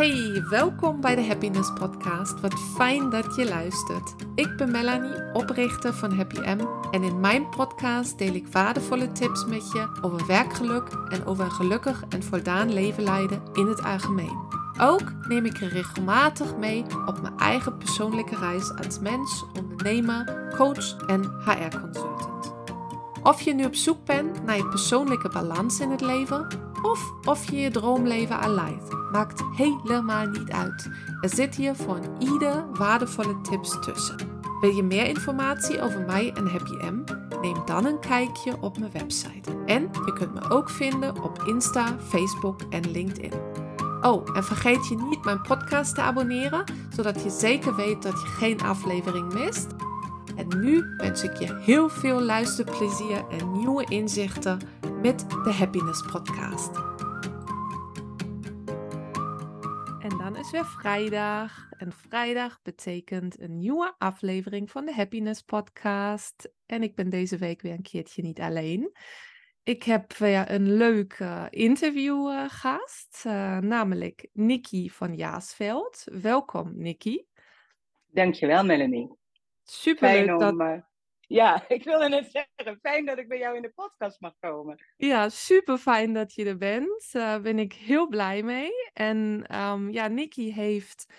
Hey, 0.00 0.44
welkom 0.48 1.00
bij 1.00 1.14
de 1.14 1.26
Happiness 1.26 1.72
Podcast. 1.72 2.40
Wat 2.40 2.54
fijn 2.76 3.10
dat 3.10 3.34
je 3.36 3.48
luistert. 3.48 4.14
Ik 4.34 4.56
ben 4.56 4.70
Melanie, 4.70 5.32
oprichter 5.32 5.94
van 5.94 6.12
Happy 6.12 6.38
M. 6.38 6.60
En 6.90 7.02
in 7.02 7.20
mijn 7.20 7.48
podcast 7.48 8.18
deel 8.18 8.34
ik 8.34 8.46
waardevolle 8.46 9.12
tips 9.12 9.46
met 9.46 9.72
je 9.72 9.88
over 10.00 10.26
werkgeluk 10.26 10.88
en 11.08 11.26
over 11.26 11.44
een 11.44 11.50
gelukkig 11.50 12.04
en 12.08 12.22
voldaan 12.22 12.72
leven 12.72 13.02
leiden 13.02 13.42
in 13.52 13.66
het 13.66 13.82
algemeen. 13.82 14.38
Ook 14.80 15.12
neem 15.28 15.44
ik 15.44 15.56
je 15.56 15.68
regelmatig 15.68 16.56
mee 16.56 16.84
op 17.06 17.20
mijn 17.22 17.38
eigen 17.38 17.76
persoonlijke 17.76 18.36
reis 18.36 18.72
als 18.76 18.98
mens, 18.98 19.44
ondernemer, 19.58 20.50
coach 20.56 20.96
en 21.06 21.22
HR-consultant. 21.44 22.52
Of 23.22 23.40
je 23.40 23.54
nu 23.54 23.64
op 23.64 23.74
zoek 23.74 24.04
bent 24.04 24.44
naar 24.44 24.56
je 24.56 24.68
persoonlijke 24.68 25.28
balans 25.28 25.80
in 25.80 25.90
het 25.90 26.00
leven, 26.00 26.46
of 26.82 27.12
of 27.24 27.50
je 27.50 27.56
je 27.56 27.70
droomleven 27.70 28.54
leidt 28.54 29.00
Maakt 29.12 29.42
helemaal 29.56 30.26
niet 30.26 30.50
uit. 30.50 30.90
Er 31.20 31.28
zit 31.28 31.54
hier 31.54 31.74
voor 31.74 32.00
ieder 32.18 32.64
waardevolle 32.72 33.40
tips 33.40 33.80
tussen. 33.80 34.16
Wil 34.60 34.70
je 34.70 34.82
meer 34.82 35.06
informatie 35.06 35.82
over 35.82 36.00
mij 36.00 36.32
en 36.32 36.46
Happy 36.46 36.72
M? 36.72 37.04
Neem 37.40 37.56
dan 37.64 37.84
een 37.84 37.98
kijkje 37.98 38.56
op 38.60 38.78
mijn 38.78 38.92
website. 38.92 39.50
En 39.66 39.90
je 40.06 40.12
kunt 40.12 40.34
me 40.34 40.50
ook 40.50 40.70
vinden 40.70 41.22
op 41.22 41.42
Insta, 41.42 41.96
Facebook 42.08 42.60
en 42.70 42.90
LinkedIn. 42.90 43.32
Oh, 44.00 44.36
en 44.36 44.44
vergeet 44.44 44.88
je 44.88 44.96
niet 44.96 45.24
mijn 45.24 45.42
podcast 45.42 45.94
te 45.94 46.00
abonneren, 46.00 46.64
zodat 46.94 47.22
je 47.22 47.30
zeker 47.30 47.74
weet 47.74 48.02
dat 48.02 48.20
je 48.20 48.26
geen 48.26 48.62
aflevering 48.62 49.32
mist. 49.32 49.66
En 50.36 50.60
nu 50.60 50.84
wens 50.96 51.22
ik 51.22 51.36
je 51.36 51.58
heel 51.60 51.88
veel 51.88 52.20
luisterplezier 52.20 53.24
en 53.30 53.52
nieuwe 53.52 53.84
inzichten 53.88 54.58
met 55.02 55.30
de 55.30 55.52
Happiness 55.52 56.02
Podcast. 56.02 56.90
is 60.40 60.50
weer 60.50 60.66
vrijdag. 60.66 61.68
En 61.78 61.92
vrijdag 61.92 62.62
betekent 62.62 63.40
een 63.40 63.58
nieuwe 63.58 63.94
aflevering 63.98 64.70
van 64.70 64.84
de 64.84 64.94
Happiness 64.94 65.42
Podcast. 65.42 66.52
En 66.66 66.82
ik 66.82 66.94
ben 66.94 67.10
deze 67.10 67.36
week 67.36 67.62
weer 67.62 67.72
een 67.72 67.82
keertje 67.82 68.22
niet 68.22 68.40
alleen. 68.40 68.92
Ik 69.62 69.82
heb 69.82 70.12
weer 70.12 70.50
een 70.50 70.76
leuk 70.76 71.18
uh, 71.18 71.46
interviewgast, 71.50 73.24
uh, 73.26 73.58
namelijk 73.58 74.28
Nikki 74.32 74.90
van 74.90 75.14
Jaasveld. 75.14 76.04
Welkom, 76.22 76.72
Nikki. 76.76 77.26
Dankjewel, 78.06 78.64
Melanie. 78.64 79.16
Super 79.62 80.12
leuk 80.12 80.38
dat... 80.38 80.88
Eh, 81.30 81.36
ja, 81.36 81.64
ik 81.68 81.84
wilde 81.84 82.08
net 82.08 82.30
zeggen, 82.30 82.78
fijn 82.82 83.04
dat 83.04 83.18
ik 83.18 83.28
bij 83.28 83.38
jou 83.38 83.56
in 83.56 83.62
de 83.62 83.72
podcast 83.74 84.20
mag 84.20 84.32
komen. 84.40 84.84
Ja, 84.96 85.28
super 85.28 85.78
fijn 85.78 86.12
dat 86.12 86.34
je 86.34 86.44
er 86.44 86.56
bent. 86.56 87.08
Daar 87.12 87.36
uh, 87.36 87.42
ben 87.42 87.58
ik 87.58 87.72
heel 87.72 88.08
blij 88.08 88.42
mee. 88.42 88.70
En 88.92 89.46
um, 89.60 89.90
ja, 89.90 90.08
Nikki 90.08 90.52
heeft 90.52 91.12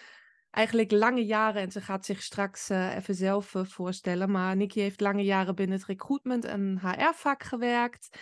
eigenlijk 0.52 0.92
lange 0.92 1.26
jaren, 1.26 1.62
en 1.62 1.72
ze 1.72 1.82
gaat 1.82 2.06
zich 2.06 2.22
straks 2.22 2.70
uh, 2.70 2.96
even 2.96 3.16
zelf 3.16 3.54
uh, 3.54 3.64
voorstellen, 3.64 4.32
maar 4.32 4.56
Nikki 4.56 4.82
heeft 4.82 5.02
lange 5.02 5.24
jaren 5.24 5.56
binnen 5.56 5.78
het 5.78 5.88
recruitment 5.88 6.46
en 6.46 6.80
HR-vak 6.82 7.44
gewerkt. 7.44 8.18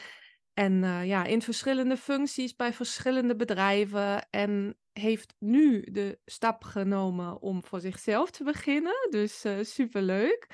En 0.53 1.05
ja, 1.05 1.25
in 1.25 1.41
verschillende 1.41 1.97
functies 1.97 2.55
bij 2.55 2.73
verschillende 2.73 3.35
bedrijven. 3.35 4.27
En 4.29 4.77
heeft 4.93 5.35
nu 5.37 5.81
de 5.91 6.19
stap 6.25 6.63
genomen 6.63 7.41
om 7.41 7.63
voor 7.63 7.79
zichzelf 7.79 8.31
te 8.31 8.43
beginnen. 8.43 9.07
Dus 9.09 9.45
super 9.61 10.01
leuk. 10.01 10.47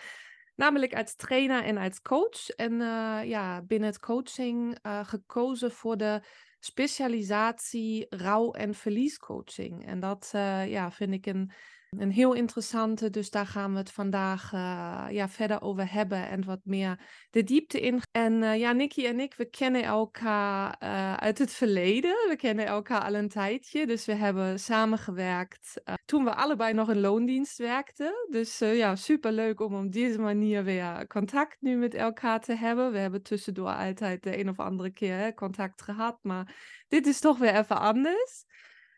Namelijk 0.56 0.96
als 0.96 1.16
trainer 1.16 1.64
en 1.64 1.78
als 1.78 2.02
coach. 2.02 2.50
En 2.50 2.74
uh, 2.74 3.20
ja, 3.24 3.62
binnen 3.62 3.90
het 3.90 4.00
coaching 4.00 4.78
uh, 4.86 5.06
gekozen 5.06 5.72
voor 5.72 5.98
de 5.98 6.22
specialisatie 6.60 8.06
rouw- 8.10 8.52
en 8.52 8.74
verliescoaching. 8.74 9.86
En 9.86 10.00
dat 10.00 10.32
uh, 10.36 10.68
ja, 10.72 10.92
vind 10.92 11.14
ik 11.14 11.26
een 11.26 11.52
een 11.90 12.12
heel 12.12 12.34
interessante, 12.34 13.10
dus 13.10 13.30
daar 13.30 13.46
gaan 13.46 13.72
we 13.72 13.78
het 13.78 13.92
vandaag 13.92 14.54
uh, 14.54 15.06
ja, 15.10 15.30
verder 15.30 15.62
over 15.62 15.92
hebben 15.92 16.28
en 16.28 16.46
wat 16.46 16.60
meer 16.64 17.00
de 17.30 17.44
diepte 17.44 17.80
in. 17.80 18.02
En 18.12 18.34
uh, 18.34 18.60
ja, 18.60 18.72
Nicky 18.72 19.06
en 19.06 19.20
ik, 19.20 19.34
we 19.34 19.46
kennen 19.50 19.84
elkaar 19.84 20.76
uh, 20.84 21.14
uit 21.14 21.38
het 21.38 21.52
verleden. 21.52 22.16
We 22.30 22.36
kennen 22.36 22.66
elkaar 22.66 23.02
al 23.02 23.16
een 23.16 23.30
tijdje, 23.30 23.88
dus 23.88 24.06
we 24.06 24.14
hebben 24.14 24.60
samengewerkt 24.60 25.82
toen 26.06 26.24
we 26.24 26.36
allebei 26.36 26.74
nog 26.74 26.90
in 26.90 27.00
loondienst 27.00 27.58
werkten. 27.58 28.28
Dus 28.30 28.60
ja, 28.60 28.96
superleuk 28.96 29.60
om 29.60 29.76
op 29.76 29.92
deze 29.92 30.20
manier 30.20 30.64
weer 30.64 31.08
contact 31.08 31.58
nu 31.60 31.76
met 31.76 31.94
elkaar 31.94 32.42
te 32.42 32.56
hebben. 32.56 32.92
We 32.92 32.98
hebben 32.98 33.24
tussendoor 33.24 33.74
altijd 33.74 34.24
de 34.24 34.40
een 34.40 34.50
of 34.50 34.60
andere 34.60 34.92
keer 34.92 35.34
contact 35.34 35.82
gehad, 35.82 36.20
maar 36.22 36.56
dit 36.88 37.08
is 37.08 37.20
toch 37.20 37.38
weer 37.38 37.56
even 37.56 37.80
anders. 37.80 38.46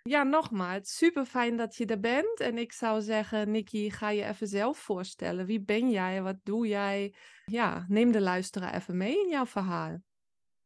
Ja, 0.07 0.23
nogmaals, 0.23 0.97
super 0.97 1.25
fijn 1.25 1.57
dat 1.57 1.75
je 1.75 1.85
er 1.85 1.99
bent. 1.99 2.39
En 2.39 2.57
ik 2.57 2.71
zou 2.71 3.01
zeggen, 3.01 3.51
Nikki, 3.51 3.91
ga 3.91 4.09
je 4.09 4.25
even 4.25 4.47
zelf 4.47 4.77
voorstellen. 4.77 5.45
Wie 5.45 5.61
ben 5.61 5.89
jij? 5.89 6.21
Wat 6.21 6.35
doe 6.43 6.67
jij? 6.67 7.13
Ja, 7.45 7.85
neem 7.87 8.11
de 8.11 8.21
luisteraar 8.21 8.75
even 8.75 8.97
mee 8.97 9.23
in 9.23 9.29
jouw 9.29 9.45
verhaal. 9.45 9.97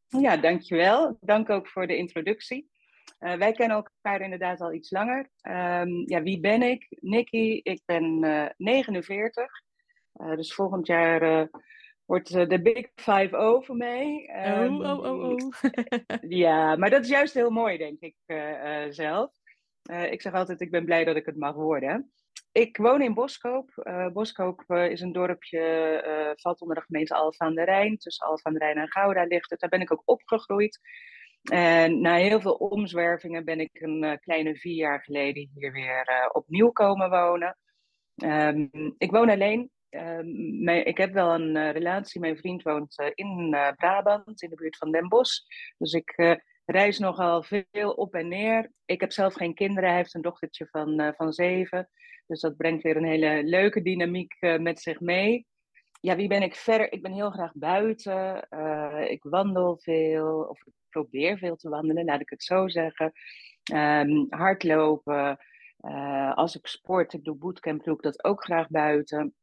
Ja, 0.07 0.37
dankjewel. 0.37 1.17
Dank 1.21 1.49
ook 1.49 1.67
voor 1.67 1.87
de 1.87 1.97
introductie. 1.97 2.69
Uh, 3.19 3.33
wij 3.33 3.51
kennen 3.51 3.77
elkaar 3.77 4.21
inderdaad 4.21 4.61
al 4.61 4.73
iets 4.73 4.91
langer. 4.91 5.29
Um, 5.41 6.09
ja, 6.09 6.21
wie 6.21 6.39
ben 6.39 6.61
ik? 6.61 6.87
Nikki, 6.89 7.59
ik 7.63 7.81
ben 7.85 8.23
uh, 8.23 8.45
49. 8.57 9.45
Uh, 10.15 10.35
dus 10.35 10.53
volgend 10.53 10.87
jaar 10.87 11.49
wordt 12.11 12.49
de 12.49 12.61
Big 12.61 12.87
Five 12.95 13.37
O 13.37 13.61
voor 13.61 13.75
mij. 13.75 14.29
Oh, 14.45 14.79
oh, 14.79 15.03
oh, 15.03 15.29
oh. 15.29 15.51
ja, 16.43 16.75
maar 16.75 16.89
dat 16.89 17.03
is 17.03 17.09
juist 17.09 17.33
heel 17.33 17.49
mooi, 17.49 17.77
denk 17.77 17.99
ik 17.99 18.15
uh, 18.27 18.85
uh, 18.85 18.85
zelf. 18.89 19.31
Uh, 19.91 20.11
ik 20.11 20.21
zeg 20.21 20.33
altijd, 20.33 20.61
ik 20.61 20.71
ben 20.71 20.85
blij 20.85 21.03
dat 21.03 21.15
ik 21.15 21.25
het 21.25 21.37
mag 21.37 21.55
worden. 21.55 22.11
Ik 22.51 22.77
woon 22.77 23.01
in 23.01 23.13
Boskoop. 23.13 23.69
Boskoop 24.13 24.63
is 24.71 25.01
een 25.01 25.11
dorpje, 25.11 26.35
valt 26.35 26.61
onder 26.61 26.75
de 26.75 26.81
gemeente 26.81 27.15
Alphen 27.15 27.45
aan 27.45 27.55
de 27.55 27.63
Rijn. 27.63 27.97
Tussen 27.97 28.27
Alphen 28.27 28.45
aan 28.45 28.53
de 28.53 28.59
Rijn 28.59 28.77
en 28.77 28.91
Gouda 28.91 29.23
ligt 29.23 29.49
het. 29.49 29.59
Daar 29.59 29.69
ben 29.69 29.81
ik 29.81 29.91
ook 29.91 30.01
opgegroeid. 30.05 30.79
En 31.51 32.01
na 32.01 32.15
heel 32.15 32.41
veel 32.41 32.53
omzwervingen 32.53 33.45
ben 33.45 33.59
ik 33.59 33.69
een 33.73 34.19
kleine 34.21 34.55
vier 34.55 34.75
jaar 34.75 35.03
geleden 35.03 35.49
hier 35.53 35.71
weer 35.71 36.29
opnieuw 36.31 36.71
komen 36.71 37.09
wonen. 37.09 37.57
Um, 38.15 38.95
ik 38.97 39.11
woon 39.11 39.29
alleen. 39.29 39.71
Ehm, 39.91 40.67
ik 40.69 40.97
heb 40.97 41.13
wel 41.13 41.33
een 41.33 41.55
uh, 41.55 41.71
relatie. 41.71 42.21
Mijn 42.21 42.37
vriend 42.37 42.63
woont 42.63 42.99
uh, 42.99 43.07
in 43.13 43.53
uh, 43.53 43.71
Brabant, 43.75 44.41
in 44.41 44.49
de 44.49 44.55
buurt 44.55 44.77
van 44.77 44.91
Den 44.91 45.07
Bosch. 45.07 45.39
Dus 45.77 45.93
ik 45.93 46.39
reis 46.65 46.99
nogal 46.99 47.43
veel 47.43 47.91
op 47.91 48.13
en 48.13 48.27
neer. 48.27 48.71
Ik 48.85 49.01
heb 49.01 49.11
zelf 49.11 49.33
geen 49.33 49.53
kinderen. 49.53 49.89
Hij 49.89 49.97
heeft 49.97 50.13
een 50.13 50.21
dochtertje 50.21 50.67
van, 50.71 51.13
van 51.17 51.33
zeven. 51.33 51.89
Dus 52.27 52.39
dat 52.39 52.57
brengt 52.57 52.83
weer 52.83 52.97
een 52.97 53.05
hele 53.05 53.43
leuke 53.43 53.81
dynamiek 53.81 54.35
met 54.39 54.79
zich 54.79 54.99
mee. 54.99 55.47
Ja, 56.01 56.15
wie 56.15 56.27
ben 56.27 56.41
ik 56.41 56.55
verder? 56.55 56.91
Ik 56.91 57.01
ben 57.01 57.11
heel 57.11 57.31
graag 57.31 57.51
buiten. 57.53 58.47
ik 59.09 59.23
wandel 59.23 59.77
veel, 59.77 60.41
of 60.41 60.65
ik 60.65 60.73
probeer 60.89 61.37
veel 61.37 61.55
te 61.55 61.69
wandelen, 61.69 62.05
laat 62.05 62.21
ik 62.21 62.29
het 62.29 62.43
zo 62.43 62.67
zeggen. 62.67 63.11
Um, 63.73 64.25
hardlopen. 64.29 65.37
als 66.35 66.55
ik 66.55 66.67
sport, 66.67 67.13
ik 67.13 67.23
doe 67.23 67.35
bootcamp, 67.35 67.83
doe 67.83 67.95
ik 67.95 68.01
dat 68.01 68.23
ook 68.23 68.43
graag 68.43 68.69
buiten. 68.69 69.35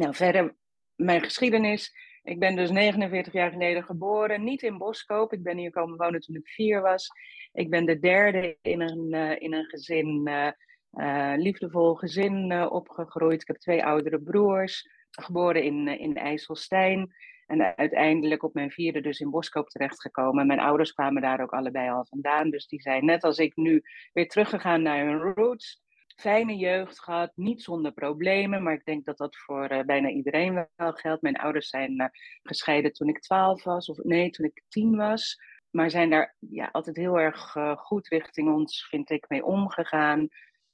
Nou, 0.00 0.14
verder 0.14 0.54
mijn 0.96 1.22
geschiedenis. 1.22 1.94
Ik 2.22 2.38
ben 2.38 2.56
dus 2.56 2.70
49 2.70 3.32
jaar 3.32 3.50
geleden 3.50 3.84
geboren, 3.84 4.44
niet 4.44 4.62
in 4.62 4.78
Boskoop. 4.78 5.32
Ik 5.32 5.42
ben 5.42 5.56
hier 5.56 5.70
komen 5.70 5.96
wonen 5.96 6.20
toen 6.20 6.36
ik 6.36 6.48
vier 6.48 6.80
was. 6.80 7.08
Ik 7.52 7.70
ben 7.70 7.84
de 7.84 7.98
derde 7.98 8.58
in 8.62 8.80
een, 8.80 9.14
uh, 9.14 9.40
in 9.40 9.54
een 9.54 9.64
gezin, 9.64 10.28
uh, 10.28 10.50
uh, 10.92 11.32
liefdevol 11.36 11.94
gezin 11.94 12.68
opgegroeid. 12.70 13.40
Ik 13.40 13.46
heb 13.46 13.56
twee 13.56 13.84
oudere 13.84 14.20
broers, 14.20 14.88
geboren 15.10 15.62
in, 15.62 15.88
in 15.88 16.16
IJsselstein. 16.16 17.14
En 17.46 17.76
uiteindelijk 17.76 18.42
op 18.42 18.54
mijn 18.54 18.70
vierde 18.70 19.00
dus 19.00 19.20
in 19.20 19.30
Boskoop 19.30 19.68
terechtgekomen. 19.68 20.46
Mijn 20.46 20.60
ouders 20.60 20.92
kwamen 20.92 21.22
daar 21.22 21.40
ook 21.40 21.52
allebei 21.52 21.90
al 21.90 22.06
vandaan. 22.06 22.50
Dus 22.50 22.66
die 22.66 22.80
zijn 22.80 23.04
net 23.04 23.24
als 23.24 23.38
ik 23.38 23.56
nu 23.56 23.82
weer 24.12 24.28
teruggegaan 24.28 24.82
naar 24.82 25.06
hun 25.06 25.34
roots 25.34 25.82
fijne 26.20 26.56
jeugd 26.56 27.00
gehad, 27.00 27.32
niet 27.34 27.62
zonder 27.62 27.92
problemen, 27.92 28.62
maar 28.62 28.72
ik 28.72 28.84
denk 28.84 29.04
dat 29.04 29.16
dat 29.16 29.36
voor 29.36 29.72
uh, 29.72 29.80
bijna 29.80 30.08
iedereen 30.08 30.66
wel 30.76 30.92
geldt. 30.92 31.22
Mijn 31.22 31.36
ouders 31.36 31.68
zijn 31.68 32.00
uh, 32.00 32.06
gescheiden 32.42 32.92
toen 32.92 33.08
ik 33.08 33.20
twaalf 33.20 33.64
was, 33.64 33.88
of 33.88 33.98
nee, 34.02 34.30
toen 34.30 34.46
ik 34.46 34.62
tien 34.68 34.96
was. 34.96 35.40
Maar 35.70 35.90
zijn 35.90 36.10
daar 36.10 36.34
ja, 36.38 36.68
altijd 36.72 36.96
heel 36.96 37.18
erg 37.18 37.54
uh, 37.54 37.76
goed 37.76 38.08
richting 38.08 38.52
ons, 38.52 38.86
vind 38.88 39.10
ik, 39.10 39.28
mee 39.28 39.44
omgegaan. 39.44 40.28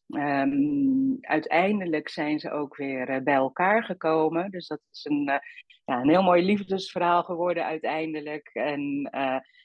Um, 0.06 1.18
uiteindelijk 1.20 2.08
zijn 2.08 2.38
ze 2.38 2.50
ook 2.50 2.76
weer 2.76 3.22
bij 3.22 3.34
elkaar 3.34 3.84
gekomen. 3.84 4.50
Dus 4.50 4.66
dat 4.66 4.80
is 4.92 5.04
een, 5.04 5.40
ja, 5.84 6.00
een 6.00 6.08
heel 6.08 6.22
mooi 6.22 6.44
liefdesverhaal 6.44 7.22
geworden 7.22 7.64
uiteindelijk. 7.64 8.50
En 8.52 9.08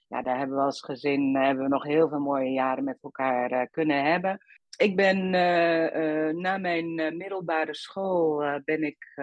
ja, 0.07 0.22
daar 0.22 0.38
hebben 0.38 0.57
we 0.57 0.63
als 0.63 0.81
gezin 0.81 1.36
hebben 1.36 1.63
we 1.63 1.69
nog 1.69 1.83
heel 1.83 2.10
veel 2.10 2.19
mooie 2.19 2.51
jaren 2.51 2.83
met 2.83 2.98
elkaar 3.01 3.68
kunnen 3.68 4.04
hebben. 4.04 4.39
Ik 4.81 4.95
ben 4.95 5.33
uh, 5.33 5.95
uh, 5.95 6.36
na 6.36 6.57
mijn 6.57 7.00
uh, 7.00 7.12
middelbare 7.12 7.75
school 7.75 8.44
ben 8.66 8.83
ik 8.83 9.13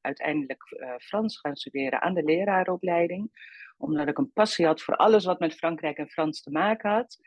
uiteindelijk 0.00 0.62
Frans 0.98 1.38
gaan 1.38 1.56
studeren 1.56 2.02
aan 2.02 2.14
de 2.14 2.22
leraaropleiding. 2.22 3.30
Omdat 3.76 4.08
ik 4.08 4.18
een 4.18 4.32
passie 4.32 4.66
had 4.66 4.82
voor 4.82 4.96
alles 4.96 5.24
wat 5.24 5.38
met 5.38 5.54
Frankrijk 5.54 5.96
en 5.96 6.08
Frans 6.08 6.42
te 6.42 6.50
maken 6.50 6.90
had. 6.90 7.18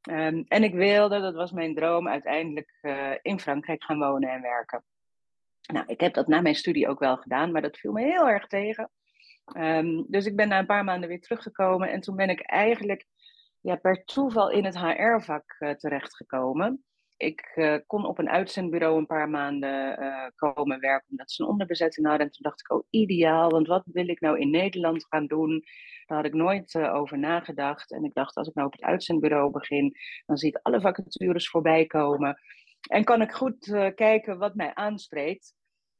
Ehm, 0.00 0.42
en 0.48 0.62
ik 0.62 0.74
wilde, 0.74 1.20
dat 1.20 1.34
was 1.34 1.52
mijn 1.52 1.74
droom, 1.74 2.08
uiteindelijk 2.08 2.78
in 3.22 3.40
Frankrijk 3.40 3.84
gaan 3.84 3.98
wonen 3.98 4.30
en 4.30 4.42
werken. 4.42 4.84
Nou, 5.72 5.84
ik 5.86 6.00
heb 6.00 6.14
dat 6.14 6.26
na 6.26 6.40
mijn 6.40 6.54
studie 6.54 6.88
ook 6.88 7.00
wel 7.00 7.16
gedaan, 7.16 7.52
maar 7.52 7.62
dat 7.62 7.78
viel 7.78 7.92
me 7.92 8.02
heel 8.02 8.28
erg 8.28 8.46
tegen. 8.46 8.90
Ehm, 9.44 10.02
dus 10.06 10.26
ik 10.26 10.36
ben 10.36 10.48
na 10.48 10.58
een 10.58 10.66
paar 10.66 10.84
maanden 10.84 11.08
weer 11.08 11.20
teruggekomen 11.20 11.90
en 11.90 12.00
toen 12.00 12.16
ben 12.16 12.30
ik 12.30 12.40
eigenlijk 12.40 13.06
ja, 13.60 13.76
per 13.76 14.04
toeval 14.04 14.50
in 14.50 14.64
het 14.64 14.78
HR-vak 14.78 15.74
terechtgekomen. 15.76 16.84
Ik 17.16 17.52
uh, 17.54 17.76
kon 17.86 18.06
op 18.06 18.18
een 18.18 18.28
uitzendbureau 18.28 18.98
een 18.98 19.06
paar 19.06 19.28
maanden 19.28 20.02
uh, 20.02 20.26
komen 20.34 20.80
werken 20.80 21.10
omdat 21.10 21.30
ze 21.30 21.42
een 21.42 21.48
onderbezetting 21.48 22.06
hadden. 22.06 22.26
En 22.26 22.32
toen 22.32 22.42
dacht 22.42 22.60
ik, 22.60 22.72
oh 22.72 22.86
ideaal, 22.90 23.50
want 23.50 23.66
wat 23.66 23.82
wil 23.92 24.08
ik 24.08 24.20
nou 24.20 24.38
in 24.38 24.50
Nederland 24.50 25.06
gaan 25.08 25.26
doen? 25.26 25.64
Daar 26.06 26.16
had 26.16 26.26
ik 26.26 26.34
nooit 26.34 26.74
over 26.74 27.18
nagedacht. 27.18 27.92
En 27.92 28.04
ik 28.04 28.14
dacht, 28.14 28.36
als 28.36 28.48
ik 28.48 28.54
nou 28.54 28.66
op 28.66 28.72
het 28.72 28.82
uitzendbureau 28.82 29.50
begin, 29.50 29.96
dan 30.26 30.36
zie 30.36 30.48
ik 30.48 30.58
alle 30.62 30.80
vacatures 30.80 31.48
voorbij 31.48 31.86
komen. 31.86 32.40
En 32.88 33.04
kan 33.04 33.22
ik 33.22 33.32
goed 33.32 33.90
kijken 33.94 34.38
wat 34.38 34.54
mij 34.54 34.74
aanspreekt. 34.74 35.54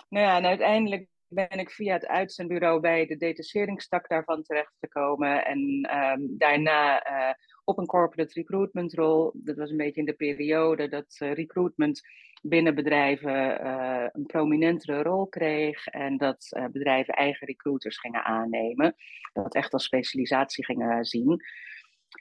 Nou 0.08 0.26
ja, 0.26 0.36
en 0.36 0.46
uiteindelijk 0.46 1.08
ben 1.28 1.58
ik 1.58 1.70
via 1.70 1.92
het 1.92 2.06
uitzendbureau 2.06 2.80
bij 2.80 3.06
de 3.06 3.16
detacheringstak 3.16 4.08
daarvan 4.08 4.42
terechtgekomen. 4.42 5.44
En 5.44 5.58
um, 5.96 6.38
daarna 6.38 7.10
uh, 7.10 7.34
op 7.64 7.78
een 7.78 7.86
corporate 7.86 8.32
recruitment 8.34 8.94
rol. 8.94 9.30
Dat 9.34 9.56
was 9.56 9.70
een 9.70 9.76
beetje 9.76 10.00
in 10.00 10.06
de 10.06 10.12
periode 10.12 10.88
dat 10.88 11.16
uh, 11.22 11.32
recruitment 11.32 12.00
binnen 12.42 12.74
bedrijven 12.74 13.66
uh, 13.66 14.06
een 14.12 14.26
prominentere 14.26 15.02
rol 15.02 15.26
kreeg. 15.26 15.86
En 15.86 16.16
dat 16.16 16.48
bedrijven 16.72 17.14
eigen 17.14 17.46
recruiters 17.46 17.98
gingen 17.98 18.24
aannemen. 18.24 18.94
Dat 19.32 19.54
echt 19.54 19.72
als 19.72 19.84
specialisatie 19.84 20.64
gingen 20.64 21.04
zien. 21.04 21.42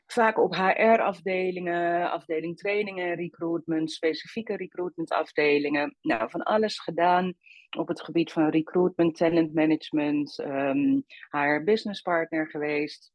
Vaak 0.05 0.39
op 0.39 0.55
HR-afdelingen, 0.55 2.11
afdeling 2.11 2.57
trainingen, 2.57 3.15
recruitment, 3.15 3.91
specifieke 3.91 4.55
recruitment-afdelingen. 4.55 5.95
Nou, 6.01 6.29
van 6.29 6.43
alles 6.43 6.79
gedaan 6.79 7.33
op 7.77 7.88
het 7.88 8.01
gebied 8.01 8.31
van 8.31 8.50
recruitment, 8.50 9.16
talent 9.16 9.54
management, 9.54 10.39
um, 10.39 11.06
ehm, 11.30 11.63
business 11.63 12.01
partner 12.01 12.50
geweest. 12.50 13.13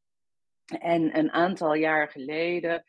En 0.79 1.17
een 1.17 1.31
aantal 1.31 1.73
jaar 1.73 2.09
geleden, 2.09 2.83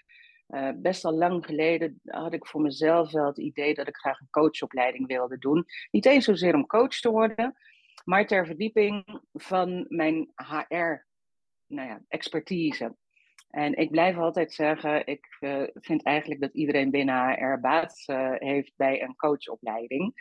uh, 0.48 0.70
best 0.76 1.04
al 1.04 1.12
lang 1.12 1.46
geleden, 1.46 2.00
had 2.04 2.32
ik 2.32 2.46
voor 2.46 2.60
mezelf 2.60 3.10
wel 3.10 3.26
het 3.26 3.38
idee 3.38 3.74
dat 3.74 3.88
ik 3.88 3.96
graag 3.96 4.20
een 4.20 4.30
coachopleiding 4.30 5.06
wilde 5.06 5.38
doen. 5.38 5.64
Niet 5.90 6.06
eens 6.06 6.24
zozeer 6.24 6.54
om 6.54 6.66
coach 6.66 7.00
te 7.00 7.10
worden, 7.10 7.54
maar 8.04 8.26
ter 8.26 8.46
verdieping 8.46 9.20
van 9.32 9.86
mijn 9.88 10.32
HR 10.34 11.06
nou 11.66 11.88
ja, 11.88 12.02
expertise. 12.08 12.96
En 13.50 13.76
ik 13.76 13.90
blijf 13.90 14.16
altijd 14.16 14.52
zeggen, 14.52 15.06
ik 15.06 15.36
uh, 15.40 15.62
vind 15.74 16.02
eigenlijk 16.02 16.40
dat 16.40 16.54
iedereen 16.54 16.90
binnen 16.90 17.32
HR 17.32 17.60
baat 17.60 18.04
uh, 18.06 18.30
heeft 18.34 18.72
bij 18.76 19.02
een 19.02 19.16
coachopleiding. 19.16 20.14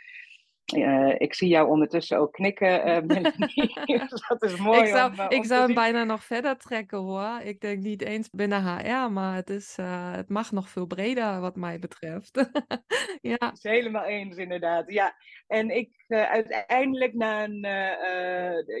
Uh, 0.76 1.14
ik 1.18 1.34
zie 1.34 1.48
jou 1.48 1.68
ondertussen 1.68 2.18
ook 2.18 2.32
knikken, 2.32 2.88
uh, 2.88 3.00
Melanie. 3.06 3.74
dat 4.28 4.42
is 4.42 4.56
mooi. 4.56 4.80
Ik 4.80 4.86
zou, 4.86 5.12
om, 5.12 5.18
uh, 5.18 5.26
ik 5.28 5.44
zou 5.44 5.62
hem 5.62 5.74
bijna 5.74 6.04
nog 6.04 6.24
verder 6.24 6.56
trekken 6.56 6.98
hoor. 6.98 7.40
Ik 7.44 7.60
denk 7.60 7.82
niet 7.82 8.02
eens 8.02 8.30
binnen 8.30 8.62
HR, 8.62 9.10
maar 9.10 9.34
het, 9.34 9.50
is, 9.50 9.76
het 10.16 10.28
mag 10.28 10.52
nog 10.52 10.68
veel 10.68 10.86
breder 10.86 11.40
wat 11.40 11.56
mij 11.56 11.78
betreft. 11.78 12.36
ja. 13.20 13.36
Dat 13.36 13.56
is 13.56 13.62
helemaal 13.62 14.04
eens 14.04 14.36
inderdaad. 14.36 14.92
Ja. 14.92 15.14
En 15.46 15.70
ik 15.70 16.04
uiteindelijk 16.08 17.14
na 17.14 17.44
een 17.44 17.60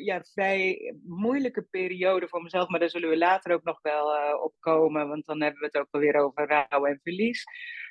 ja, 0.04 0.22
vrij 0.32 0.94
moeilijke 1.04 1.62
periode 1.62 2.28
voor 2.28 2.42
mezelf, 2.42 2.68
maar 2.68 2.80
daar 2.80 2.90
zullen 2.90 3.08
we 3.08 3.18
later 3.18 3.54
ook 3.54 3.64
nog 3.64 3.78
wel 3.82 4.36
op 4.42 4.54
komen, 4.58 5.08
want 5.08 5.26
dan 5.26 5.42
hebben 5.42 5.60
we 5.60 5.66
het 5.66 5.76
ook 5.76 5.88
alweer 5.90 6.14
over 6.14 6.46
rouw 6.46 6.84
en 6.84 7.00
verlies. 7.02 7.44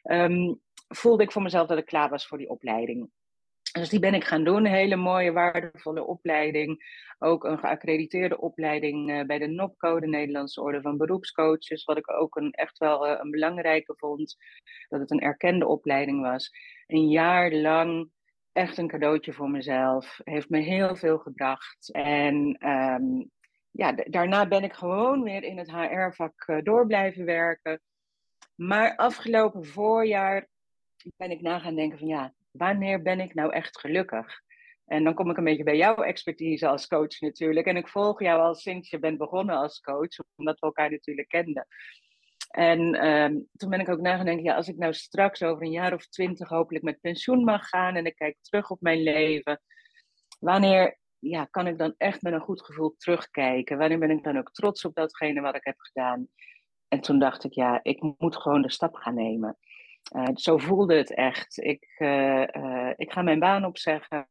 Um, 0.04 0.62
voelde 0.88 1.24
ik 1.24 1.32
voor 1.32 1.42
mezelf 1.42 1.68
dat 1.68 1.78
ik 1.78 1.86
klaar 1.86 2.10
was 2.10 2.28
voor 2.28 2.38
die 2.38 2.50
opleiding. 2.50 3.10
Dus 3.72 3.90
die 3.90 4.00
ben 4.00 4.14
ik 4.14 4.24
gaan 4.24 4.44
doen. 4.44 4.66
Een 4.66 4.72
hele 4.72 4.96
mooie, 4.96 5.32
waardevolle 5.32 6.04
opleiding. 6.04 7.00
Ook 7.20 7.44
een 7.44 7.60
geaccrediteerde 7.60 8.40
opleiding 8.40 9.12
uh, 9.12 9.24
bij 9.24 9.38
de 9.38 9.48
NOPCO, 9.48 10.00
de 10.00 10.08
Nederlandse 10.08 10.62
Orde 10.62 10.82
van 10.82 10.98
Beroepscoaches. 10.98 11.84
Wat 11.84 11.98
ik 11.98 12.12
ook 12.12 12.36
een, 12.36 12.52
echt 12.52 12.78
wel 12.78 13.08
uh, 13.08 13.20
een 13.22 13.32
belangrijke 13.32 13.94
vond. 13.98 14.36
Dat 14.90 15.00
het 15.00 15.12
een 15.12 15.20
erkende 15.20 15.68
opleiding 15.68 16.22
was. 16.22 16.52
Een 16.88 17.10
jaar 17.10 17.52
lang 17.52 18.10
echt 18.52 18.78
een 18.78 18.88
cadeautje 18.88 19.34
voor 19.34 19.50
mezelf. 19.50 20.20
Heeft 20.24 20.50
me 20.50 20.60
heel 20.60 20.96
veel 20.96 21.18
gebracht. 21.18 21.92
En 21.92 22.68
um, 22.70 23.30
ja, 23.72 23.92
daarna 23.92 24.48
ben 24.48 24.64
ik 24.64 24.74
gewoon 24.74 25.24
weer 25.24 25.44
in 25.44 25.58
het 25.58 25.72
HR-vak 25.72 26.48
uh, 26.48 26.58
door 26.62 26.88
blijven 26.88 27.26
werken. 27.26 27.82
Maar 28.56 28.96
afgelopen 28.96 29.66
voorjaar 29.66 30.48
ben 31.18 31.32
ik 31.32 31.42
na 31.42 31.60
gaan 31.60 31.76
denken 31.76 31.98
van 31.98 32.08
ja, 32.08 32.34
wanneer 32.52 33.02
ben 33.02 33.20
ik 33.20 33.34
nou 33.34 33.52
echt 33.54 33.80
gelukkig? 33.80 34.42
En 34.86 35.04
dan 35.04 35.14
kom 35.14 35.30
ik 35.30 35.38
een 35.38 35.44
beetje 35.44 35.64
bij 35.64 35.78
jouw 35.78 35.96
expertise 35.96 36.68
als 36.68 36.88
coach 36.88 37.20
natuurlijk. 37.20 37.68
En 37.68 37.78
ik 37.78 37.88
volg 37.88 38.22
jou 38.22 38.42
al 38.42 38.56
sinds 38.56 38.90
je 38.90 39.00
bent 39.00 39.18
begonnen 39.18 39.56
als 39.56 39.80
coach, 39.80 40.18
omdat 40.36 40.60
we 40.60 40.66
elkaar 40.66 40.92
natuurlijk 40.92 41.28
kenden. 41.28 41.68
En 42.52 43.08
um, 43.08 43.48
toen 43.56 43.70
ben 43.70 43.80
ik 43.80 43.90
ook 43.90 44.00
nagedacht, 44.00 44.42
ja, 44.42 44.56
als 44.56 44.68
ik 44.68 44.78
nou 44.78 44.94
straks 44.94 45.44
over 45.44 45.64
een 45.64 45.72
jaar 45.72 45.94
of 45.94 46.08
twintig 46.08 46.50
hopelijk 46.50 46.84
met 46.84 47.02
pensioen 47.02 47.44
mag 47.44 47.68
gaan 47.68 47.96
en 47.96 48.06
ik 48.06 48.16
kijk 48.16 48.38
terug 48.42 48.70
op 48.70 48.82
mijn 48.82 49.04
leven, 49.04 49.62
wanneer 50.40 51.00
ja, 51.20 51.46
kan 51.46 51.68
ik 51.68 51.78
dan 51.78 51.94
echt 51.98 52.22
met 52.22 52.34
een 52.34 52.42
goed 52.42 52.62
gevoel 52.62 52.96
terugkijken? 52.98 53.78
Wanneer 53.78 54.00
ben 54.00 54.10
ik 54.10 54.24
dan 54.24 54.38
ook 54.38 54.52
trots 54.52 54.86
op 54.86 54.96
datgene 54.96 55.42
wat 55.42 55.56
ik 55.56 55.64
heb 55.66 55.80
gedaan? 55.80 56.28
En 56.88 57.02
toen 57.02 57.20
dacht 57.20 57.44
ik, 57.44 57.54
ja, 57.54 57.80
ik 57.84 58.02
moet 58.18 58.38
gewoon 58.38 58.62
de 58.62 58.72
stap 58.72 58.96
gaan 58.96 59.16
nemen. 59.16 59.58
Uh, 60.16 60.28
zo 60.34 60.58
voelde 60.58 60.96
het 60.96 61.14
echt. 61.14 61.64
Ik, 61.64 61.96
uh, 61.98 62.48
uh, 62.48 62.92
ik 62.96 63.12
ga 63.12 63.22
mijn 63.22 63.40
baan 63.40 63.66
opzeggen 63.66 64.28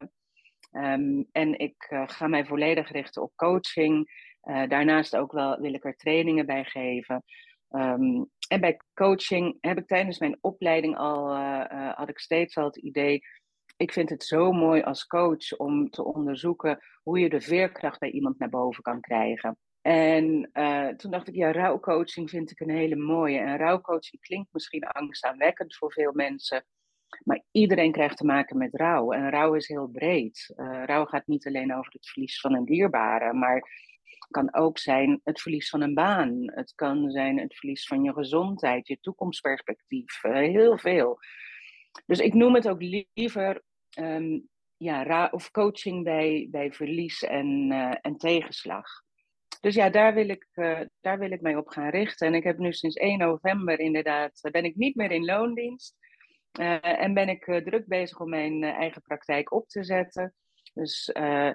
um, 0.73 1.29
en 1.33 1.59
ik 1.59 1.87
ga 2.07 2.27
mij 2.27 2.47
volledig 2.47 2.91
richten 2.91 3.23
op 3.23 3.33
coaching. 3.37 4.11
daarnaast 4.43 5.17
ook 5.17 5.33
wel 5.33 5.61
wil 5.61 5.75
ik 5.75 5.85
er 5.85 5.97
trainingen 5.97 6.47
bij 6.47 6.65
geven. 6.65 7.25
Um, 7.71 8.31
en 8.49 8.61
bij 8.61 8.81
coaching 8.95 9.57
heb 9.61 9.79
ik 9.79 9.87
tijdens 9.87 10.19
mijn 10.19 10.39
opleiding 10.41 10.97
al, 10.97 11.37
had 11.95 12.09
ik 12.09 12.19
steeds 12.19 12.57
al 12.57 12.65
het 12.65 12.77
idee, 12.77 13.21
ik 13.81 13.93
vind 13.93 14.11
het 14.11 14.25
zo 14.25 14.53
mooi 14.53 14.83
als 14.83 15.07
coach 15.07 15.57
om 15.57 15.91
te 15.91 16.05
onderzoeken 16.05 16.79
hoe 17.03 17.19
je 17.19 17.29
de 17.29 17.41
veerkracht 17.41 17.99
bij 17.99 18.11
iemand 18.11 18.39
naar 18.39 18.49
boven 18.49 18.83
kan 18.83 19.01
krijgen. 19.01 19.59
En 19.83 20.51
uh, 20.53 20.89
toen 20.89 21.11
dacht 21.11 21.29
ik, 21.29 21.35
ja, 21.35 21.53
rouwcoaching 21.53 22.31
vind 22.31 22.51
ik 22.51 22.61
een 22.61 22.71
hele 22.71 22.97
mooie. 22.97 23.39
En 23.39 23.57
rouwcoaching 23.57 24.23
klinkt 24.23 24.53
misschien 24.53 24.85
angstaanwekkend 24.85 25.77
voor 25.77 25.93
veel 25.93 26.13
mensen. 26.13 26.65
Maar 27.25 27.43
iedereen 27.51 27.93
krijgt 27.93 28.17
te 28.17 28.25
maken 28.25 28.59
met 28.59 28.75
rouw. 28.75 29.13
En 29.13 29.31
rouw 29.31 29.55
is 29.55 29.69
heel 29.69 29.87
breed. 29.87 30.53
Uh, 30.57 30.85
rouw 30.85 31.05
gaat 31.05 31.27
niet 31.27 31.47
alleen 31.47 31.75
over 31.75 31.93
het 31.93 32.09
verlies 32.09 32.41
van 32.41 32.55
een 32.55 32.65
dierbare, 32.65 33.33
maar 33.33 33.89
kan 34.31 34.55
ook 34.55 34.79
zijn 34.79 35.21
het 35.25 35.41
verlies 35.41 35.69
van 35.69 35.81
een 35.81 35.95
baan. 35.95 36.53
Het 36.55 36.75
kan 36.75 37.11
zijn 37.11 37.39
het 37.39 37.57
verlies 37.57 37.87
van 37.87 38.03
je 38.03 38.13
gezondheid, 38.13 38.89
je 38.89 39.01
toekomstperspectief. 39.01 40.25
Uh, 40.25 40.33
heel 40.33 40.79
veel. 40.79 41.19
Dus 42.07 42.19
ik 42.19 42.35
noem 42.35 42.55
het 42.55 42.69
ook 42.69 42.83
liever 43.15 43.63
um, 43.99 44.49
ja, 44.77 45.29
of 45.31 45.51
coaching 45.51 46.05
bij, 46.05 46.49
bij 46.51 46.73
verlies 46.73 47.23
en, 47.23 47.71
en 48.01 48.17
tegenslag. 48.17 48.87
Dus 49.61 49.75
ja, 49.75 49.91
daar 49.91 50.15
wil, 50.15 50.29
ik, 50.29 50.47
uh, 50.55 50.81
daar 51.01 51.19
wil 51.19 51.31
ik 51.31 51.41
mij 51.41 51.57
op 51.57 51.69
gaan 51.69 51.89
richten. 51.89 52.27
En 52.27 52.35
ik 52.35 52.45
heb 52.45 52.59
nu 52.59 52.73
sinds 52.73 52.97
1 52.97 53.19
november 53.19 53.79
inderdaad, 53.79 54.39
eh, 54.43 54.51
ben 54.51 54.65
ik 54.65 54.77
niet 54.77 54.95
meer 54.95 55.11
in 55.11 55.25
loondienst. 55.25 55.97
Uh, 56.61 57.03
en 57.03 57.15
ben 57.15 57.29
ik 57.29 57.45
druk 57.45 57.87
bezig 57.87 58.21
om 58.21 58.29
mijn 58.29 58.63
eigen 58.63 59.03
praktijk 59.03 59.53
op 59.53 59.69
te 59.69 59.85
zetten. 59.85 60.35
Dus 60.75 61.09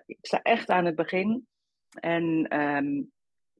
ik 0.06 0.18
sta 0.22 0.42
echt 0.42 0.70
aan 0.70 0.86
het 0.86 0.96
begin. 0.96 1.48
En 2.00 2.60
um, 2.60 3.12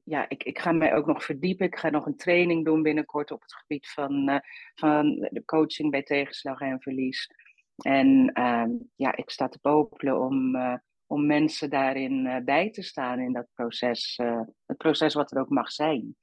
ja, 0.04 0.28
ik, 0.28 0.44
ik 0.44 0.58
ga 0.58 0.72
mij 0.72 0.94
ook 0.94 1.06
nog 1.06 1.24
verdiepen. 1.24 1.66
Ik 1.66 1.78
ga 1.78 1.90
nog 1.90 2.06
een 2.06 2.16
training 2.16 2.64
doen 2.64 2.82
binnenkort 2.82 3.30
op 3.30 3.42
het 3.42 3.54
gebied 3.54 3.88
van, 3.88 4.42
van 4.74 5.28
de 5.30 5.42
coaching 5.44 5.90
bij 5.90 6.02
tegenslag 6.02 6.60
en 6.60 6.80
verlies. 6.80 7.30
En 7.76 8.40
um, 8.42 8.90
ja, 8.96 9.16
ik 9.16 9.30
sta 9.30 9.48
te 9.48 9.58
popelen 9.58 10.20
om 10.20 10.56
om 11.06 11.26
mensen 11.26 11.70
daarin 11.70 12.26
uh, 12.26 12.36
bij 12.44 12.70
te 12.70 12.82
staan 12.82 13.18
in 13.20 13.32
dat 13.32 13.46
proces. 13.54 14.18
Uh, 14.22 14.40
het 14.66 14.76
proces 14.76 15.14
wat 15.14 15.32
er 15.32 15.40
ook 15.40 15.48
mag 15.48 15.72
zijn. 15.72 16.16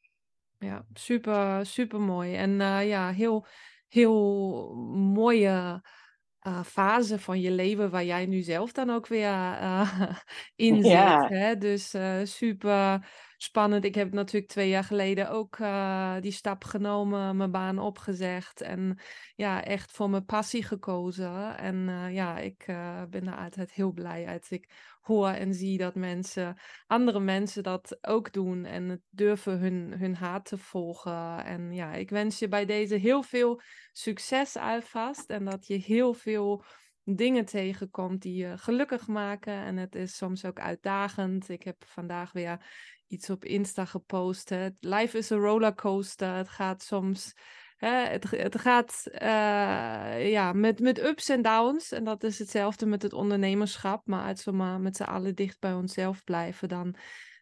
Ja, 0.59 0.85
super, 0.93 1.65
super 1.65 1.99
mooi. 1.99 2.35
En 2.35 2.49
uh, 2.49 2.87
ja, 2.87 3.11
heel, 3.11 3.45
heel 3.87 4.73
mooie 5.13 5.81
fase 6.65 7.19
van 7.19 7.41
je 7.41 7.51
leven 7.51 7.89
waar 7.89 8.05
jij 8.05 8.25
nu 8.25 8.41
zelf 8.41 8.71
dan 8.71 8.89
ook 8.89 9.07
weer 9.07 9.57
in 10.55 10.75
zit. 10.75 10.91
Ja. 10.91 11.27
Hè? 11.27 11.57
Dus 11.57 11.95
super, 12.23 13.05
spannend. 13.43 13.85
Ik 13.85 13.95
heb 13.95 14.13
natuurlijk 14.13 14.51
twee 14.51 14.69
jaar 14.69 14.83
geleden 14.83 15.29
ook 15.29 15.57
uh, 15.57 16.15
die 16.19 16.31
stap 16.31 16.63
genomen, 16.63 17.37
mijn 17.37 17.51
baan 17.51 17.79
opgezegd 17.79 18.61
en 18.61 18.99
ja, 19.35 19.63
echt 19.63 19.91
voor 19.91 20.09
mijn 20.09 20.25
passie 20.25 20.63
gekozen. 20.63 21.57
En 21.57 21.75
uh, 21.75 22.13
ja, 22.13 22.37
ik 22.37 22.67
uh, 22.67 23.03
ben 23.09 23.27
er 23.27 23.35
altijd 23.35 23.71
heel 23.71 23.91
blij 23.91 24.25
uit. 24.25 24.51
Ik 24.51 24.69
hoor 25.05 25.29
en 25.29 25.53
zie 25.53 25.77
dat 25.77 25.95
mensen, 25.95 26.57
andere 26.87 27.19
mensen 27.19 27.63
dat 27.63 27.97
ook 28.01 28.33
doen 28.33 28.65
en 28.65 29.03
durven 29.09 29.59
hun, 29.59 29.93
hun 29.97 30.15
haat 30.15 30.45
te 30.45 30.57
volgen. 30.57 31.45
En 31.45 31.73
ja, 31.73 31.93
ik 31.93 32.09
wens 32.09 32.39
je 32.39 32.47
bij 32.47 32.65
deze 32.65 32.95
heel 32.95 33.23
veel 33.23 33.61
succes 33.91 34.55
alvast 34.57 35.29
en 35.29 35.45
dat 35.45 35.67
je 35.67 35.75
heel 35.75 36.13
veel 36.13 36.63
dingen 37.03 37.45
tegenkomt 37.45 38.21
die 38.21 38.35
je 38.35 38.57
gelukkig 38.57 39.07
maken. 39.07 39.53
En 39.53 39.77
het 39.77 39.95
is 39.95 40.17
soms 40.17 40.45
ook 40.45 40.59
uitdagend. 40.59 41.49
Ik 41.49 41.63
heb 41.63 41.85
vandaag 41.85 42.31
weer 42.31 42.65
iets 43.07 43.29
op 43.29 43.45
Insta 43.45 43.85
gepost. 43.85 44.55
Life 44.79 45.17
is 45.17 45.31
a 45.31 45.35
rollercoaster. 45.35 46.35
Het 46.35 46.49
gaat 46.49 46.83
soms. 46.83 47.33
Het, 47.89 48.31
het 48.31 48.59
gaat 48.59 49.03
uh, 49.13 50.31
ja, 50.31 50.53
met, 50.53 50.79
met 50.79 51.03
ups 51.03 51.29
en 51.29 51.41
downs. 51.41 51.91
En 51.91 52.03
dat 52.03 52.23
is 52.23 52.39
hetzelfde 52.39 52.85
met 52.85 53.01
het 53.01 53.13
ondernemerschap. 53.13 54.07
Maar 54.07 54.27
als 54.27 54.43
we 54.43 54.51
maar 54.51 54.79
met 54.79 54.95
z'n 54.95 55.03
allen 55.03 55.35
dicht 55.35 55.59
bij 55.59 55.73
onszelf 55.73 56.23
blijven, 56.23 56.67
dan, 56.67 56.95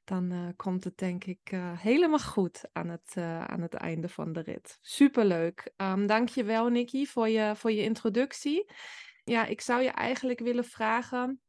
dan 0.03 0.31
uh, 0.31 0.47
komt 0.55 0.83
het 0.83 0.97
denk 0.97 1.23
ik 1.23 1.51
uh, 1.51 1.79
helemaal 1.79 2.19
goed 2.19 2.63
aan 2.71 2.89
het, 2.89 3.17
aan 3.45 3.61
het 3.61 3.73
einde 3.73 4.09
van 4.09 4.33
de 4.33 4.41
rit. 4.41 4.77
Superleuk. 4.81 5.71
Um, 5.77 6.07
Dank 6.07 6.29
je 6.29 6.43
wel, 6.43 6.67
Nikki, 6.67 7.07
voor 7.07 7.29
je, 7.29 7.51
voor 7.55 7.71
je 7.71 7.83
introductie. 7.83 8.71
Ja, 9.23 9.45
ik 9.45 9.61
zou 9.61 9.81
je 9.81 9.89
eigenlijk 9.89 10.39
willen 10.39 10.65
vragen. 10.65 11.41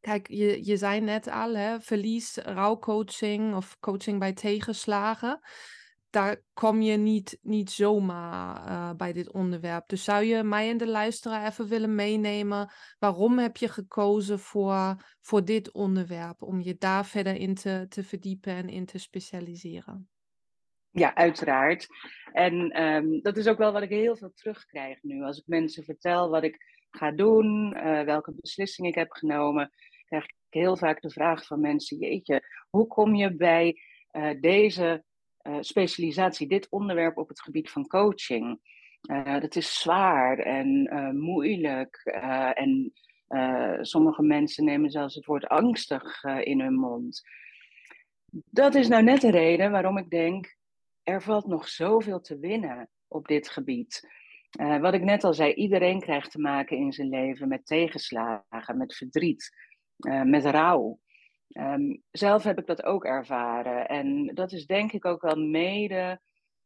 Kijk, 0.00 0.28
je, 0.28 0.66
je 0.66 0.76
zei 0.76 1.00
net 1.00 1.28
al, 1.28 1.54
hè, 1.54 1.80
verlies, 1.80 2.36
rouwcoaching 2.36 3.54
of 3.54 3.76
coaching 3.80 4.18
bij 4.18 4.32
tegenslagen. 4.32 5.40
Daar 6.14 6.42
kom 6.52 6.80
je 6.80 6.96
niet, 6.96 7.38
niet 7.42 7.70
zomaar 7.70 8.68
uh, 8.68 8.90
bij 8.96 9.12
dit 9.12 9.32
onderwerp. 9.32 9.88
Dus 9.88 10.04
zou 10.04 10.24
je 10.24 10.42
mij 10.42 10.70
en 10.70 10.76
de 10.76 10.86
luisteraar 10.86 11.46
even 11.46 11.68
willen 11.68 11.94
meenemen? 11.94 12.70
Waarom 12.98 13.38
heb 13.38 13.56
je 13.56 13.68
gekozen 13.68 14.38
voor, 14.38 14.96
voor 15.20 15.44
dit 15.44 15.72
onderwerp? 15.72 16.42
Om 16.42 16.60
je 16.60 16.76
daar 16.78 17.06
verder 17.06 17.36
in 17.36 17.54
te, 17.54 17.86
te 17.88 18.02
verdiepen 18.02 18.52
en 18.52 18.68
in 18.68 18.86
te 18.86 18.98
specialiseren? 18.98 20.08
Ja, 20.90 21.14
uiteraard. 21.14 21.86
En 22.32 22.82
um, 22.82 23.22
dat 23.22 23.36
is 23.36 23.46
ook 23.46 23.58
wel 23.58 23.72
wat 23.72 23.82
ik 23.82 23.90
heel 23.90 24.16
veel 24.16 24.32
terugkrijg 24.34 25.02
nu. 25.02 25.22
Als 25.22 25.38
ik 25.38 25.46
mensen 25.46 25.84
vertel 25.84 26.30
wat 26.30 26.42
ik 26.42 26.86
ga 26.90 27.10
doen, 27.10 27.76
uh, 27.76 28.02
welke 28.02 28.34
beslissing 28.40 28.88
ik 28.88 28.94
heb 28.94 29.10
genomen, 29.10 29.70
krijg 30.04 30.24
ik 30.24 30.34
heel 30.48 30.76
vaak 30.76 31.00
de 31.00 31.10
vraag 31.10 31.46
van 31.46 31.60
mensen: 31.60 31.98
Jeetje, 31.98 32.42
hoe 32.70 32.86
kom 32.86 33.14
je 33.14 33.36
bij 33.36 33.80
uh, 34.12 34.40
deze 34.40 35.04
uh, 35.48 35.56
specialisatie, 35.60 36.48
dit 36.48 36.68
onderwerp 36.70 37.18
op 37.18 37.28
het 37.28 37.40
gebied 37.40 37.70
van 37.70 37.86
coaching? 37.86 38.72
dat 39.40 39.56
is 39.56 39.80
zwaar 39.80 40.38
en 40.38 40.88
moeilijk. 41.16 41.96
en 42.54 42.92
sommige 43.80 44.22
mensen 44.22 44.64
nemen 44.64 44.90
zelfs 44.90 45.14
het 45.14 45.24
woord 45.24 45.46
angstig 45.46 46.24
in 46.24 46.60
hun 46.60 46.74
mond. 46.74 47.22
Dat 48.50 48.74
is 48.74 48.88
nou 48.88 49.02
net 49.02 49.20
de 49.20 49.30
reden 49.30 49.70
waarom 49.70 49.98
ik 49.98 50.10
denk: 50.10 50.56
er 51.02 51.22
valt 51.22 51.46
nog 51.46 51.68
zoveel 51.68 52.20
te 52.20 52.38
winnen 52.38 52.88
op 53.08 53.26
dit 53.26 53.48
gebied. 53.48 54.08
Wat 54.80 54.94
ik 54.94 55.02
net 55.02 55.24
al 55.24 55.34
zei, 55.34 55.52
iedereen 55.52 56.00
krijgt 56.00 56.30
te 56.30 56.40
maken 56.40 56.76
in 56.76 56.92
zijn 56.92 57.08
leven 57.08 57.48
met 57.48 57.66
tegenslagen, 57.66 58.76
met 58.76 58.96
verdriet, 58.96 59.50
met 60.24 60.44
rouw. 60.44 60.98
Um, 61.54 62.02
zelf 62.10 62.42
heb 62.42 62.58
ik 62.58 62.66
dat 62.66 62.84
ook 62.84 63.04
ervaren. 63.04 63.88
En 63.88 64.30
dat 64.34 64.52
is 64.52 64.66
denk 64.66 64.92
ik 64.92 65.04
ook 65.04 65.22
wel 65.22 65.36
mede 65.36 66.20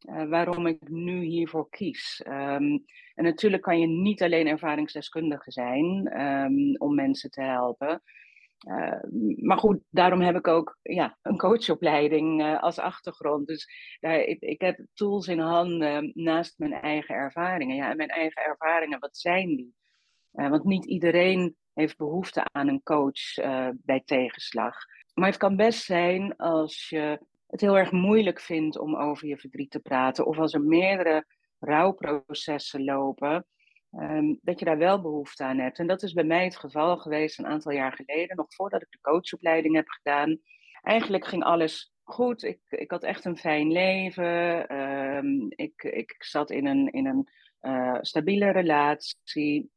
uh, 0.09 0.25
waarom 0.29 0.67
ik 0.67 0.89
nu 0.89 1.23
hiervoor 1.25 1.69
kies. 1.69 2.23
Um, 2.27 2.85
en 3.15 3.25
natuurlijk 3.25 3.63
kan 3.63 3.81
je 3.81 3.87
niet 3.87 4.23
alleen 4.23 4.47
ervaringsdeskundige 4.47 5.51
zijn 5.51 6.21
um, 6.21 6.77
om 6.77 6.95
mensen 6.95 7.31
te 7.31 7.43
helpen. 7.43 8.03
Maar 9.37 9.59
goed, 9.59 9.81
daarom 9.91 10.21
heb 10.21 10.37
ik 10.37 10.47
ook 10.47 10.79
ja, 10.83 11.19
een 11.23 11.37
coachopleiding 11.37 12.43
uh, 12.43 12.63
als 12.63 12.79
achtergrond. 12.79 13.47
Dus 13.47 13.69
daar, 14.01 14.21
ik, 14.21 14.41
ik, 14.41 14.61
heb 14.61 14.87
tools 14.95 15.29
in 15.29 15.39
handen 15.39 16.11
naast 16.15 16.59
mijn 16.59 16.73
eigen 16.73 17.15
ervaringen. 17.15 17.77
Ja, 17.77 17.91
en 17.91 17.97
mijn 17.97 18.09
eigen 18.09 18.43
ervaringen, 18.43 18.99
wat 18.99 19.17
zijn 19.17 19.57
die? 19.57 19.75
Uh, 20.33 20.49
want 20.49 20.65
niet 20.65 20.85
iedereen 20.85 21.57
heeft 21.79 21.97
behoefte 21.97 22.45
aan 22.53 22.69
een 22.69 22.83
coach 22.83 23.35
bij 23.73 24.03
tegenslag. 24.05 24.77
Maar 25.15 25.29
het 25.29 25.37
kan 25.37 25.57
best 25.57 25.85
zijn 25.85 26.37
als 26.37 26.89
je 26.89 27.21
het 27.47 27.61
heel 27.61 27.79
erg 27.79 27.93
moeilijk 27.93 28.41
vindt 28.41 28.79
om 28.79 28.97
over 28.97 29.29
je 29.29 29.39
verdriet 29.39 29.71
te 29.71 29.81
praten. 29.81 30.27
Of 30.27 30.39
als 30.39 30.55
er 30.55 30.63
meerdere 30.63 31.25
rouwprocessen 31.59 32.85
lopen 32.85 33.47
Um, 33.93 34.39
dat 34.43 34.59
je 34.59 34.65
daar 34.65 34.79
wel 34.79 35.01
behoefte 35.01 35.45
aan 35.45 35.59
hebt. 35.59 35.79
En 35.79 35.87
dat 35.87 36.03
is 36.03 36.13
bij 36.13 36.25
mij 36.25 36.45
het 36.45 36.57
geval 36.57 36.97
geweest 36.97 37.39
een 37.39 37.47
aantal 37.47 37.73
jaar 37.73 37.93
geleden, 37.93 38.37
nog 38.37 38.55
voordat 38.55 38.83
ik 38.83 38.91
de 38.91 39.01
coachopleiding 39.01 39.75
heb 39.75 39.89
gedaan. 39.89 40.39
Eigenlijk 40.83 41.27
ging 41.27 41.45
alles 41.45 41.93
goed. 42.03 42.43
Ik, 42.43 42.61
ik 42.69 42.91
had 42.91 43.03
echt 43.03 43.25
een 43.25 43.37
fijn 43.37 43.73
leven. 43.73 44.77
Um, 44.77 45.47
ik, 45.49 45.83
ik 45.83 46.15
zat 46.19 46.51
in 46.51 46.67
een, 46.67 46.93
in 46.93 47.07
een 47.07 47.29
uh, 47.61 47.99
stabiele 48.01 48.51
relatie. 48.51 49.71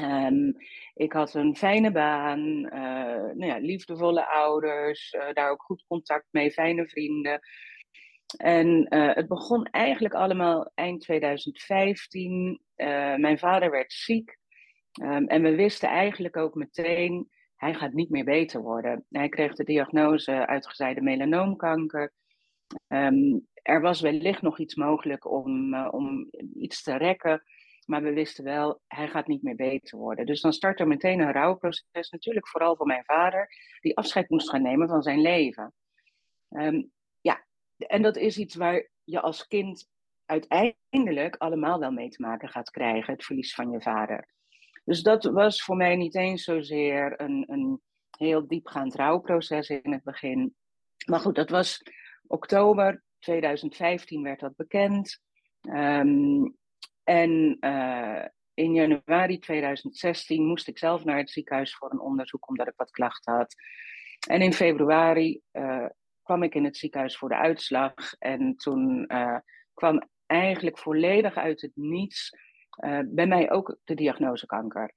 Um, 0.00 0.56
ik 0.94 1.12
had 1.12 1.34
een 1.34 1.56
fijne 1.56 1.92
baan, 1.92 2.40
uh, 2.40 2.72
nou 3.34 3.46
ja, 3.46 3.58
liefdevolle 3.58 4.26
ouders, 4.30 5.12
uh, 5.12 5.32
daar 5.32 5.50
ook 5.50 5.62
goed 5.62 5.84
contact 5.88 6.26
mee, 6.30 6.50
fijne 6.50 6.88
vrienden. 6.88 7.40
En 8.36 8.86
uh, 8.88 9.14
het 9.14 9.28
begon 9.28 9.64
eigenlijk 9.64 10.14
allemaal 10.14 10.70
eind 10.74 11.00
2015. 11.00 12.60
Uh, 12.76 13.14
mijn 13.16 13.38
vader 13.38 13.70
werd 13.70 13.92
ziek. 13.92 14.38
Um, 15.02 15.26
en 15.26 15.42
we 15.42 15.54
wisten 15.54 15.88
eigenlijk 15.88 16.36
ook 16.36 16.54
meteen, 16.54 17.28
hij 17.56 17.74
gaat 17.74 17.92
niet 17.92 18.10
meer 18.10 18.24
beter 18.24 18.62
worden. 18.62 19.06
Hij 19.10 19.28
kreeg 19.28 19.54
de 19.54 19.64
diagnose 19.64 20.46
uitgezaaide 20.46 21.00
melanoomkanker. 21.00 22.12
Um, 22.88 23.46
er 23.52 23.80
was 23.80 24.00
wellicht 24.00 24.42
nog 24.42 24.58
iets 24.58 24.74
mogelijk 24.74 25.30
om, 25.30 25.74
om 25.86 26.30
iets 26.54 26.82
te 26.82 26.96
rekken. 26.96 27.42
Maar 27.86 28.02
we 28.02 28.12
wisten 28.12 28.44
wel, 28.44 28.80
hij 28.86 29.08
gaat 29.08 29.26
niet 29.26 29.42
meer 29.42 29.56
beter 29.56 29.98
worden. 29.98 30.26
Dus 30.26 30.40
dan 30.40 30.52
start 30.52 30.80
er 30.80 30.86
meteen 30.86 31.20
een 31.20 31.32
rouwproces. 31.32 32.10
Natuurlijk 32.10 32.48
vooral 32.48 32.76
voor 32.76 32.86
mijn 32.86 33.04
vader, 33.04 33.48
die 33.80 33.96
afscheid 33.96 34.30
moest 34.30 34.50
gaan 34.50 34.62
nemen 34.62 34.88
van 34.88 35.02
zijn 35.02 35.20
leven. 35.20 35.72
Um, 36.50 36.92
en 37.76 38.02
dat 38.02 38.16
is 38.16 38.38
iets 38.38 38.54
waar 38.54 38.88
je 39.04 39.20
als 39.20 39.46
kind 39.46 39.88
uiteindelijk 40.26 41.36
allemaal 41.36 41.78
wel 41.78 41.90
mee 41.90 42.08
te 42.08 42.22
maken 42.22 42.48
gaat 42.48 42.70
krijgen, 42.70 43.12
het 43.12 43.24
verlies 43.24 43.54
van 43.54 43.70
je 43.70 43.80
vader. 43.80 44.28
Dus 44.84 45.02
dat 45.02 45.24
was 45.24 45.62
voor 45.62 45.76
mij 45.76 45.96
niet 45.96 46.14
eens 46.14 46.44
zozeer 46.44 47.20
een, 47.20 47.44
een 47.48 47.80
heel 48.18 48.46
diepgaand 48.46 48.94
rouwproces 48.94 49.68
in 49.68 49.92
het 49.92 50.02
begin. 50.02 50.54
Maar 51.06 51.20
goed, 51.20 51.34
dat 51.34 51.50
was 51.50 51.82
oktober 52.26 53.02
2015 53.18 54.22
werd 54.22 54.40
dat 54.40 54.56
bekend. 54.56 55.20
Um, 55.60 56.56
en 57.04 57.56
uh, 57.60 58.24
in 58.54 58.74
januari 58.74 59.38
2016 59.38 60.46
moest 60.46 60.68
ik 60.68 60.78
zelf 60.78 61.04
naar 61.04 61.16
het 61.16 61.30
ziekenhuis 61.30 61.74
voor 61.74 61.92
een 61.92 62.00
onderzoek 62.00 62.48
omdat 62.48 62.66
ik 62.66 62.74
wat 62.76 62.90
klachten 62.90 63.34
had. 63.34 63.54
En 64.28 64.42
in 64.42 64.52
februari 64.52 65.40
uh, 65.52 65.86
kwam 66.22 66.42
ik 66.42 66.54
in 66.54 66.64
het 66.64 66.76
ziekenhuis 66.76 67.16
voor 67.16 67.28
de 67.28 67.36
uitslag. 67.36 67.94
En 68.18 68.56
toen 68.56 69.04
uh, 69.08 69.38
kwam 69.74 70.08
eigenlijk 70.26 70.78
volledig 70.78 71.36
uit 71.36 71.60
het 71.60 71.72
niets 71.74 72.30
bij 73.04 73.26
mij 73.26 73.50
ook 73.50 73.76
de 73.84 73.94
diagnose 73.94 74.46
kanker. 74.46 74.94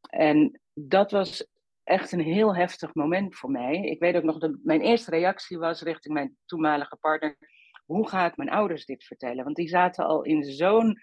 En 0.00 0.60
dat 0.74 1.10
was 1.10 1.46
echt 1.84 2.12
een 2.12 2.20
heel 2.20 2.56
heftig 2.56 2.94
moment 2.94 3.36
voor 3.36 3.50
mij. 3.50 3.76
Ik 3.76 4.00
weet 4.00 4.16
ook 4.16 4.22
nog 4.22 4.38
dat 4.38 4.58
mijn 4.62 4.80
eerste 4.80 5.10
reactie 5.10 5.58
was 5.58 5.82
richting 5.82 6.14
mijn 6.14 6.36
toenmalige 6.46 6.96
partner: 6.96 7.36
hoe 7.84 8.08
ga 8.08 8.26
ik 8.26 8.36
mijn 8.36 8.50
ouders 8.50 8.84
dit 8.84 9.04
vertellen? 9.04 9.44
Want 9.44 9.56
die 9.56 9.68
zaten 9.68 10.04
al 10.04 10.22
in 10.22 10.44
zo'n 10.44 11.00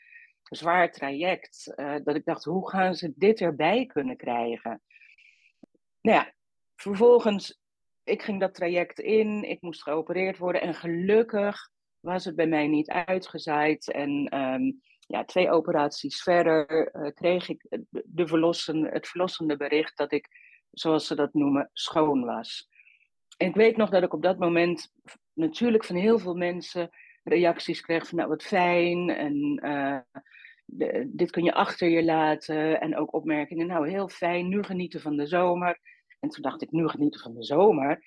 zwaar 0.50 0.92
traject 0.92 1.74
uh, 1.76 1.96
dat 2.04 2.16
ik 2.16 2.26
dacht: 2.26 2.44
hoe 2.44 2.70
gaan 2.70 2.96
ze 2.96 3.14
dit 3.16 3.42
erbij 3.42 3.86
kunnen 3.86 4.18
krijgen? 4.18 4.82
Nou 6.02 6.18
ja, 6.18 6.34
vervolgens 6.76 7.60
ik 8.10 8.22
ging 8.22 8.40
dat 8.40 8.54
traject 8.54 9.00
in, 9.00 9.44
ik 9.44 9.62
moest 9.62 9.84
geopereerd 9.84 10.38
worden 10.38 10.62
en 10.62 10.74
gelukkig 10.74 11.70
was 12.00 12.26
het 12.26 12.36
bij 12.36 12.48
mij 12.48 12.68
niet 12.68 12.90
uitgezaaid. 12.90 13.92
En 13.92 14.38
um, 14.38 14.82
ja, 15.00 15.26
twee 15.26 15.52
operaties 15.52 16.22
verder 16.22 16.90
uh, 16.96 17.12
kreeg 17.14 17.50
ik 17.50 17.66
de 18.04 18.28
verlossen, 18.28 18.84
het 18.84 19.08
verlossende 19.08 19.58
bericht 19.58 19.98
dat 19.98 20.12
ik, 20.12 20.28
zoals 20.72 21.08
ze 21.08 21.16
dat 21.16 21.34
noemen, 21.34 21.70
schoon 21.74 22.26
was. 22.26 22.70
Ik 23.38 23.56
weet 23.56 23.78
nog 23.78 23.90
dat 23.90 24.04
ik 24.04 24.14
op 24.14 24.22
dat 24.22 24.40
moment 24.40 24.94
natuurlijk 25.34 25.86
van 25.86 25.96
heel 25.96 26.20
veel 26.20 26.36
mensen 26.36 26.90
reacties 27.24 27.82
kreeg 27.82 28.08
van 28.08 28.18
nou 28.18 28.30
wat 28.30 28.44
fijn 28.44 29.10
en 29.10 29.60
de, 30.72 31.10
dit 31.14 31.32
kun 31.32 31.44
je 31.44 31.54
achter 31.54 31.90
je 31.90 32.04
laten. 32.04 32.82
En 32.82 32.98
ook 32.98 33.14
opmerkingen, 33.14 33.68
nou 33.68 33.90
heel 33.90 34.08
fijn, 34.08 34.48
nu 34.48 34.64
genieten 34.64 35.02
van 35.02 35.16
de 35.16 35.28
zomer. 35.28 35.80
En 36.20 36.30
toen 36.30 36.42
dacht 36.42 36.62
ik, 36.62 36.72
nu 36.72 36.88
genieten 36.88 37.22
van 37.22 37.34
de 37.34 37.44
zomer. 37.44 38.04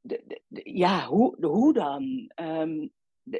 de, 0.00 0.40
ja, 0.62 1.06
hoe, 1.06 1.46
hoe 1.46 1.72
dan? 1.72 2.30
Ehm, 2.34 2.88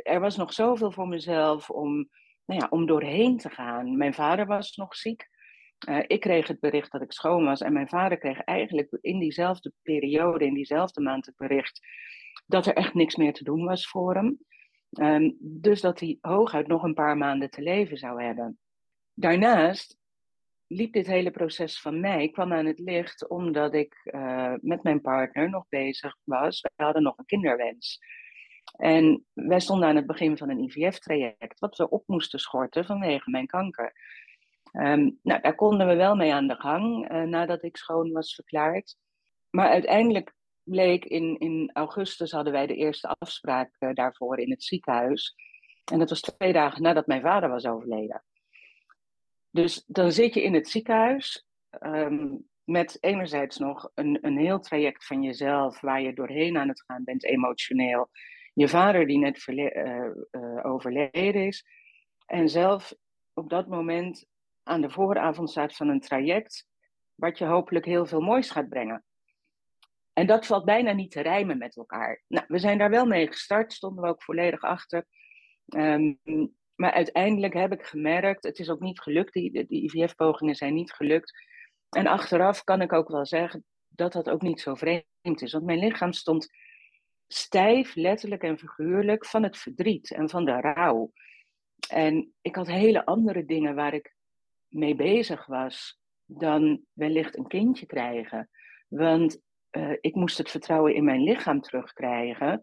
er 0.02 0.21
was 0.21 0.37
nog 0.37 0.52
zoveel 0.52 0.90
voor 0.90 1.09
mezelf 1.09 1.71
om, 1.71 2.09
nou 2.45 2.61
ja, 2.61 2.66
om 2.71 2.87
doorheen 2.87 3.37
te 3.37 3.50
gaan. 3.50 3.97
Mijn 3.97 4.14
vader 4.14 4.47
was 4.47 4.76
nog 4.76 4.97
ziek. 4.97 5.28
Uh, 5.88 5.99
ik 6.07 6.21
kreeg 6.21 6.49
het 6.49 6.61
bericht 6.61 6.93
dat 6.93 7.02
ik 7.02 7.12
schoon 7.12 7.45
was. 7.45 7.61
En 7.61 7.73
mijn 7.73 7.88
vader 7.88 8.19
kreeg 8.19 8.40
eigenlijk 8.40 8.99
in 9.00 9.19
diezelfde 9.19 9.73
periode, 9.83 10.45
in 10.45 10.55
diezelfde 10.55 11.00
maand, 11.00 11.26
het 11.26 11.37
bericht 11.37 11.87
dat 12.47 12.67
er 12.67 12.75
echt 12.75 12.95
niks 12.95 13.17
meer 13.17 13.33
te 13.33 13.45
doen 13.45 13.65
was 13.65 13.88
voor 13.88 14.15
hem. 14.15 14.38
Um, 14.91 15.37
dus 15.41 15.81
dat 15.81 16.00
hij 16.00 16.19
hooguit 16.21 16.67
nog 16.67 16.83
een 16.83 16.95
paar 16.95 17.17
maanden 17.17 17.50
te 17.50 17.62
leven 17.62 17.97
zou 17.97 18.23
hebben. 18.23 18.59
Daarnaast 19.15 19.99
liep 20.67 20.93
dit 20.93 21.07
hele 21.07 21.31
proces 21.31 21.81
van 21.81 22.00
mij, 22.00 22.29
kwam 22.29 22.53
aan 22.53 22.67
het 22.67 22.79
licht 22.79 23.29
omdat 23.29 23.75
ik 23.75 24.00
uh, 24.05 24.55
met 24.61 24.83
mijn 24.83 25.00
partner 25.00 25.50
nog 25.50 25.65
bezig 25.69 26.17
was. 26.25 26.61
We 26.61 26.85
hadden 26.85 27.03
nog 27.03 27.19
een 27.19 27.25
kinderwens. 27.25 27.99
En 28.76 29.26
wij 29.33 29.61
stonden 29.61 29.88
aan 29.88 29.97
het 29.97 30.07
begin 30.07 30.37
van 30.37 30.50
een 30.50 30.62
IVF-traject, 30.62 31.59
wat 31.59 31.76
we 31.76 31.88
op 31.88 32.03
moesten 32.07 32.38
schorten 32.38 32.85
vanwege 32.85 33.31
mijn 33.31 33.47
kanker. 33.47 33.93
Um, 34.73 35.19
nou, 35.23 35.41
daar 35.41 35.55
konden 35.55 35.87
we 35.87 35.95
wel 35.95 36.17
mee 36.17 36.35
aan 36.35 36.47
de 36.47 36.55
gang 36.55 37.12
uh, 37.12 37.23
nadat 37.23 37.62
ik 37.62 37.76
schoon 37.76 38.12
was 38.12 38.35
verklaard. 38.35 38.97
Maar 39.50 39.69
uiteindelijk 39.69 40.35
bleek 40.66 41.04
in, 41.04 41.38
in 41.38 41.70
augustus 41.73 42.30
hadden 42.30 42.52
wij 42.52 42.66
de 42.66 42.76
eerste 42.76 43.08
afspraak 43.18 43.76
uh, 43.78 43.94
daarvoor 43.94 44.38
in 44.38 44.50
het 44.50 44.64
ziekenhuis. 44.64 45.35
En 45.92 45.99
dat 45.99 46.08
was 46.08 46.20
twee 46.20 46.52
dagen 46.52 46.82
nadat 46.82 47.06
mijn 47.06 47.20
vader 47.20 47.49
was 47.49 47.66
overleden. 47.66 48.25
Dus 49.50 49.85
dan 49.87 50.12
zit 50.12 50.35
je 50.35 50.42
in 50.42 50.54
het 50.54 50.68
ziekenhuis 50.68 51.46
um, 51.80 52.46
met 52.64 52.99
enerzijds 53.00 53.58
nog 53.58 53.90
een, 53.94 54.18
een 54.20 54.38
heel 54.38 54.61
traject 54.61 55.06
van 55.06 55.23
jezelf 55.23 55.80
waar 55.80 56.02
je 56.02 56.14
doorheen 56.14 56.58
aan 56.58 56.68
het 56.68 56.82
gaan 56.87 57.04
bent 57.04 57.25
emotioneel. 57.25 58.08
Je 58.54 58.68
vader 58.68 59.06
die 59.06 59.18
net 59.18 59.46
uh, 59.46 59.64
uh, 59.66 60.64
overleden 60.64 61.46
is. 61.46 61.66
En 62.26 62.49
zelf 62.49 62.94
op 63.35 63.50
dat 63.50 63.68
moment 63.68 64.26
aan 64.62 64.80
de 64.80 64.90
vooravond 64.90 65.50
staat 65.50 65.76
van 65.76 65.88
een 65.88 66.00
traject 66.00 66.66
wat 67.14 67.38
je 67.38 67.44
hopelijk 67.44 67.85
heel 67.85 68.06
veel 68.06 68.20
moois 68.20 68.50
gaat 68.50 68.68
brengen. 68.68 69.04
En 70.16 70.26
dat 70.26 70.46
valt 70.46 70.64
bijna 70.64 70.92
niet 70.92 71.11
te 71.11 71.20
rijmen 71.20 71.58
met 71.58 71.76
elkaar. 71.76 72.23
Nou, 72.28 72.44
we 72.49 72.58
zijn 72.58 72.78
daar 72.78 72.90
wel 72.90 73.06
mee 73.06 73.26
gestart, 73.26 73.73
stonden 73.73 74.04
we 74.04 74.11
ook 74.11 74.23
volledig 74.23 74.61
achter. 74.61 75.04
Um, 75.76 76.18
maar 76.75 76.92
uiteindelijk 76.92 77.54
heb 77.54 77.73
ik 77.73 77.82
gemerkt, 77.82 78.44
het 78.44 78.58
is 78.58 78.70
ook 78.70 78.80
niet 78.80 79.00
gelukt, 79.00 79.32
die, 79.32 79.66
die 79.66 79.82
IVF-pogingen 79.82 80.54
zijn 80.54 80.75
niet 80.75 80.92
gelukt. 80.92 81.32
En 81.90 82.06
achteraf 82.06 82.64
kan 82.64 82.80
ik 82.80 82.92
ook 82.92 83.08
wel 83.08 83.26
zeggen 83.26 83.64
dat 83.88 84.12
dat 84.12 84.28
ook 84.28 84.42
niet 84.42 84.61
zo 84.61 84.75
vreemd 84.75 85.42
is. 85.42 85.52
Want 85.52 85.64
mijn 85.64 85.78
lichaam 85.78 86.12
stond 86.12 86.49
stijf, 87.26 87.94
letterlijk 87.94 88.42
en 88.42 88.58
figuurlijk, 88.58 89.26
van 89.26 89.42
het 89.42 89.56
verdriet 89.56 90.11
en 90.11 90.30
van 90.30 90.44
de 90.44 90.61
rouw. 90.61 91.12
En 91.88 92.35
ik 92.40 92.56
had 92.56 92.66
hele 92.66 93.04
andere 93.04 93.44
dingen 93.44 93.75
waar 93.75 93.94
ik 93.94 94.14
mee 94.68 94.94
bezig 94.94 95.46
was 95.46 96.00
dan 96.25 96.85
wellicht 96.92 97.37
een 97.37 97.49
kindje 97.49 97.87
krijgen. 97.87 98.50
Want 98.88 99.44
uh, 99.76 99.97
ik 100.00 100.14
moest 100.14 100.38
het 100.38 100.50
vertrouwen 100.50 100.95
in 100.95 101.04
mijn 101.04 101.23
lichaam 101.23 101.61
terugkrijgen. 101.61 102.62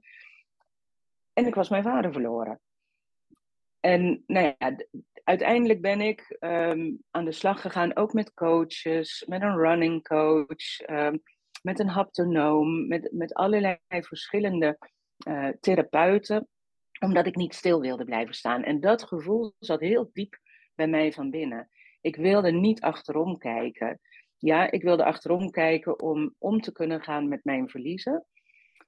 En 1.33 1.45
ik 1.45 1.55
was 1.55 1.69
mijn 1.69 1.83
vader 1.83 2.11
verloren. 2.11 2.59
En 3.79 4.23
nou 4.27 4.55
ja, 4.59 4.75
uiteindelijk 5.23 5.81
ben 5.81 6.01
ik 6.01 6.37
um, 6.39 7.03
aan 7.11 7.25
de 7.25 7.31
slag 7.31 7.61
gegaan, 7.61 7.95
ook 7.95 8.13
met 8.13 8.33
coaches, 8.33 9.25
met 9.27 9.41
een 9.41 9.57
running 9.57 10.07
coach, 10.07 10.89
um, 10.89 11.21
met 11.61 11.79
een 11.79 11.89
haptonoom, 11.89 12.87
met, 12.87 13.09
met 13.11 13.33
allerlei 13.33 13.77
verschillende 13.87 14.77
uh, 15.27 15.49
therapeuten, 15.59 16.47
omdat 16.99 17.25
ik 17.25 17.35
niet 17.35 17.55
stil 17.55 17.81
wilde 17.81 18.05
blijven 18.05 18.35
staan. 18.35 18.63
En 18.63 18.79
dat 18.79 19.03
gevoel 19.03 19.53
zat 19.59 19.79
heel 19.79 20.09
diep 20.13 20.39
bij 20.75 20.87
mij 20.87 21.11
van 21.11 21.29
binnen. 21.29 21.69
Ik 22.01 22.15
wilde 22.15 22.51
niet 22.51 22.81
achterom 22.81 23.37
kijken. 23.37 23.99
Ja, 24.43 24.71
ik 24.71 24.81
wilde 24.81 25.05
achterom 25.05 25.49
kijken 25.49 26.01
om 26.01 26.35
om 26.37 26.61
te 26.61 26.71
kunnen 26.71 27.01
gaan 27.01 27.27
met 27.27 27.43
mijn 27.43 27.69
verliezen. 27.69 28.25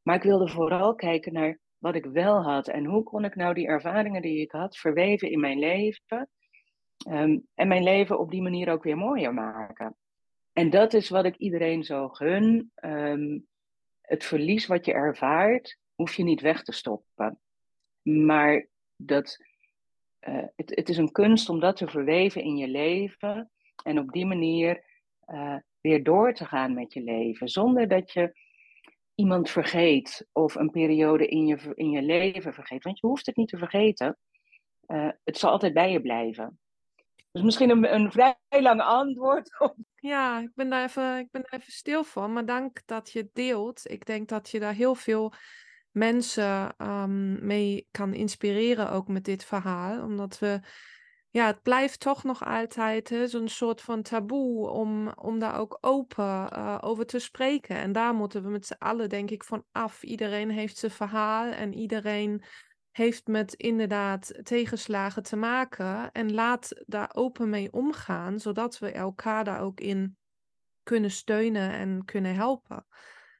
Maar 0.03 0.15
ik 0.15 0.23
wilde 0.23 0.49
vooral 0.49 0.95
kijken 0.95 1.33
naar 1.33 1.59
wat 1.77 1.95
ik 1.95 2.05
wel 2.05 2.43
had. 2.43 2.67
En 2.67 2.85
hoe 2.85 3.03
kon 3.03 3.25
ik 3.25 3.35
nou 3.35 3.53
die 3.53 3.67
ervaringen 3.67 4.21
die 4.21 4.41
ik 4.41 4.51
had 4.51 4.77
verweven 4.77 5.31
in 5.31 5.39
mijn 5.39 5.59
leven. 5.59 6.29
Um, 7.09 7.47
en 7.53 7.67
mijn 7.67 7.83
leven 7.83 8.19
op 8.19 8.31
die 8.31 8.41
manier 8.41 8.71
ook 8.71 8.83
weer 8.83 8.97
mooier 8.97 9.33
maken. 9.33 9.95
En 10.53 10.69
dat 10.69 10.93
is 10.93 11.09
wat 11.09 11.25
ik 11.25 11.35
iedereen 11.35 11.83
zo 11.83 12.07
gun. 12.07 12.71
Um, 12.83 13.47
het 14.01 14.23
verlies 14.23 14.65
wat 14.65 14.85
je 14.85 14.93
ervaart, 14.93 15.77
hoef 15.95 16.13
je 16.13 16.23
niet 16.23 16.41
weg 16.41 16.63
te 16.63 16.71
stoppen. 16.71 17.39
Maar 18.01 18.67
dat, 18.95 19.37
uh, 20.27 20.45
het, 20.55 20.75
het, 20.75 20.89
is 20.89 20.97
een 20.97 21.11
kunst 21.11 21.49
om 21.49 21.59
dat 21.59 21.75
te 21.77 21.87
verweven 21.87 22.43
in 22.43 22.57
je 22.57 22.67
leven. 22.67 23.51
En 23.83 23.99
op 23.99 24.11
die 24.11 24.25
manier 24.25 24.93
uh, 25.27 25.55
weer 25.81 26.03
door 26.03 26.33
te 26.33 26.45
gaan 26.45 26.73
met 26.73 26.93
je 26.93 27.01
leven. 27.01 27.47
Zonder 27.47 27.87
dat 27.87 28.11
je 28.11 28.35
iemand 29.15 29.49
vergeet 29.49 30.27
of 30.31 30.55
een 30.55 30.69
periode 30.69 31.27
in 31.27 31.45
je, 31.45 31.71
in 31.73 31.89
je 31.89 32.01
leven 32.01 32.53
vergeet. 32.53 32.83
Want 32.83 32.99
je 32.99 33.07
hoeft 33.07 33.25
het 33.25 33.35
niet 33.35 33.49
te 33.49 33.57
vergeten. 33.57 34.17
Uh, 34.87 35.09
het 35.23 35.37
zal 35.37 35.51
altijd 35.51 35.73
bij 35.73 35.91
je 35.91 36.01
blijven. 36.01 36.59
Dus 37.31 37.43
misschien 37.43 37.69
een, 37.69 37.93
een 37.93 38.11
vrij 38.11 38.35
lang 38.49 38.81
antwoord. 38.81 39.49
Ja, 39.95 40.39
ik 40.39 40.51
ben, 40.55 40.69
daar 40.69 40.83
even, 40.83 41.17
ik 41.17 41.31
ben 41.31 41.45
even 41.49 41.71
stil 41.71 42.03
van. 42.03 42.33
Maar 42.33 42.45
dank 42.45 42.81
dat 42.85 43.11
je 43.11 43.29
deelt. 43.33 43.91
Ik 43.91 44.05
denk 44.05 44.29
dat 44.29 44.49
je 44.49 44.59
daar 44.59 44.73
heel 44.73 44.95
veel 44.95 45.33
mensen 45.91 46.75
um, 46.77 47.45
mee 47.45 47.87
kan 47.91 48.13
inspireren, 48.13 48.91
ook 48.91 49.07
met 49.07 49.25
dit 49.25 49.45
verhaal. 49.45 50.03
Omdat 50.03 50.39
we 50.39 50.59
ja, 51.35 51.45
het 51.45 51.61
blijft 51.61 51.99
toch 51.99 52.23
nog 52.23 52.45
altijd 52.45 53.15
zo'n 53.25 53.47
soort 53.47 53.81
van 53.81 54.01
taboe 54.01 54.69
om, 54.69 55.09
om 55.09 55.39
daar 55.39 55.59
ook 55.59 55.77
open 55.81 56.25
uh, 56.25 56.77
over 56.81 57.05
te 57.05 57.19
spreken. 57.19 57.75
En 57.75 57.91
daar 57.91 58.13
moeten 58.13 58.43
we 58.43 58.49
met 58.49 58.65
z'n 58.65 58.75
allen, 58.77 59.09
denk 59.09 59.31
ik, 59.31 59.43
van 59.43 59.65
af. 59.71 60.03
Iedereen 60.03 60.49
heeft 60.49 60.77
zijn 60.77 60.91
verhaal 60.91 61.51
en 61.51 61.73
iedereen 61.73 62.43
heeft 62.91 63.27
met 63.27 63.53
inderdaad 63.53 64.39
tegenslagen 64.43 65.23
te 65.23 65.35
maken. 65.35 66.11
En 66.11 66.33
laat 66.33 66.83
daar 66.85 67.11
open 67.13 67.49
mee 67.49 67.71
omgaan, 67.71 68.39
zodat 68.39 68.79
we 68.79 68.91
elkaar 68.91 69.43
daar 69.43 69.61
ook 69.61 69.79
in 69.79 70.17
kunnen 70.83 71.11
steunen 71.11 71.71
en 71.71 72.05
kunnen 72.05 72.35
helpen. 72.35 72.85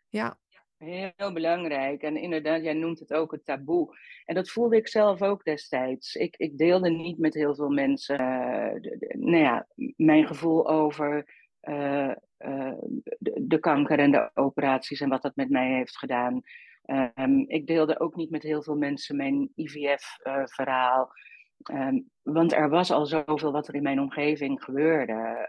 Ja. 0.08 0.39
Heel 0.86 1.34
belangrijk. 1.34 2.02
En 2.02 2.17
inderdaad, 2.17 2.63
jij 2.63 2.74
noemt 2.74 3.00
het 3.00 3.13
ook 3.13 3.32
het 3.32 3.45
taboe. 3.45 3.98
En 4.26 4.36
dat 4.36 4.50
voelde 4.50 4.76
ik 4.76 4.88
zelf 4.88 5.21
ook 5.21 5.43
destijds. 5.43 6.15
Ik, 6.15 6.36
ik 6.38 6.58
deelde 6.58 6.89
niet 6.89 7.17
met 7.17 7.34
heel 7.34 7.56
veel 7.56 7.69
mensen 7.69 8.19
uh, 8.19 8.93
nou 9.13 9.43
ja, 9.43 9.67
mijn 9.95 10.28
gevoel 10.28 10.69
over 10.69 11.26
uh, 11.62 12.13
uh, 12.39 12.74
de, 13.17 13.43
de, 13.48 13.60
kanker 13.60 14.00
en 14.00 14.12
de 14.12 14.32
operaties 14.34 15.02
en 15.02 15.10
wat 15.10 15.21
dat 15.21 15.36
met 15.36 15.50
mij 15.50 15.74
heeft 15.74 15.98
gedaan. 15.98 16.41
Um, 17.15 17.43
ik 17.48 17.67
deelde 17.67 18.00
ook 18.00 18.15
niet 18.15 18.30
met 18.30 18.43
heel 18.43 18.63
veel 18.63 18.78
mensen 18.78 19.15
mijn 19.15 19.52
IVF-verhaal. 19.56 21.12
Um, 21.71 22.10
want 22.21 22.54
er 22.54 22.69
was 22.69 22.91
al 22.91 23.06
zoveel 23.06 23.52
wat 23.52 23.67
er 23.67 23.76
in 23.76 23.84
mijn 23.84 24.00
omgeving 24.00 24.63
gebeurde. 24.63 25.48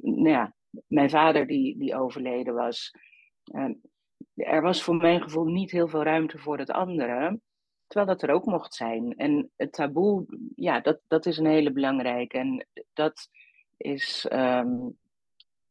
nou 0.00 0.28
ja, 0.28 0.54
mijn 0.86 1.10
vader 1.10 1.46
die, 1.46 1.78
die 1.78 1.96
overleden 1.96 2.54
was. 2.54 2.92
Er 4.34 4.62
was 4.62 4.82
voor 4.82 4.96
mijn 4.96 5.22
gevoel 5.22 5.44
niet 5.44 5.70
heel 5.70 5.88
veel 5.88 6.02
ruimte 6.02 6.38
voor 6.38 6.58
het 6.58 6.70
andere, 6.70 7.40
terwijl 7.86 8.16
dat 8.16 8.22
er 8.22 8.34
ook 8.34 8.44
mocht 8.44 8.74
zijn. 8.74 9.16
En 9.16 9.50
het 9.56 9.72
taboe, 9.72 10.26
ja, 10.54 10.80
dat, 10.80 11.00
dat 11.06 11.26
is 11.26 11.38
een 11.38 11.46
hele 11.46 11.72
belangrijke. 11.72 12.38
En 12.38 12.66
dat 12.92 13.28
is 13.76 14.26
um, 14.32 14.98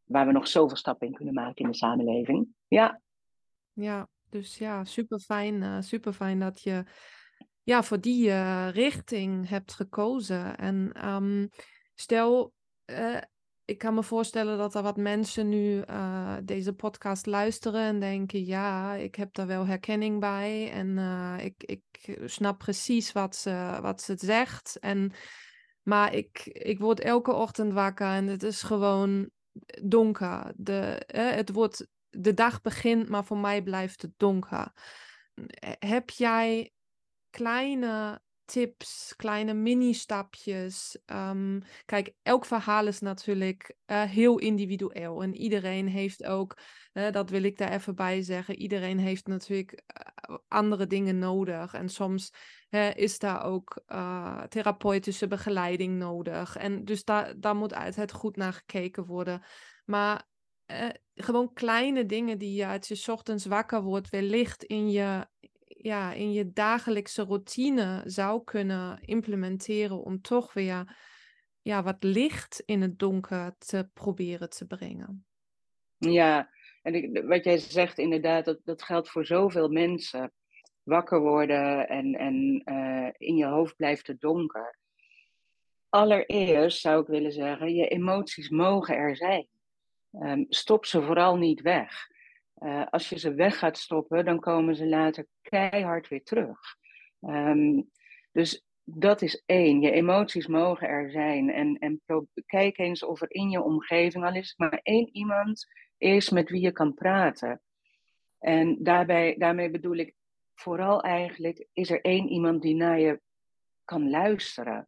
waar 0.04 0.26
we 0.26 0.32
nog 0.32 0.48
zoveel 0.48 0.78
stappen 0.78 1.08
in 1.08 1.14
kunnen 1.14 1.34
maken 1.34 1.66
in 1.66 1.72
de 1.72 1.78
samenleving. 1.78 2.48
Ja. 2.68 3.02
Ja, 3.74 4.08
dus 4.30 4.58
ja, 4.58 4.84
super 4.84 5.20
fijn, 5.20 5.62
uh, 5.62 5.80
super 5.80 6.14
fijn 6.14 6.40
dat 6.40 6.62
je 6.62 6.84
ja, 7.64 7.84
voor 7.84 8.00
die 8.00 8.28
uh, 8.28 8.70
richting 8.72 9.50
hebt 9.50 9.74
gekozen. 9.74 10.58
En 10.58 11.08
um, 11.10 11.50
stel, 11.96 12.54
uh, 12.86 13.18
ik 13.74 13.80
kan 13.80 13.94
me 13.94 14.04
voorstellen 14.04 14.58
dat 14.58 14.76
er 14.76 14.82
wat 14.82 14.98
mensen 14.98 15.50
nu 15.50 15.84
uh, 15.90 16.36
deze 16.44 16.74
podcast 16.74 17.26
luisteren 17.26 17.82
en 17.82 18.00
denken: 18.00 18.46
ja, 18.46 18.94
ik 18.94 19.16
heb 19.16 19.34
daar 19.34 19.48
wel 19.48 19.66
herkenning 19.66 20.20
bij 20.20 20.72
en 20.72 20.88
uh, 20.88 21.36
ik, 21.40 21.64
ik 21.64 21.82
snap 22.26 22.58
precies 22.58 23.12
wat 23.12 23.36
ze, 23.36 23.78
wat 23.82 24.02
ze 24.02 24.14
zegt. 24.18 24.80
En, 24.80 25.12
maar 25.84 26.14
ik, 26.14 26.46
ik 26.46 26.80
word 26.80 27.00
elke 27.00 27.34
ochtend 27.34 27.74
wakker 27.74 28.08
en 28.08 28.28
het 28.28 28.44
is 28.44 28.62
gewoon 28.62 29.30
donker. 29.82 30.54
De, 30.56 30.82
eh, 31.06 31.32
het 31.32 31.52
wordt, 31.52 31.88
de 32.10 32.34
dag 32.34 32.62
begint, 32.62 33.10
maar 33.10 33.26
voor 33.26 33.38
mij 33.38 33.64
blijft 33.64 34.02
het 34.02 34.14
donker. 34.18 34.72
Heb 35.80 36.10
jij 36.10 36.72
kleine 37.30 38.22
tips, 38.46 39.14
kleine 39.16 39.54
mini-stapjes. 39.54 41.00
Ehm, 41.06 41.60
kijk, 41.86 42.14
elk 42.22 42.46
verhaal 42.46 42.88
is 42.88 43.00
natuurlijk 43.00 43.76
uh, 43.86 44.04
heel 44.04 44.38
individueel. 44.40 45.24
En 45.24 45.36
iedereen 45.36 45.88
heeft 45.88 46.24
ook, 46.24 46.58
dat 47.12 47.30
wil 47.30 47.44
ik 47.44 47.58
daar 47.58 47.72
even 47.72 47.96
bij 47.96 48.22
zeggen, 48.22 48.56
iedereen 48.56 49.00
heeft 49.00 49.28
natuurlijk 49.28 49.82
uh, 50.30 50.38
andere 50.48 50.88
dingen 50.88 51.20
nodig. 51.20 51.74
En 51.74 51.90
soms 51.90 52.34
is 52.94 53.20
daar 53.20 53.44
ook 53.44 53.84
therapeutische 54.50 55.28
begeleiding 55.28 55.98
nodig. 55.98 56.56
En 56.56 56.86
dus 56.86 57.04
daar, 57.04 57.40
daar 57.40 57.56
moet 57.56 57.74
altijd 57.74 58.12
goed 58.12 58.36
naar 58.36 58.54
gekeken 58.54 59.06
worden. 59.06 59.44
Maar 59.86 60.28
gewoon 61.16 61.54
kleine 61.54 62.06
dingen 62.06 62.38
die 62.38 62.54
je 62.54 62.66
uit 62.66 62.88
je 62.88 63.12
ochtends 63.12 63.46
wakker 63.46 63.82
wordt, 63.82 64.10
wellicht 64.10 64.64
in 64.64 64.92
je, 64.92 65.28
ja, 65.84 66.14
in 66.14 66.32
je 66.32 66.52
dagelijkse 66.54 67.24
routine 67.24 68.02
zou 68.06 68.44
kunnen 68.44 69.00
implementeren 69.02 70.04
om 70.04 70.22
toch 70.22 70.54
weer 70.54 70.98
ja, 71.62 71.84
wat 71.84 72.04
licht 72.04 72.64
in 72.66 72.82
het 72.82 73.00
donker 73.00 73.56
te 73.58 73.90
proberen 73.94 74.50
te 74.50 74.66
brengen. 74.66 75.26
Ja, 75.98 76.50
en 76.82 77.28
wat 77.28 77.44
jij 77.44 77.58
zegt 77.58 77.98
inderdaad, 77.98 78.46
dat, 78.46 78.60
dat 78.64 78.84
geldt 78.84 79.10
voor 79.10 79.26
zoveel 79.26 79.70
mensen. 79.70 80.32
Wakker 80.84 81.20
worden 81.20 81.88
en, 81.88 82.16
en 82.16 82.62
uh, 82.66 83.10
in 83.18 83.36
je 83.36 83.46
hoofd 83.46 83.76
blijft 83.76 84.08
het 84.08 84.22
donker. 84.22 84.78
Allereerst 85.90 86.82
zou 86.82 87.02
ik 87.02 87.08
willen 87.08 87.32
zeggen, 87.32 87.74
je 87.76 87.88
emoties 87.88 88.50
mogen 88.50 88.96
er 88.96 89.16
zijn. 89.16 89.48
Um, 90.12 90.46
stop 90.50 90.86
ze 90.86 91.02
vooral 91.02 91.36
niet 91.36 91.62
weg. 91.62 92.12
Uh, 92.64 92.86
als 92.90 93.10
je 93.10 93.20
ze 93.20 93.34
weg 93.34 93.58
gaat 93.60 93.78
stoppen, 93.78 94.26
dan 94.26 94.40
komen 94.40 94.76
ze 94.76 94.88
later 94.88 95.28
keihard 95.42 96.08
weer 96.08 96.24
terug. 96.24 96.60
Um, 97.22 97.90
dus 98.32 98.66
dat 98.84 99.22
is 99.22 99.44
één. 99.46 99.82
Je 99.82 99.92
emoties 99.92 100.48
mogen 100.48 100.88
er 100.88 101.12
zijn. 101.12 101.50
En, 101.50 101.78
en 101.78 102.02
kijk 102.46 102.78
eens 102.78 103.04
of 103.04 103.22
er 103.22 103.32
in 103.32 103.50
je 103.50 103.62
omgeving, 103.62 104.26
al 104.26 104.36
is 104.36 104.54
maar 104.58 104.80
één 104.84 105.10
iemand, 105.16 105.68
is 105.98 106.30
met 106.30 106.50
wie 106.50 106.62
je 106.62 106.72
kan 106.72 106.94
praten. 106.94 107.62
En 108.40 108.84
daarbij, 108.84 109.36
daarmee 109.38 109.70
bedoel 109.70 109.96
ik 109.96 110.16
vooral 110.56 111.02
eigenlijk, 111.02 111.68
is 111.74 111.90
er 111.90 112.02
één 112.02 112.28
iemand 112.28 112.62
die 112.62 112.76
naar 112.76 113.00
je 113.00 113.22
kan 113.86 114.10
luisteren. 114.10 114.88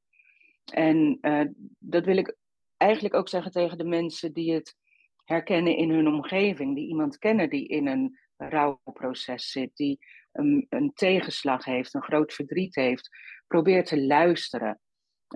En 0.74 1.18
uh, 1.22 1.46
dat 1.80 2.06
wil 2.06 2.18
ik 2.18 2.36
eigenlijk 2.78 3.16
ook 3.16 3.30
zeggen 3.30 3.52
tegen 3.52 3.78
de 3.78 3.84
mensen 3.84 4.34
die 4.34 4.54
het 4.54 4.76
herkennen 5.26 5.78
in 5.78 5.90
hun 5.90 6.08
omgeving, 6.08 6.76
die 6.76 6.88
iemand 6.88 7.18
kennen 7.18 7.50
die 7.50 7.68
in 7.68 7.88
een 7.88 8.20
rouwproces 8.38 9.52
zit, 9.52 9.76
die 9.76 10.00
een, 10.32 10.66
een 10.70 10.94
tegenslag 10.94 11.66
heeft, 11.66 11.94
een 11.94 12.04
groot 12.04 12.34
verdriet 12.34 12.76
heeft. 12.76 13.10
Probeer 13.48 13.84
te 13.84 14.06
luisteren, 14.06 14.80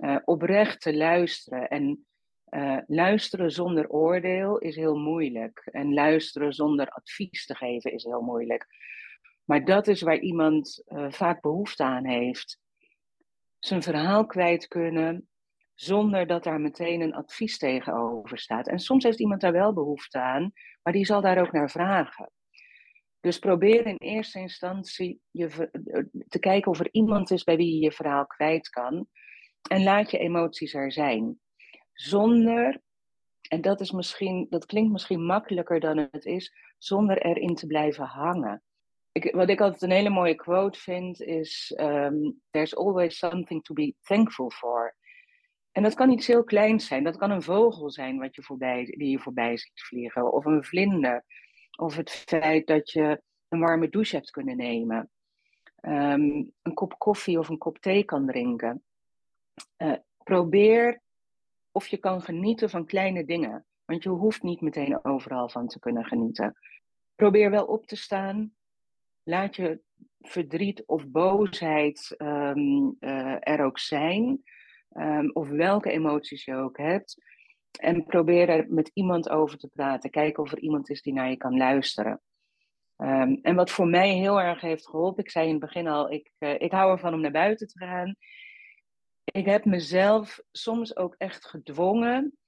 uh, 0.02 0.16
oprecht 0.24 0.80
te 0.80 0.96
luisteren. 0.96 1.68
En 1.68 2.06
uh, 2.50 2.78
luisteren 2.86 3.50
zonder 3.50 3.88
oordeel 3.88 4.58
is 4.58 4.76
heel 4.76 4.96
moeilijk. 4.96 5.68
En 5.72 5.94
luisteren 5.94 6.52
zonder 6.52 6.88
advies 6.88 7.46
te 7.46 7.54
geven 7.54 7.92
is 7.92 8.04
heel 8.04 8.22
moeilijk. 8.22 8.66
Maar 9.44 9.64
dat 9.64 9.88
is 9.88 10.02
waar 10.02 10.18
iemand 10.18 10.82
uh, 10.86 11.10
vaak 11.10 11.40
behoefte 11.40 11.82
aan 11.82 12.06
heeft. 12.06 12.58
Zijn 13.58 13.82
verhaal 13.82 14.26
kwijt 14.26 14.68
kunnen, 14.68 15.29
zonder 15.80 16.26
dat 16.26 16.44
daar 16.44 16.60
meteen 16.60 17.00
een 17.00 17.14
advies 17.14 17.58
tegenover 17.58 18.38
staat. 18.38 18.68
En 18.68 18.78
soms 18.78 19.04
heeft 19.04 19.20
iemand 19.20 19.40
daar 19.40 19.52
wel 19.52 19.72
behoefte 19.72 20.20
aan, 20.20 20.52
maar 20.82 20.92
die 20.92 21.04
zal 21.04 21.20
daar 21.20 21.40
ook 21.40 21.52
naar 21.52 21.70
vragen. 21.70 22.30
Dus 23.20 23.38
probeer 23.38 23.86
in 23.86 23.96
eerste 23.96 24.38
instantie 24.38 25.20
je, 25.30 25.70
te 26.28 26.38
kijken 26.38 26.70
of 26.70 26.80
er 26.80 26.88
iemand 26.90 27.30
is 27.30 27.44
bij 27.44 27.56
wie 27.56 27.74
je 27.74 27.80
je 27.80 27.92
verhaal 27.92 28.26
kwijt 28.26 28.68
kan. 28.68 29.06
En 29.70 29.82
laat 29.82 30.10
je 30.10 30.18
emoties 30.18 30.74
er 30.74 30.92
zijn. 30.92 31.40
Zonder, 31.92 32.80
en 33.48 33.60
dat, 33.60 33.80
is 33.80 33.90
misschien, 33.90 34.46
dat 34.50 34.66
klinkt 34.66 34.92
misschien 34.92 35.24
makkelijker 35.24 35.80
dan 35.80 35.96
het 35.96 36.24
is, 36.24 36.54
zonder 36.78 37.22
erin 37.22 37.54
te 37.54 37.66
blijven 37.66 38.04
hangen. 38.04 38.62
Ik, 39.12 39.34
wat 39.34 39.48
ik 39.48 39.60
altijd 39.60 39.82
een 39.82 39.90
hele 39.90 40.10
mooie 40.10 40.34
quote 40.34 40.78
vind 40.78 41.22
is: 41.22 41.74
um, 41.80 42.40
There's 42.50 42.74
always 42.74 43.18
something 43.18 43.64
to 43.64 43.74
be 43.74 43.94
thankful 44.02 44.50
for. 44.50 44.98
En 45.80 45.86
dat 45.86 45.94
kan 45.94 46.10
iets 46.10 46.26
heel 46.26 46.44
kleins 46.44 46.86
zijn. 46.86 47.04
Dat 47.04 47.16
kan 47.16 47.30
een 47.30 47.42
vogel 47.42 47.90
zijn 47.90 48.18
wat 48.18 48.34
je 48.34 48.42
voorbij, 48.42 48.84
die 48.84 49.10
je 49.10 49.18
voorbij 49.18 49.56
ziet 49.56 49.82
vliegen. 49.82 50.32
Of 50.32 50.44
een 50.44 50.64
vlinder. 50.64 51.24
Of 51.78 51.96
het 51.96 52.10
feit 52.10 52.66
dat 52.66 52.90
je 52.90 53.22
een 53.48 53.60
warme 53.60 53.88
douche 53.88 54.16
hebt 54.16 54.30
kunnen 54.30 54.56
nemen. 54.56 55.10
Um, 55.82 56.52
een 56.62 56.74
kop 56.74 56.98
koffie 56.98 57.38
of 57.38 57.48
een 57.48 57.58
kop 57.58 57.78
thee 57.78 58.04
kan 58.04 58.26
drinken. 58.26 58.82
Uh, 59.78 59.92
probeer 60.22 61.00
of 61.72 61.86
je 61.86 61.96
kan 61.96 62.22
genieten 62.22 62.70
van 62.70 62.86
kleine 62.86 63.24
dingen. 63.24 63.64
Want 63.84 64.02
je 64.02 64.08
hoeft 64.08 64.42
niet 64.42 64.60
meteen 64.60 65.04
overal 65.04 65.48
van 65.48 65.66
te 65.66 65.78
kunnen 65.78 66.04
genieten. 66.04 66.56
Probeer 67.14 67.50
wel 67.50 67.64
op 67.64 67.86
te 67.86 67.96
staan. 67.96 68.54
Laat 69.22 69.56
je 69.56 69.80
verdriet 70.20 70.86
of 70.86 71.08
boosheid 71.08 72.14
um, 72.18 72.96
uh, 73.00 73.36
er 73.40 73.64
ook 73.64 73.78
zijn. 73.78 74.42
Um, 74.96 75.30
of 75.32 75.48
welke 75.48 75.90
emoties 75.90 76.44
je 76.44 76.54
ook 76.54 76.78
hebt. 76.78 77.22
En 77.80 78.04
probeer 78.04 78.48
er 78.48 78.66
met 78.68 78.90
iemand 78.94 79.28
over 79.28 79.58
te 79.58 79.68
praten. 79.68 80.10
Kijken 80.10 80.42
of 80.42 80.52
er 80.52 80.60
iemand 80.60 80.90
is 80.90 81.02
die 81.02 81.12
naar 81.12 81.30
je 81.30 81.36
kan 81.36 81.56
luisteren. 81.56 82.20
Um, 82.96 83.38
en 83.42 83.54
wat 83.54 83.70
voor 83.70 83.86
mij 83.86 84.14
heel 84.14 84.40
erg 84.40 84.60
heeft 84.60 84.88
geholpen, 84.88 85.24
ik 85.24 85.30
zei 85.30 85.46
in 85.46 85.52
het 85.52 85.60
begin 85.60 85.88
al, 85.88 86.10
ik, 86.10 86.30
uh, 86.38 86.60
ik 86.60 86.72
hou 86.72 86.90
ervan 86.90 87.14
om 87.14 87.20
naar 87.20 87.30
buiten 87.30 87.66
te 87.66 87.78
gaan. 87.78 88.16
Ik 89.24 89.44
heb 89.44 89.64
mezelf 89.64 90.40
soms 90.52 90.96
ook 90.96 91.14
echt 91.18 91.46
gedwongen 91.46 92.38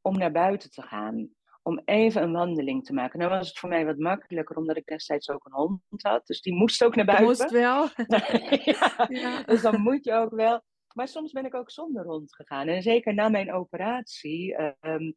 om 0.00 0.18
naar 0.18 0.32
buiten 0.32 0.70
te 0.70 0.82
gaan. 0.82 1.28
Om 1.62 1.80
even 1.84 2.22
een 2.22 2.32
wandeling 2.32 2.84
te 2.84 2.92
maken. 2.92 3.18
Nou 3.18 3.30
was 3.30 3.48
het 3.48 3.58
voor 3.58 3.68
mij 3.68 3.86
wat 3.86 3.98
makkelijker, 3.98 4.56
omdat 4.56 4.76
ik 4.76 4.86
destijds 4.86 5.30
ook 5.30 5.44
een 5.44 5.52
hond 5.52 5.80
had. 6.02 6.26
Dus 6.26 6.40
die 6.40 6.54
moest 6.54 6.84
ook 6.84 6.94
naar 6.94 7.04
buiten. 7.04 7.26
Moest 7.26 7.50
wel. 7.50 7.88
ja, 8.64 9.06
ja. 9.08 9.42
Dus 9.42 9.62
dan 9.62 9.80
moet 9.80 10.04
je 10.04 10.12
ook 10.12 10.34
wel. 10.34 10.62
Maar 10.96 11.08
soms 11.08 11.32
ben 11.32 11.44
ik 11.44 11.54
ook 11.54 11.70
zonder 11.70 12.04
hond 12.04 12.34
gegaan. 12.34 12.68
En 12.68 12.82
zeker 12.82 13.14
na 13.14 13.28
mijn 13.28 13.52
operatie, 13.52 14.56
um, 14.80 15.14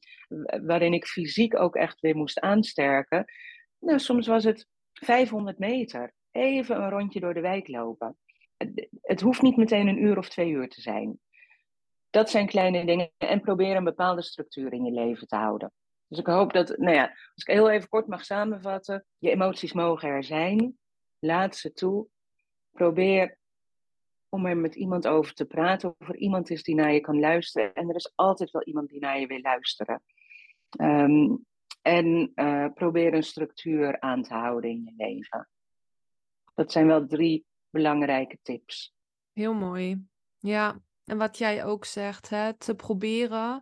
waarin 0.65 0.93
ik 0.93 1.05
fysiek 1.05 1.59
ook 1.59 1.75
echt 1.75 1.99
weer 1.99 2.15
moest 2.15 2.39
aansterken. 2.39 3.25
Nou, 3.79 3.99
soms 3.99 4.27
was 4.27 4.43
het 4.43 4.67
500 4.93 5.59
meter. 5.59 6.13
Even 6.31 6.81
een 6.81 6.89
rondje 6.89 7.19
door 7.19 7.33
de 7.33 7.41
wijk 7.41 7.67
lopen. 7.67 8.17
Het 9.01 9.21
hoeft 9.21 9.41
niet 9.41 9.57
meteen 9.57 9.87
een 9.87 10.03
uur 10.03 10.17
of 10.17 10.29
twee 10.29 10.49
uur 10.49 10.69
te 10.69 10.81
zijn. 10.81 11.19
Dat 12.09 12.29
zijn 12.29 12.47
kleine 12.47 12.85
dingen. 12.85 13.11
En 13.17 13.41
probeer 13.41 13.75
een 13.75 13.83
bepaalde 13.83 14.21
structuur 14.21 14.73
in 14.73 14.85
je 14.85 14.91
leven 14.91 15.27
te 15.27 15.35
houden. 15.35 15.71
Dus 16.07 16.19
ik 16.19 16.27
hoop 16.27 16.53
dat, 16.53 16.77
nou 16.77 16.95
ja, 16.95 17.07
als 17.07 17.43
ik 17.45 17.53
heel 17.53 17.69
even 17.69 17.89
kort 17.89 18.07
mag 18.07 18.25
samenvatten. 18.25 19.05
Je 19.17 19.29
emoties 19.29 19.73
mogen 19.73 20.09
er 20.09 20.23
zijn. 20.23 20.77
Laat 21.19 21.55
ze 21.55 21.73
toe. 21.73 22.07
Probeer 22.71 23.38
om 24.29 24.45
er 24.45 24.57
met 24.57 24.75
iemand 24.75 25.07
over 25.07 25.33
te 25.33 25.45
praten. 25.45 25.95
Of 25.99 26.09
er 26.09 26.17
iemand 26.17 26.49
is 26.49 26.63
die 26.63 26.75
naar 26.75 26.93
je 26.93 26.99
kan 26.99 27.19
luisteren. 27.19 27.73
En 27.73 27.89
er 27.89 27.95
is 27.95 28.11
altijd 28.15 28.51
wel 28.51 28.63
iemand 28.63 28.89
die 28.89 28.99
naar 28.99 29.19
je 29.19 29.27
wil 29.27 29.41
luisteren. 29.41 30.03
Um, 30.81 31.45
en 31.81 32.31
uh, 32.35 32.65
probeer 32.73 33.13
een 33.13 33.23
structuur 33.23 33.99
aan 33.99 34.23
te 34.23 34.33
houden 34.33 34.69
in 34.69 34.83
je 34.83 34.93
leven. 34.97 35.49
Dat 36.55 36.71
zijn 36.71 36.87
wel 36.87 37.07
drie 37.07 37.45
belangrijke 37.69 38.39
tips. 38.41 38.95
Heel 39.33 39.53
mooi. 39.53 40.07
Ja, 40.39 40.81
en 41.05 41.17
wat 41.17 41.37
jij 41.37 41.65
ook 41.65 41.85
zegt, 41.85 42.29
hè, 42.29 42.53
te 42.57 42.75
proberen 42.75 43.61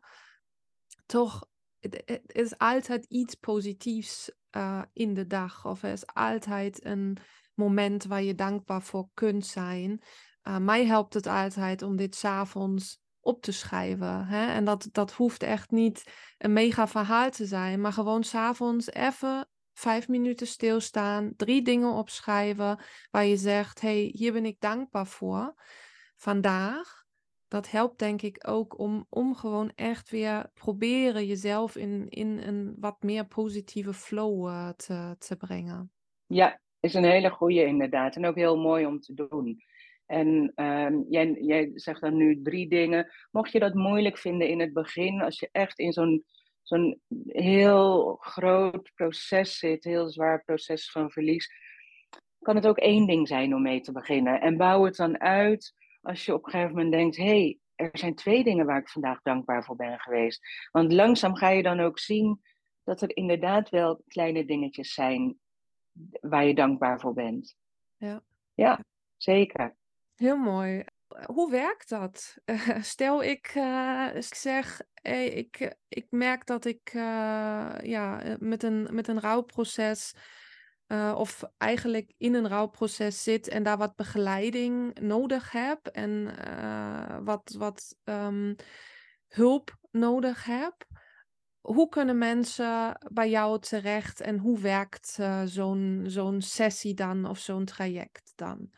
toch. 1.06 1.48
Het 1.80 2.22
is 2.28 2.58
altijd 2.58 3.06
iets 3.06 3.36
positiefs 3.36 4.32
uh, 4.52 4.82
in 4.94 5.14
de 5.14 5.28
dag. 5.28 5.66
Of 5.66 5.84
er 5.84 5.92
is 5.92 6.06
altijd 6.06 6.86
een 6.86 7.18
moment 7.54 8.06
waar 8.06 8.24
je 8.24 8.36
dankbaar 8.36 8.82
voor 8.82 9.08
kunt 9.14 9.46
zijn. 9.46 10.02
Mij 10.60 10.86
helpt 10.86 11.14
het 11.14 11.28
altijd 11.28 11.82
om 11.82 11.96
dit 11.96 12.16
s'avonds 12.16 13.00
op 13.20 13.42
te 13.42 13.52
schrijven. 13.52 14.26
Hè? 14.26 14.52
En 14.52 14.66
dat, 14.66 14.90
dat 14.92 15.12
hoeft 15.12 15.44
echt 15.44 15.72
niet 15.72 16.12
een 16.38 16.54
mega 16.54 16.88
verhaal 16.88 17.30
te 17.30 17.46
zijn, 17.46 17.82
maar 17.82 17.94
gewoon 17.94 18.24
s'avonds 18.24 18.92
even 18.92 19.48
vijf 19.74 20.08
minuten 20.08 20.48
stilstaan, 20.48 21.34
drie 21.36 21.62
dingen 21.62 21.92
opschrijven 21.92 22.80
waar 23.12 23.26
je 23.26 23.38
zegt, 23.38 23.82
hey, 23.82 24.10
hier 24.14 24.34
ben 24.34 24.46
ik 24.46 24.60
dankbaar 24.60 25.08
voor 25.08 25.54
vandaag. 26.16 27.06
Dat 27.48 27.70
helpt 27.70 28.00
denk 28.00 28.22
ik 28.22 28.48
ook 28.48 28.80
om, 28.80 29.06
om 29.10 29.36
gewoon 29.36 29.72
echt 29.76 30.10
weer 30.10 30.52
proberen 30.54 31.26
jezelf 31.26 31.76
in, 31.76 32.10
in 32.10 32.38
een 32.38 32.76
wat 32.80 33.02
meer 33.02 33.26
positieve 33.26 33.94
flow 33.94 34.48
uh, 34.48 34.70
te, 34.70 35.16
te 35.18 35.36
brengen. 35.36 35.92
Ja, 36.26 36.60
is 36.80 36.94
een 36.94 37.04
hele 37.04 37.30
goede 37.30 37.66
inderdaad. 37.66 38.16
En 38.16 38.26
ook 38.26 38.36
heel 38.36 38.58
mooi 38.58 38.86
om 38.86 39.00
te 39.00 39.14
doen. 39.14 39.64
En 40.08 40.52
um, 40.56 41.06
jij, 41.10 41.38
jij 41.41 41.72
zegt 41.74 42.02
dan 42.02 42.17
nu 42.17 42.41
drie 42.41 42.70
dingen. 42.70 43.12
Mocht 43.32 43.52
je 43.52 43.60
dat 43.60 43.74
moeilijk 43.74 44.17
vinden 44.17 44.48
in 44.48 44.60
het 44.60 44.74
begin, 44.74 45.22
als 45.22 45.39
je 45.39 45.50
echt 45.52 45.80
in 45.80 45.93
zo'n 45.93 46.26
zo'n 46.67 47.02
heel 47.28 48.15
groot 48.20 48.91
proces 48.96 49.58
zit, 49.58 49.84
heel 49.84 50.10
zwaar 50.10 50.43
proces 50.43 50.91
van 50.91 51.12
verlies, 51.12 51.52
kan 52.39 52.56
het 52.56 52.67
ook 52.67 52.78
één 52.78 53.08
ding 53.08 53.28
zijn 53.28 53.56
om 53.56 53.62
mee 53.62 53.82
te 53.82 53.91
beginnen. 53.91 54.41
En 54.41 54.58
bouw 54.58 54.84
het 54.84 54.96
dan 54.96 55.20
uit 55.20 55.74
als 56.02 56.26
je 56.26 56.34
op 56.34 56.46
een 56.46 56.52
gegeven 56.52 56.76
moment 56.76 56.91
denkt: 56.91 57.17
hé, 57.17 57.24
hey, 57.24 57.60
er 57.76 57.89
zijn 57.93 58.15
twee 58.15 58.43
dingen 58.43 58.65
waar 58.65 58.80
ik 58.80 58.89
vandaag 58.89 59.22
dankbaar 59.22 59.63
voor 59.63 59.76
ben 59.76 60.00
geweest. 60.00 60.41
Want 60.72 60.93
langzaam 60.93 61.36
ga 61.36 61.50
je 61.50 61.63
dan 61.63 61.80
ook 61.80 62.00
zien 62.00 62.41
dat 62.84 63.02
er 63.02 63.15
inderdaad 63.15 63.70
wel 63.70 64.02
kleine 64.08 64.46
dingetjes 64.46 64.93
zijn 64.93 65.39
waar 66.22 66.46
je 66.46 66.56
dankbaar 66.56 67.00
voor 67.00 67.13
bent. 67.13 67.56
Ja, 67.98 68.24
ja 68.54 68.84
zeker. 69.17 69.76
Heel 70.18 70.38
mooi. 70.38 70.84
Hoe 71.26 71.52
werkt 71.52 71.90
dat? 71.90 72.38
stel 72.82 73.24
ik 73.24 73.56
uh, 73.56 74.08
zeg, 74.18 74.82
hey, 74.94 75.28
ik, 75.28 75.76
ik 75.88 76.06
merk 76.10 76.46
dat 76.46 76.66
ik 76.66 76.94
uh, 76.94 77.76
ja, 77.82 78.36
met, 78.40 78.64
een, 78.64 78.88
met 78.92 79.08
een 79.08 79.20
rouwproces 79.20 80.14
of 81.16 81.44
eigenlijk 81.58 82.14
in 82.18 82.34
een 82.34 82.48
rouwproces 82.48 83.24
zit 83.24 83.48
en 83.48 83.64
daar 83.64 83.78
wat 83.78 83.96
begeleiding 83.96 85.00
nodig 85.00 85.52
heb 85.52 85.88
en 85.88 86.36
wat, 87.24 87.56
wat 87.58 87.96
um, 88.04 88.56
hulp 89.28 89.78
nodig 89.92 90.44
heb 90.44 90.86
hoe 91.68 91.90
kunnen 91.90 92.18
mensen 92.18 92.98
bij 93.14 93.30
jou 93.30 93.60
terecht 93.60 94.22
en 94.22 94.38
hoe 94.38 94.60
werkt 94.60 95.18
uh, 95.20 95.42
zo'n 95.46 96.36
sessie 96.38 96.94
dan 96.94 97.26
of 97.26 97.40
zo'n 97.40 97.66
traject 97.66 98.34
dan? 98.36 98.70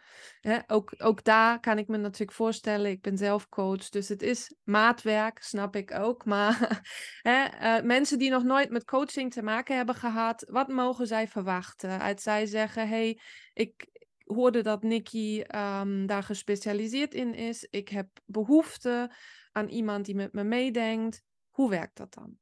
Hè, 0.41 0.59
ook, 0.67 0.93
ook 0.97 1.23
daar 1.23 1.59
kan 1.59 1.77
ik 1.77 1.87
me 1.87 1.97
natuurlijk 1.97 2.31
voorstellen, 2.31 2.91
ik 2.91 3.01
ben 3.01 3.17
zelf 3.17 3.49
coach, 3.49 3.89
dus 3.89 4.07
het 4.07 4.21
is 4.21 4.55
maatwerk, 4.63 5.41
snap 5.41 5.75
ik 5.75 5.93
ook. 5.93 6.25
Maar 6.25 6.81
hè, 7.29 7.45
uh, 7.77 7.85
mensen 7.85 8.19
die 8.19 8.29
nog 8.29 8.43
nooit 8.43 8.69
met 8.69 8.85
coaching 8.85 9.33
te 9.33 9.43
maken 9.43 9.75
hebben 9.75 9.95
gehad, 9.95 10.45
wat 10.49 10.67
mogen 10.67 11.07
zij 11.07 11.27
verwachten? 11.27 11.99
Uit 11.99 12.21
zij 12.21 12.45
zeggen, 12.45 12.87
hey, 12.87 13.19
ik 13.53 13.87
hoorde 14.23 14.61
dat 14.61 14.83
Nikki 14.83 15.41
um, 15.41 16.05
daar 16.05 16.23
gespecialiseerd 16.23 17.13
in 17.13 17.33
is, 17.33 17.67
ik 17.69 17.89
heb 17.89 18.07
behoefte 18.25 19.15
aan 19.51 19.67
iemand 19.67 20.05
die 20.05 20.15
met 20.15 20.33
me 20.33 20.43
meedenkt. 20.43 21.21
Hoe 21.49 21.69
werkt 21.69 21.97
dat 21.97 22.13
dan? 22.13 22.37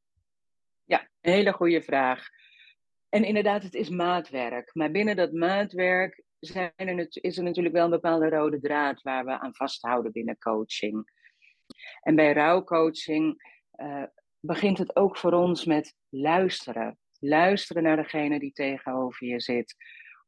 Hele 1.27 1.53
goede 1.53 1.81
vraag. 1.81 2.29
En 3.09 3.23
inderdaad, 3.23 3.63
het 3.63 3.73
is 3.73 3.89
maatwerk. 3.89 4.75
Maar 4.75 4.91
binnen 4.91 5.15
dat 5.15 5.31
maatwerk 5.31 6.23
zijn 6.39 6.71
er, 6.75 7.07
is 7.09 7.37
er 7.37 7.43
natuurlijk 7.43 7.75
wel 7.75 7.83
een 7.83 7.89
bepaalde 7.89 8.29
rode 8.29 8.59
draad 8.59 9.01
waar 9.01 9.25
we 9.25 9.39
aan 9.39 9.55
vasthouden 9.55 10.11
binnen 10.11 10.37
coaching. 10.37 11.11
En 12.01 12.15
bij 12.15 12.33
rouwcoaching 12.33 13.41
uh, 13.75 14.03
begint 14.39 14.77
het 14.77 14.95
ook 14.95 15.17
voor 15.17 15.31
ons 15.31 15.65
met 15.65 15.95
luisteren. 16.09 16.97
Luisteren 17.19 17.83
naar 17.83 17.97
degene 17.97 18.39
die 18.39 18.51
tegenover 18.51 19.27
je 19.27 19.39
zit. 19.39 19.75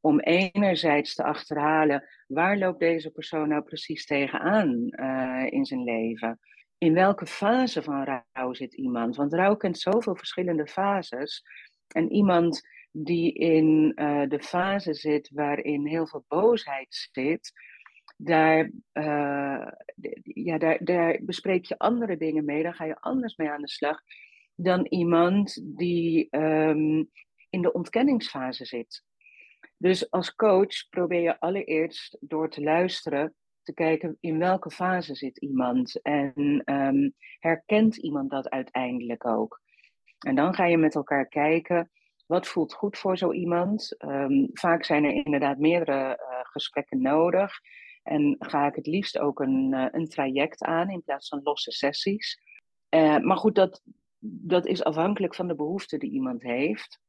Om 0.02 0.20
enerzijds 0.20 1.16
te 1.16 1.24
achterhalen 1.24 2.10
waar 2.28 2.58
loopt 2.58 2.80
deze 2.80 3.12
persoon 3.12 3.48
nou 3.48 3.62
precies 3.62 4.06
tegenaan 4.06 4.88
uh, 4.90 5.46
in 5.50 5.66
zijn 5.66 5.84
leven 5.84 6.40
in 6.80 6.94
welke 6.94 7.26
fase 7.26 7.84
van 7.84 8.24
rouw 8.32 8.54
zit 8.54 8.74
iemand? 8.74 9.16
Want 9.16 9.34
rouw 9.34 9.56
kent 9.56 9.80
zoveel 9.80 10.16
verschillende 10.16 10.68
fases. 10.68 11.44
En 11.88 12.12
iemand 12.12 12.62
die 12.92 13.34
in 13.34 13.92
uh, 13.96 14.24
de 14.28 14.40
fase 14.40 14.94
zit 14.94 15.30
waarin 15.34 15.88
heel 15.88 16.08
veel 16.08 16.26
boosheid 16.28 17.10
zit, 17.12 17.52
daar, 18.18 18.72
uh, 18.94 19.68
ja, 20.24 20.58
daar, 20.58 20.84
daar 20.84 21.20
bespreek 21.22 21.66
je 21.66 21.78
andere 21.78 22.18
dingen 22.18 22.46
mee, 22.46 22.64
dan 22.64 22.74
ga 22.74 22.86
je 22.86 23.00
anders 23.00 23.36
mee 23.36 23.50
aan 23.50 23.62
de 23.62 23.70
slag 23.70 24.02
dan 24.56 24.86
iemand 24.86 25.62
die 25.78 26.28
um, 26.38 27.10
in 27.50 27.62
de 27.62 27.72
ontkenningsfase 27.72 28.66
zit. 28.66 29.04
Dus 29.78 30.12
als 30.12 30.36
coach 30.36 30.90
probeer 30.90 31.22
je 31.22 31.40
allereerst 31.40 32.18
door 32.20 32.50
te 32.50 32.62
luisteren 32.62 33.36
te 33.70 33.84
kijken 33.84 34.18
in 34.20 34.38
welke 34.38 34.72
fase 34.72 35.16
zit 35.16 35.38
iemand 35.38 36.02
en 36.02 36.62
um, 36.66 37.14
herkent 37.40 37.98
iemand 37.98 38.30
dat 38.30 38.50
uiteindelijk 38.50 39.26
ook. 39.26 39.62
En 40.20 40.36
dan 40.36 40.54
ga 40.54 40.66
je 40.66 40.78
met 40.78 40.96
elkaar 40.96 41.28
kijken, 41.28 41.92
wat 42.26 42.48
voelt 42.48 42.74
goed 42.74 42.98
voor 42.98 43.18
zo 43.18 43.32
iemand? 43.32 43.96
Um, 44.00 44.50
vaak 44.54 44.84
zijn 44.84 45.04
er 45.04 45.12
inderdaad 45.26 45.58
meerdere 45.58 46.02
uh, 46.02 46.40
gesprekken 46.42 47.02
nodig. 47.02 47.60
En 48.04 48.36
ga 48.40 48.68
ik 48.68 48.76
het 48.76 48.88
liefst 48.88 49.20
ook 49.20 49.40
een, 49.40 49.72
uh, 49.74 49.86
een 49.92 50.10
traject 50.10 50.64
aan 50.64 50.90
in 50.90 51.04
plaats 51.04 51.28
van 51.28 51.42
losse 51.44 51.72
sessies. 51.72 52.42
Uh, 52.90 53.18
maar 53.18 53.38
goed, 53.38 53.56
dat, 53.56 53.82
dat 54.20 54.66
is 54.66 54.84
afhankelijk 54.84 55.36
van 55.36 55.48
de 55.48 55.56
behoeften 55.56 56.00
die 56.00 56.12
iemand 56.12 56.44
heeft. 56.44 57.00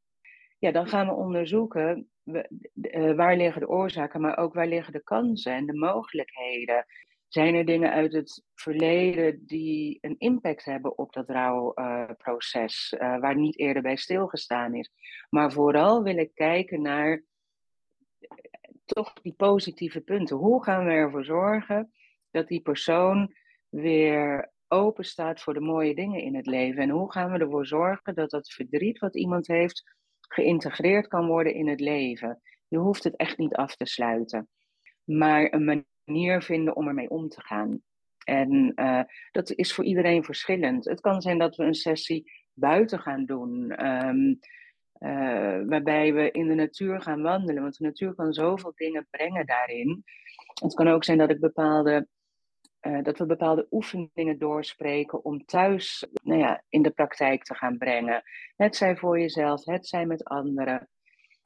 Ja, 0.60 0.70
dan 0.70 0.88
gaan 0.88 1.06
we 1.06 1.12
onderzoeken 1.12 2.10
uh, 2.24 3.14
waar 3.16 3.36
liggen 3.36 3.60
de 3.60 3.68
oorzaken, 3.68 4.20
maar 4.20 4.36
ook 4.36 4.54
waar 4.54 4.66
liggen 4.66 4.92
de 4.92 5.02
kansen 5.02 5.52
en 5.52 5.66
de 5.66 5.74
mogelijkheden. 5.74 6.86
Zijn 7.28 7.54
er 7.54 7.64
dingen 7.64 7.90
uit 7.90 8.12
het 8.12 8.44
verleden 8.54 9.46
die 9.46 9.98
een 10.00 10.18
impact 10.18 10.64
hebben 10.64 10.98
op 10.98 11.12
dat 11.12 11.28
rouwproces, 11.28 12.94
uh, 12.98 13.08
uh, 13.08 13.20
waar 13.20 13.36
niet 13.36 13.58
eerder 13.58 13.82
bij 13.82 13.96
stilgestaan 13.96 14.74
is? 14.74 14.92
Maar 15.30 15.52
vooral 15.52 16.02
wil 16.02 16.16
ik 16.16 16.34
kijken 16.34 16.82
naar 16.82 17.22
toch 18.84 19.12
die 19.12 19.34
positieve 19.36 20.00
punten. 20.00 20.36
Hoe 20.36 20.64
gaan 20.64 20.84
we 20.84 20.90
ervoor 20.90 21.24
zorgen 21.24 21.92
dat 22.30 22.48
die 22.48 22.60
persoon 22.60 23.34
weer 23.68 24.52
open 24.68 25.04
staat 25.04 25.40
voor 25.40 25.54
de 25.54 25.60
mooie 25.60 25.94
dingen 25.94 26.22
in 26.22 26.34
het 26.34 26.46
leven? 26.46 26.82
En 26.82 26.90
hoe 26.90 27.12
gaan 27.12 27.32
we 27.32 27.38
ervoor 27.38 27.66
zorgen 27.66 28.14
dat 28.14 28.30
dat 28.30 28.52
verdriet 28.52 28.98
wat 28.98 29.16
iemand 29.16 29.46
heeft 29.46 29.98
geïntegreerd 30.32 31.08
kan 31.08 31.26
worden 31.26 31.54
in 31.54 31.68
het 31.68 31.80
leven. 31.80 32.40
Je 32.68 32.78
hoeft 32.78 33.04
het 33.04 33.16
echt 33.16 33.38
niet 33.38 33.54
af 33.54 33.76
te 33.76 33.86
sluiten, 33.86 34.48
maar 35.04 35.52
een 35.52 35.84
manier 36.04 36.42
vinden 36.42 36.76
om 36.76 36.88
ermee 36.88 37.10
om 37.10 37.28
te 37.28 37.40
gaan. 37.40 37.82
En 38.24 38.72
uh, 38.76 39.02
dat 39.32 39.52
is 39.52 39.74
voor 39.74 39.84
iedereen 39.84 40.24
verschillend. 40.24 40.84
Het 40.84 41.00
kan 41.00 41.22
zijn 41.22 41.38
dat 41.38 41.56
we 41.56 41.64
een 41.64 41.74
sessie 41.74 42.32
buiten 42.52 42.98
gaan 42.98 43.24
doen, 43.24 43.86
um, 43.86 44.38
uh, 44.98 45.60
waarbij 45.66 46.14
we 46.14 46.30
in 46.30 46.48
de 46.48 46.54
natuur 46.54 47.00
gaan 47.00 47.22
wandelen, 47.22 47.62
want 47.62 47.76
de 47.76 47.84
natuur 47.84 48.14
kan 48.14 48.32
zoveel 48.32 48.72
dingen 48.74 49.06
brengen 49.10 49.46
daarin. 49.46 50.04
Het 50.62 50.74
kan 50.74 50.88
ook 50.88 51.04
zijn 51.04 51.18
dat 51.18 51.30
ik 51.30 51.40
bepaalde 51.40 52.08
uh, 52.80 53.02
dat 53.02 53.18
we 53.18 53.26
bepaalde 53.26 53.66
oefeningen 53.70 54.38
doorspreken 54.38 55.24
om 55.24 55.44
thuis 55.44 56.06
nou 56.22 56.38
ja, 56.38 56.62
in 56.68 56.82
de 56.82 56.90
praktijk 56.90 57.44
te 57.44 57.54
gaan 57.54 57.78
brengen. 57.78 58.22
Het 58.56 58.76
zij 58.76 58.96
voor 58.96 59.20
jezelf, 59.20 59.64
het 59.64 59.86
zij 59.86 60.06
met 60.06 60.24
anderen. 60.24 60.88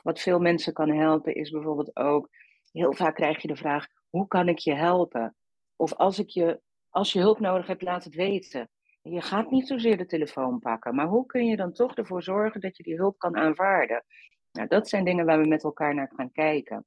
Wat 0.02 0.20
veel 0.20 0.38
mensen 0.38 0.72
kan 0.72 0.90
helpen 0.90 1.34
is 1.34 1.50
bijvoorbeeld 1.50 1.96
ook, 1.96 2.28
heel 2.72 2.92
vaak 2.92 3.14
krijg 3.14 3.42
je 3.42 3.48
de 3.48 3.56
vraag, 3.56 3.86
hoe 4.10 4.26
kan 4.26 4.48
ik 4.48 4.58
je 4.58 4.74
helpen? 4.74 5.36
Of 5.76 5.94
als, 5.94 6.18
ik 6.18 6.28
je, 6.28 6.60
als 6.90 7.12
je 7.12 7.20
hulp 7.20 7.40
nodig 7.40 7.66
hebt, 7.66 7.82
laat 7.82 8.04
het 8.04 8.14
weten. 8.14 8.68
Je 9.02 9.20
gaat 9.20 9.50
niet 9.50 9.66
zozeer 9.66 9.96
de 9.96 10.06
telefoon 10.06 10.58
pakken, 10.58 10.94
maar 10.94 11.06
hoe 11.06 11.26
kun 11.26 11.46
je 11.46 11.56
dan 11.56 11.72
toch 11.72 11.94
ervoor 11.94 12.22
zorgen 12.22 12.60
dat 12.60 12.76
je 12.76 12.82
die 12.82 12.96
hulp 12.96 13.18
kan 13.18 13.36
aanvaarden? 13.36 14.04
Nou, 14.52 14.68
dat 14.68 14.88
zijn 14.88 15.04
dingen 15.04 15.26
waar 15.26 15.40
we 15.40 15.48
met 15.48 15.64
elkaar 15.64 15.94
naar 15.94 16.12
gaan 16.16 16.32
kijken. 16.32 16.86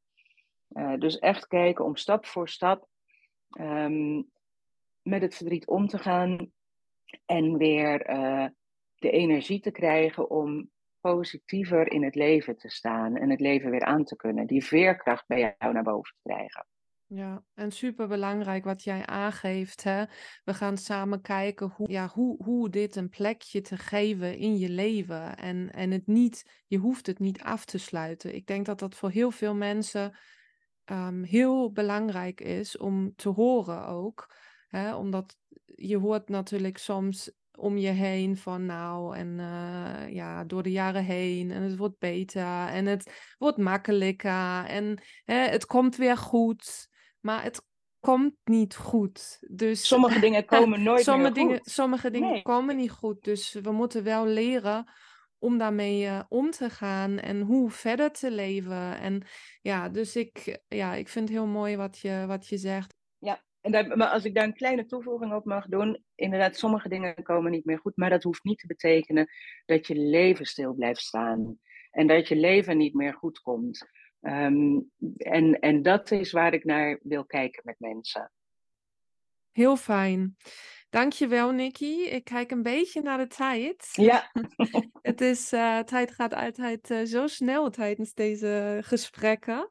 Uh, 0.70 0.94
dus 0.98 1.20
echt 1.20 1.48
kijken 1.48 1.86
om 1.86 1.96
stap 1.96 2.26
voor 2.26 2.50
stap 2.50 2.88
um, 3.60 4.30
met 5.08 5.22
het 5.22 5.36
verdriet 5.36 5.68
om 5.68 5.88
te 5.88 5.98
gaan 5.98 6.52
en 7.26 7.58
weer 7.58 8.10
uh, 8.10 8.46
de 8.96 9.12
energie 9.12 9.60
te 9.60 9.72
krijgen 9.72 10.30
om 10.30 10.70
positiever 11.00 11.92
in 11.92 12.04
het 12.04 12.16
leven 12.16 12.58
te 12.58 12.70
staan 12.70 13.16
en 13.16 13.30
het 13.30 13.40
leven 13.40 13.72
weer 13.72 13.84
aan 13.84 14.04
te 14.04 14.16
kunnen. 14.16 14.48
Die 14.48 14.66
veerkracht 14.66 15.28
bij 15.28 15.56
jou 15.60 15.74
naar 15.74 15.84
boven 15.84 16.14
te 16.14 16.30
krijgen. 16.30 16.66
Ja, 17.10 17.44
en 17.54 17.72
super 17.72 18.08
belangrijk 18.08 18.64
wat 18.64 18.84
jij 18.84 19.06
aangeeft. 19.06 19.84
Hè? 19.84 20.04
We 20.44 20.54
gaan 20.54 20.78
samen 20.78 21.22
kijken 21.22 21.74
hoe, 21.76 21.92
ja, 21.92 22.08
hoe, 22.08 22.44
hoe 22.44 22.70
dit 22.70 22.96
een 22.96 23.10
plekje 23.10 23.62
te 23.62 23.78
geven 23.78 24.38
in 24.38 24.58
je 24.58 24.70
leven. 24.70 25.38
En, 25.38 25.72
en 25.72 25.92
het 25.92 26.08
niet, 26.08 26.64
je 26.68 26.78
hoeft 26.78 27.08
het 27.08 27.20
niet 27.20 27.42
af 27.42 27.66
te 27.66 27.78
sluiten. 27.78 28.36
Ik 28.36 28.48
denk 28.48 28.66
dat 28.66 28.80
dat 28.80 28.96
voor 28.96 29.10
heel 29.10 29.32
veel 29.32 29.56
mensen 29.56 30.18
um, 30.86 31.24
heel 31.24 31.72
belangrijk 31.72 32.42
is 32.42 32.78
om 32.78 33.16
te 33.16 33.30
horen 33.30 33.88
ook. 33.88 34.36
Hè? 34.68 34.96
Omdat 34.96 35.36
je 35.66 35.98
hoort 35.98 36.30
natuurlijk 36.30 36.78
soms 36.78 37.32
om 37.58 37.78
je 37.78 37.90
heen 37.90 38.38
van 38.38 38.66
nou 38.66 39.16
en 39.16 39.28
uh, 39.28 40.14
ja, 40.14 40.44
door 40.44 40.64
de 40.64 40.72
jaren 40.72 41.04
heen 41.04 41.52
en 41.52 41.62
het 41.62 41.78
wordt 41.78 42.00
beter 42.00 42.68
en 42.68 42.86
het 42.86 43.34
wordt 43.38 43.58
makkelijker 43.58 44.66
en 44.66 45.04
hè, 45.24 45.36
het 45.36 45.66
komt 45.66 45.96
weer 45.96 46.18
goed, 46.18 46.88
maar 47.20 47.44
het 47.44 47.66
komt 48.00 48.36
niet 48.44 48.76
goed. 48.76 49.38
Dus, 49.50 49.88
sommige 49.88 50.20
dingen 50.20 50.46
komen 50.56 50.84
nooit 50.84 51.04
sommige 51.04 51.34
meer 51.34 51.44
dingen, 51.44 51.58
goed. 51.58 51.70
Sommige 51.72 52.12
dingen 52.12 52.32
Nee. 52.32 52.42
komen 52.42 52.76
niet 52.76 52.92
goed, 52.92 53.24
dus 53.24 53.54
we 53.54 53.72
moeten 53.72 54.04
wel 54.04 54.26
leren 54.26 54.92
om 55.40 55.58
daarmee 55.58 56.06
uh, 56.06 56.22
om 56.28 56.52
te 56.52 56.70
gaan 56.70 57.20
en 57.20 57.42
hoe 57.42 57.72
verder 57.72 58.12
te 58.12 58.32
leven. 58.32 59.00
En 59.00 59.28
ja, 59.62 59.90
dus 59.90 60.16
ik, 60.16 60.60
ja, 60.68 60.94
ik 60.94 61.08
vind 61.08 61.30
het 61.30 61.38
heel 61.38 61.48
mooi 61.48 61.76
wat 61.76 61.98
je, 61.98 62.24
wat 62.28 62.48
je 62.48 62.58
zegt. 62.58 62.96
En 63.62 63.72
daar, 63.72 63.98
maar 63.98 64.08
als 64.10 64.26
ik 64.26 64.36
daar 64.36 64.44
een 64.44 64.54
kleine 64.54 64.86
toevoeging 64.86 65.34
op 65.34 65.46
mag 65.46 65.68
doen, 65.68 66.04
inderdaad, 66.16 66.58
sommige 66.58 66.90
dingen 66.90 67.24
komen 67.24 67.52
niet 67.52 67.66
meer 67.66 67.80
goed, 67.80 67.98
maar 67.98 68.10
dat 68.10 68.24
hoeft 68.24 68.44
niet 68.44 68.60
te 68.60 68.68
betekenen 68.68 69.28
dat 69.66 69.88
je 69.88 69.96
leven 69.96 70.46
stil 70.46 70.74
blijft 70.74 71.02
staan 71.02 71.60
en 71.92 72.08
dat 72.08 72.28
je 72.28 72.36
leven 72.36 72.78
niet 72.78 72.94
meer 72.94 73.14
goed 73.14 73.40
komt. 73.40 73.88
Um, 74.22 74.92
en, 75.18 75.60
en 75.60 75.82
dat 75.82 76.12
is 76.12 76.32
waar 76.32 76.54
ik 76.54 76.64
naar 76.64 77.00
wil 77.04 77.26
kijken 77.26 77.62
met 77.66 77.80
mensen. 77.80 78.32
Heel 79.52 79.78
fijn. 79.78 80.38
Dankjewel, 80.90 81.52
Nikki. 81.52 82.04
Ik 82.04 82.24
kijk 82.24 82.52
een 82.52 82.64
beetje 82.64 83.02
naar 83.02 83.18
de 83.18 83.28
tijd. 83.28 83.90
Ja. 83.92 84.32
het 85.02 85.22
is, 85.22 85.54
uh, 85.54 85.80
tijd 85.80 86.12
gaat 86.12 86.34
altijd 86.34 86.90
uh, 86.90 87.04
zo 87.04 87.28
snel 87.28 87.70
tijdens 87.70 88.14
deze 88.14 88.80
gesprekken. 88.84 89.70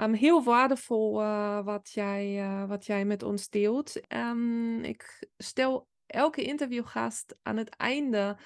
Um, 0.00 0.12
heel 0.12 0.44
waardevol 0.44 1.20
uh, 1.22 1.64
wat, 1.64 1.90
jij, 1.90 2.44
wat 2.66 2.86
jij 2.86 3.04
met 3.04 3.22
ons 3.22 3.48
deelt. 3.48 4.00
Um, 4.08 4.84
ik 4.84 5.28
stel 5.36 5.88
elke 6.06 6.42
interviewgast 6.42 7.36
aan 7.42 7.56
het 7.56 7.76
einde 7.76 8.36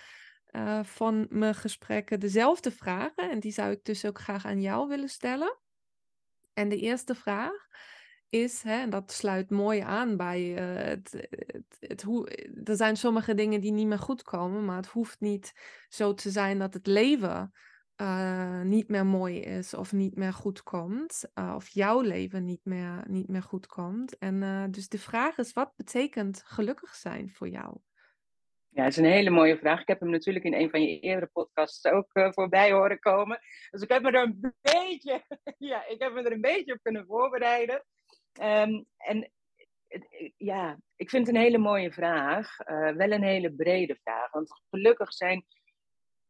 van 0.82 1.26
mijn 1.30 1.54
gesprekken 1.54 2.20
dezelfde 2.20 2.70
vragen. 2.70 3.30
En 3.30 3.40
die 3.40 3.52
zou 3.52 3.70
ik 3.70 3.84
dus 3.84 4.04
ook 4.04 4.18
graag 4.18 4.44
aan 4.44 4.60
jou 4.60 4.88
willen 4.88 5.08
stellen. 5.08 5.58
En 6.52 6.68
de 6.68 6.78
eerste 6.78 7.14
vraag 7.14 7.66
is, 8.28 8.62
hè, 8.62 8.80
en 8.80 8.90
dat 8.90 9.12
sluit 9.12 9.50
mooi 9.50 9.80
aan 9.80 10.16
bij 10.16 10.42
het, 10.42 11.28
het, 11.80 12.02
hoe, 12.02 12.28
er 12.64 12.76
zijn 12.76 12.96
sommige 12.96 13.34
dingen 13.34 13.60
die 13.60 13.72
niet 13.72 13.86
meer 13.86 13.98
goed 13.98 14.22
komen, 14.22 14.64
maar 14.64 14.76
het 14.76 14.86
hoeft 14.86 15.20
niet 15.20 15.52
zo 15.88 16.14
te 16.14 16.30
zijn 16.30 16.58
dat 16.58 16.74
het 16.74 16.86
leven 16.86 17.52
uh, 17.96 18.60
niet 18.60 18.88
meer 18.88 19.06
mooi 19.06 19.40
is 19.40 19.74
of 19.74 19.92
niet 19.92 20.16
meer 20.16 20.32
goed 20.32 20.62
komt, 20.62 21.24
uh, 21.34 21.52
of 21.54 21.68
jouw 21.68 22.00
leven 22.00 22.44
niet 22.44 22.64
meer, 22.64 23.04
niet 23.08 23.28
meer 23.28 23.42
goed 23.42 23.66
komt. 23.66 24.18
En 24.18 24.68
dus 24.70 24.88
de 24.88 24.98
vraag 24.98 25.38
is, 25.38 25.52
wat 25.52 25.72
betekent 25.76 26.42
gelukkig 26.46 26.94
zijn 26.94 27.30
voor 27.30 27.48
jou? 27.48 27.76
Ja, 28.68 28.82
dat 28.82 28.92
is 28.92 28.96
een 28.96 29.04
hele 29.04 29.30
mooie 29.30 29.58
vraag. 29.58 29.80
Ik 29.80 29.88
heb 29.88 30.00
hem 30.00 30.10
natuurlijk 30.10 30.44
in 30.44 30.54
een 30.54 30.70
van 30.70 30.82
je 30.82 31.00
eerdere 31.00 31.30
podcasts 31.32 31.84
ook 31.84 32.10
voorbij 32.12 32.72
horen 32.72 32.98
komen. 32.98 33.40
Dus 33.70 33.82
ik 33.82 33.88
heb 33.88 34.02
me 34.02 34.10
er 34.10 34.22
een 34.22 34.54
beetje, 34.60 35.22
ja, 35.58 35.86
ik 35.86 36.02
heb 36.02 36.12
me 36.12 36.22
er 36.22 36.32
een 36.32 36.40
beetje 36.40 36.72
op 36.72 36.82
kunnen 36.82 37.06
voorbereiden. 37.06 37.84
Um, 38.42 38.86
en 38.96 39.30
ja, 40.36 40.78
ik 40.96 41.10
vind 41.10 41.26
het 41.26 41.36
een 41.36 41.42
hele 41.42 41.58
mooie 41.58 41.92
vraag. 41.92 42.56
Wel 42.96 43.12
een 43.12 43.22
hele 43.22 43.52
brede 43.54 43.98
vraag. 44.02 44.30
Want 44.30 44.62
gelukkig 44.70 45.12
zijn 45.12 45.44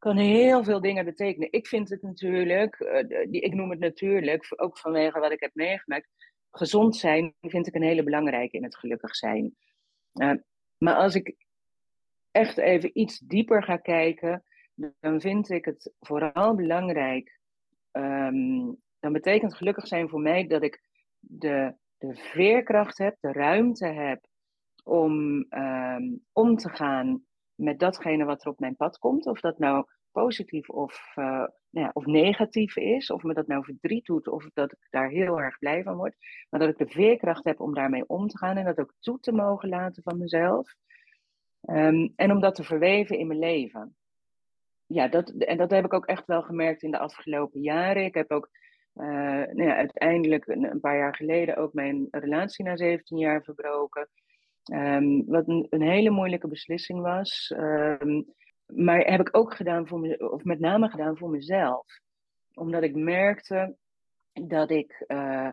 kan 0.02 0.16
heel 0.16 0.64
veel 0.64 0.80
dingen 0.80 1.04
betekenen. 1.04 1.52
Ik 1.52 1.66
vind 1.66 1.88
het 1.88 2.02
natuurlijk, 2.02 2.80
uh, 2.80 3.26
ik 3.30 3.54
noem 3.54 3.70
het 3.70 3.78
natuurlijk, 3.78 4.52
ook 4.56 4.78
vanwege 4.78 5.20
wat 5.20 5.32
ik 5.32 5.40
heb 5.40 5.54
meegemaakt. 5.54 6.08
Gezond 6.50 6.96
zijn 6.96 7.34
vind 7.40 7.66
ik 7.66 7.74
een 7.74 7.82
hele 7.82 8.02
belangrijke 8.02 8.56
in 8.56 8.64
het 8.64 8.76
gelukkig 8.76 9.16
zijn. 9.16 9.56
Uh, 10.14 10.32
maar 10.78 10.94
als 10.94 11.14
ik 11.14 11.36
echt 12.30 12.58
even 12.58 12.98
iets 12.98 13.18
dieper 13.18 13.62
ga 13.62 13.76
kijken, 13.76 14.44
dan 15.00 15.20
vind 15.20 15.50
ik 15.50 15.64
het 15.64 15.92
vooral 16.00 16.54
belangrijk. 16.54 17.38
Um, 17.92 18.76
dan 19.00 19.12
betekent 19.12 19.54
gelukkig 19.54 19.86
zijn 19.86 20.08
voor 20.08 20.20
mij 20.20 20.46
dat 20.46 20.62
ik 20.62 20.82
de 21.18 21.74
de 21.98 22.14
veerkracht 22.14 22.98
heb, 22.98 23.16
de 23.20 23.32
ruimte 23.32 23.86
heb 23.86 24.26
om 24.84 25.46
um, 25.50 26.24
om 26.32 26.56
te 26.56 26.68
gaan 26.68 27.24
met 27.54 27.78
datgene 27.78 28.24
wat 28.24 28.44
er 28.44 28.50
op 28.50 28.60
mijn 28.60 28.76
pad 28.76 28.98
komt. 28.98 29.26
Of 29.26 29.40
dat 29.40 29.58
nou 29.58 29.86
positief 30.12 30.68
of, 30.68 31.12
uh, 31.14 31.24
nou 31.70 31.86
ja, 31.86 31.90
of 31.92 32.06
negatief 32.06 32.76
is, 32.76 33.10
of 33.10 33.22
me 33.22 33.34
dat 33.34 33.46
nou 33.46 33.64
verdriet 33.64 34.06
doet, 34.06 34.28
of 34.28 34.48
dat 34.54 34.72
ik 34.72 34.86
daar 34.90 35.08
heel 35.08 35.40
erg 35.40 35.58
blij 35.58 35.82
van 35.82 35.96
word. 35.96 36.14
Maar 36.50 36.60
dat 36.60 36.68
ik 36.68 36.78
de 36.78 36.88
veerkracht 36.88 37.44
heb 37.44 37.60
om 37.60 37.74
daarmee 37.74 38.08
om 38.08 38.28
te 38.28 38.38
gaan 38.38 38.56
en 38.56 38.64
dat 38.64 38.80
ook 38.80 38.94
toe 39.00 39.20
te 39.20 39.32
mogen 39.32 39.68
laten 39.68 40.02
van 40.02 40.18
mezelf. 40.18 40.74
Um, 41.62 42.12
en 42.16 42.30
om 42.30 42.40
dat 42.40 42.54
te 42.54 42.64
verweven 42.64 43.18
in 43.18 43.26
mijn 43.26 43.38
leven. 43.38 43.96
Ja, 44.86 45.08
dat, 45.08 45.30
en 45.30 45.56
dat 45.56 45.70
heb 45.70 45.84
ik 45.84 45.92
ook 45.92 46.06
echt 46.06 46.26
wel 46.26 46.42
gemerkt 46.42 46.82
in 46.82 46.90
de 46.90 46.98
afgelopen 46.98 47.60
jaren. 47.60 48.04
Ik 48.04 48.14
heb 48.14 48.30
ook 48.30 48.50
uh, 48.94 49.06
nou 49.06 49.62
ja, 49.62 49.76
uiteindelijk 49.76 50.46
een, 50.46 50.70
een, 50.70 50.80
paar 50.80 50.96
jaar 50.96 51.16
geleden 51.16 51.56
ook 51.56 51.72
mijn 51.72 52.08
relatie 52.10 52.64
na 52.64 52.76
17 52.76 53.18
jaar 53.18 53.42
verbroken. 53.42 54.08
Um, 54.64 55.24
wat 55.26 55.48
een, 55.48 55.66
een, 55.70 55.82
hele 55.82 56.10
moeilijke 56.10 56.48
beslissing 56.48 57.00
was. 57.00 57.54
Um, 57.56 58.26
maar 58.66 59.00
heb 59.00 59.20
ik 59.20 59.36
ook 59.36 59.54
gedaan 59.54 59.86
voor 59.86 60.00
me, 60.00 60.30
of 60.32 60.44
met 60.44 60.60
name 60.60 60.88
gedaan 60.88 61.16
voor 61.16 61.30
mezelf. 61.30 61.86
Omdat 62.54 62.82
ik 62.82 62.94
merkte 62.94 63.76
dat 64.32 64.70
ik 64.70 65.04
uh, 65.08 65.48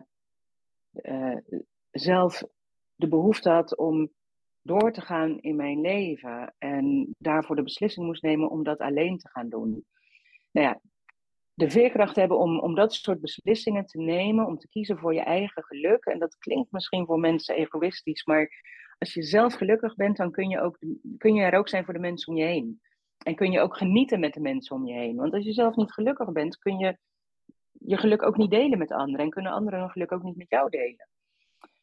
uh, 0.92 1.36
zelf 1.90 2.42
de 2.94 3.08
behoefte 3.08 3.50
had 3.50 3.76
om 3.76 4.10
door 4.62 4.92
te 4.92 5.00
gaan 5.00 5.38
in 5.40 5.56
mijn 5.56 5.80
leven. 5.80 6.54
En 6.58 7.14
daarvoor 7.18 7.56
de 7.56 7.62
beslissing 7.62 8.06
moest 8.06 8.22
nemen 8.22 8.50
om 8.50 8.64
dat 8.64 8.78
alleen 8.78 9.18
te 9.18 9.28
gaan 9.28 9.48
doen. 9.48 9.84
Nou 10.50 10.66
ja, 10.66 10.80
de 11.54 11.70
veerkracht 11.70 12.16
hebben 12.16 12.38
om, 12.38 12.60
om 12.60 12.74
dat 12.74 12.94
soort 12.94 13.20
beslissingen 13.20 13.86
te 13.86 13.98
nemen, 13.98 14.46
om 14.46 14.58
te 14.58 14.68
kiezen 14.68 14.98
voor 14.98 15.14
je 15.14 15.22
eigen 15.22 15.64
geluk. 15.64 16.04
En 16.04 16.18
dat 16.18 16.38
klinkt 16.38 16.72
misschien 16.72 17.06
voor 17.06 17.18
mensen 17.18 17.56
egoïstisch, 17.56 18.24
maar 18.24 18.50
als 19.00 19.14
je 19.14 19.22
zelf 19.22 19.54
gelukkig 19.54 19.94
bent, 19.94 20.16
dan 20.16 20.30
kun 20.30 20.48
je, 20.48 20.60
ook, 20.60 20.78
kun 21.18 21.34
je 21.34 21.42
er 21.42 21.58
ook 21.58 21.68
zijn 21.68 21.84
voor 21.84 21.94
de 21.94 22.00
mensen 22.00 22.32
om 22.32 22.38
je 22.38 22.44
heen. 22.44 22.80
En 23.18 23.34
kun 23.34 23.50
je 23.50 23.60
ook 23.60 23.76
genieten 23.76 24.20
met 24.20 24.34
de 24.34 24.40
mensen 24.40 24.76
om 24.76 24.86
je 24.86 24.94
heen. 24.94 25.16
Want 25.16 25.32
als 25.32 25.44
je 25.44 25.52
zelf 25.52 25.76
niet 25.76 25.92
gelukkig 25.92 26.32
bent, 26.32 26.58
kun 26.58 26.78
je 26.78 26.98
je 27.72 27.96
geluk 27.96 28.22
ook 28.22 28.36
niet 28.36 28.50
delen 28.50 28.78
met 28.78 28.92
anderen. 28.92 29.24
En 29.24 29.30
kunnen 29.30 29.52
anderen 29.52 29.80
hun 29.80 29.90
geluk 29.90 30.12
ook 30.12 30.22
niet 30.22 30.36
met 30.36 30.50
jou 30.50 30.70
delen. 30.70 31.08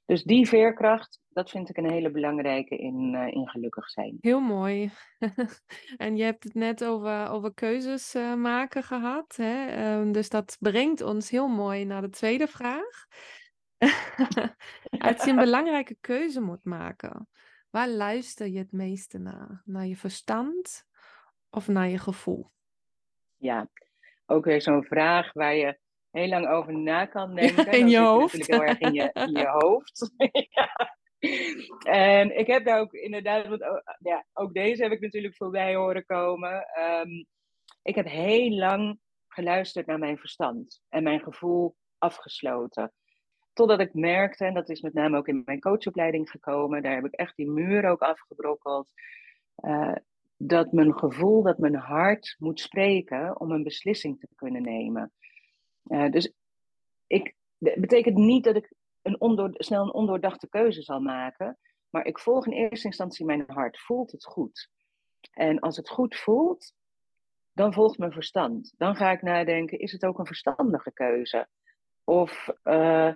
Dus 0.05 0.23
die 0.23 0.47
veerkracht, 0.47 1.19
dat 1.29 1.49
vind 1.49 1.69
ik 1.69 1.77
een 1.77 1.91
hele 1.91 2.11
belangrijke 2.11 2.77
in, 2.77 3.13
uh, 3.13 3.27
in 3.27 3.49
gelukkig 3.49 3.89
zijn. 3.89 4.17
Heel 4.21 4.39
mooi. 4.39 4.91
en 5.97 6.17
je 6.17 6.23
hebt 6.23 6.43
het 6.43 6.53
net 6.53 6.83
over, 6.83 7.29
over 7.29 7.53
keuzes 7.53 8.15
uh, 8.15 8.33
maken 8.33 8.83
gehad. 8.83 9.35
Hè? 9.35 9.95
Um, 9.99 10.11
dus 10.11 10.29
dat 10.29 10.57
brengt 10.59 11.01
ons 11.01 11.29
heel 11.29 11.47
mooi 11.47 11.85
naar 11.85 12.01
de 12.01 12.09
tweede 12.09 12.47
vraag. 12.47 13.07
Als 15.07 15.23
je 15.23 15.29
een 15.29 15.35
belangrijke 15.49 15.97
keuze 16.01 16.41
moet 16.41 16.63
maken, 16.63 17.29
waar 17.69 17.89
luister 17.89 18.47
je 18.47 18.57
het 18.57 18.71
meeste 18.71 19.17
naar? 19.17 19.61
Naar 19.65 19.85
je 19.85 19.97
verstand 19.97 20.85
of 21.49 21.67
naar 21.67 21.87
je 21.87 21.97
gevoel? 21.97 22.51
Ja, 23.37 23.69
ook 24.25 24.45
weer 24.45 24.61
zo'n 24.61 24.83
vraag 24.83 25.33
waar 25.33 25.55
je 25.55 25.79
heel 26.11 26.27
lang 26.27 26.47
over 26.47 26.77
na 26.77 27.05
kan 27.05 27.35
denken. 27.35 27.71
in 27.71 27.87
je 27.87 27.99
hoofd. 27.99 28.37
Natuurlijk 28.37 28.61
heel 28.61 28.69
erg 28.69 28.79
in 28.79 28.93
je, 28.93 29.09
in 29.13 29.31
je 29.31 29.47
hoofd. 29.47 30.11
ja. 30.49 30.95
En 31.83 32.37
ik 32.37 32.47
heb 32.47 32.65
daar 32.65 32.79
ook 32.79 32.93
inderdaad, 32.93 33.47
want 33.47 33.63
ja, 33.99 34.25
ook 34.33 34.53
deze 34.53 34.83
heb 34.83 34.91
ik 34.91 34.99
natuurlijk 34.99 35.35
voorbij 35.35 35.75
horen 35.75 36.05
komen. 36.05 36.65
Um, 36.79 37.25
ik 37.81 37.95
heb 37.95 38.05
heel 38.05 38.49
lang 38.49 38.99
geluisterd 39.27 39.85
naar 39.85 39.99
mijn 39.99 40.17
verstand 40.17 40.81
en 40.89 41.03
mijn 41.03 41.19
gevoel 41.19 41.75
afgesloten. 41.97 42.93
Totdat 43.57 43.79
ik 43.79 43.93
merkte, 43.93 44.45
en 44.45 44.53
dat 44.53 44.69
is 44.69 44.81
met 44.81 44.93
name 44.93 45.17
ook 45.17 45.27
in 45.27 45.41
mijn 45.45 45.59
coachopleiding 45.59 46.29
gekomen, 46.29 46.81
daar 46.81 46.95
heb 46.95 47.05
ik 47.05 47.13
echt 47.13 47.35
die 47.35 47.49
muur 47.49 47.89
ook 47.89 48.01
afgebrokkeld. 48.01 48.91
Uh, 49.59 49.95
dat 50.37 50.71
mijn 50.71 50.97
gevoel, 50.97 51.43
dat 51.43 51.57
mijn 51.57 51.75
hart 51.75 52.35
moet 52.39 52.59
spreken 52.59 53.39
om 53.39 53.51
een 53.51 53.63
beslissing 53.63 54.19
te 54.19 54.27
kunnen 54.35 54.61
nemen. 54.61 55.11
Uh, 55.83 56.09
dus 56.09 56.33
ik, 57.07 57.35
dat 57.57 57.75
betekent 57.75 58.15
niet 58.15 58.43
dat 58.43 58.55
ik 58.55 58.73
een 59.01 59.55
snel 59.57 59.83
een 59.83 59.93
ondoordachte 59.93 60.49
keuze 60.49 60.81
zal 60.81 60.99
maken. 60.99 61.57
Maar 61.89 62.05
ik 62.05 62.19
volg 62.19 62.45
in 62.45 62.53
eerste 62.53 62.87
instantie 62.87 63.25
mijn 63.25 63.43
hart. 63.47 63.79
Voelt 63.79 64.11
het 64.11 64.25
goed? 64.25 64.69
En 65.31 65.59
als 65.59 65.77
het 65.77 65.89
goed 65.89 66.15
voelt, 66.15 66.73
dan 67.53 67.73
volgt 67.73 67.97
mijn 67.97 68.11
verstand. 68.11 68.73
Dan 68.77 68.95
ga 68.95 69.11
ik 69.11 69.21
nadenken, 69.21 69.79
is 69.79 69.91
het 69.91 70.05
ook 70.05 70.19
een 70.19 70.25
verstandige 70.25 70.91
keuze? 70.91 71.47
Of 72.03 72.49
uh, 72.63 73.13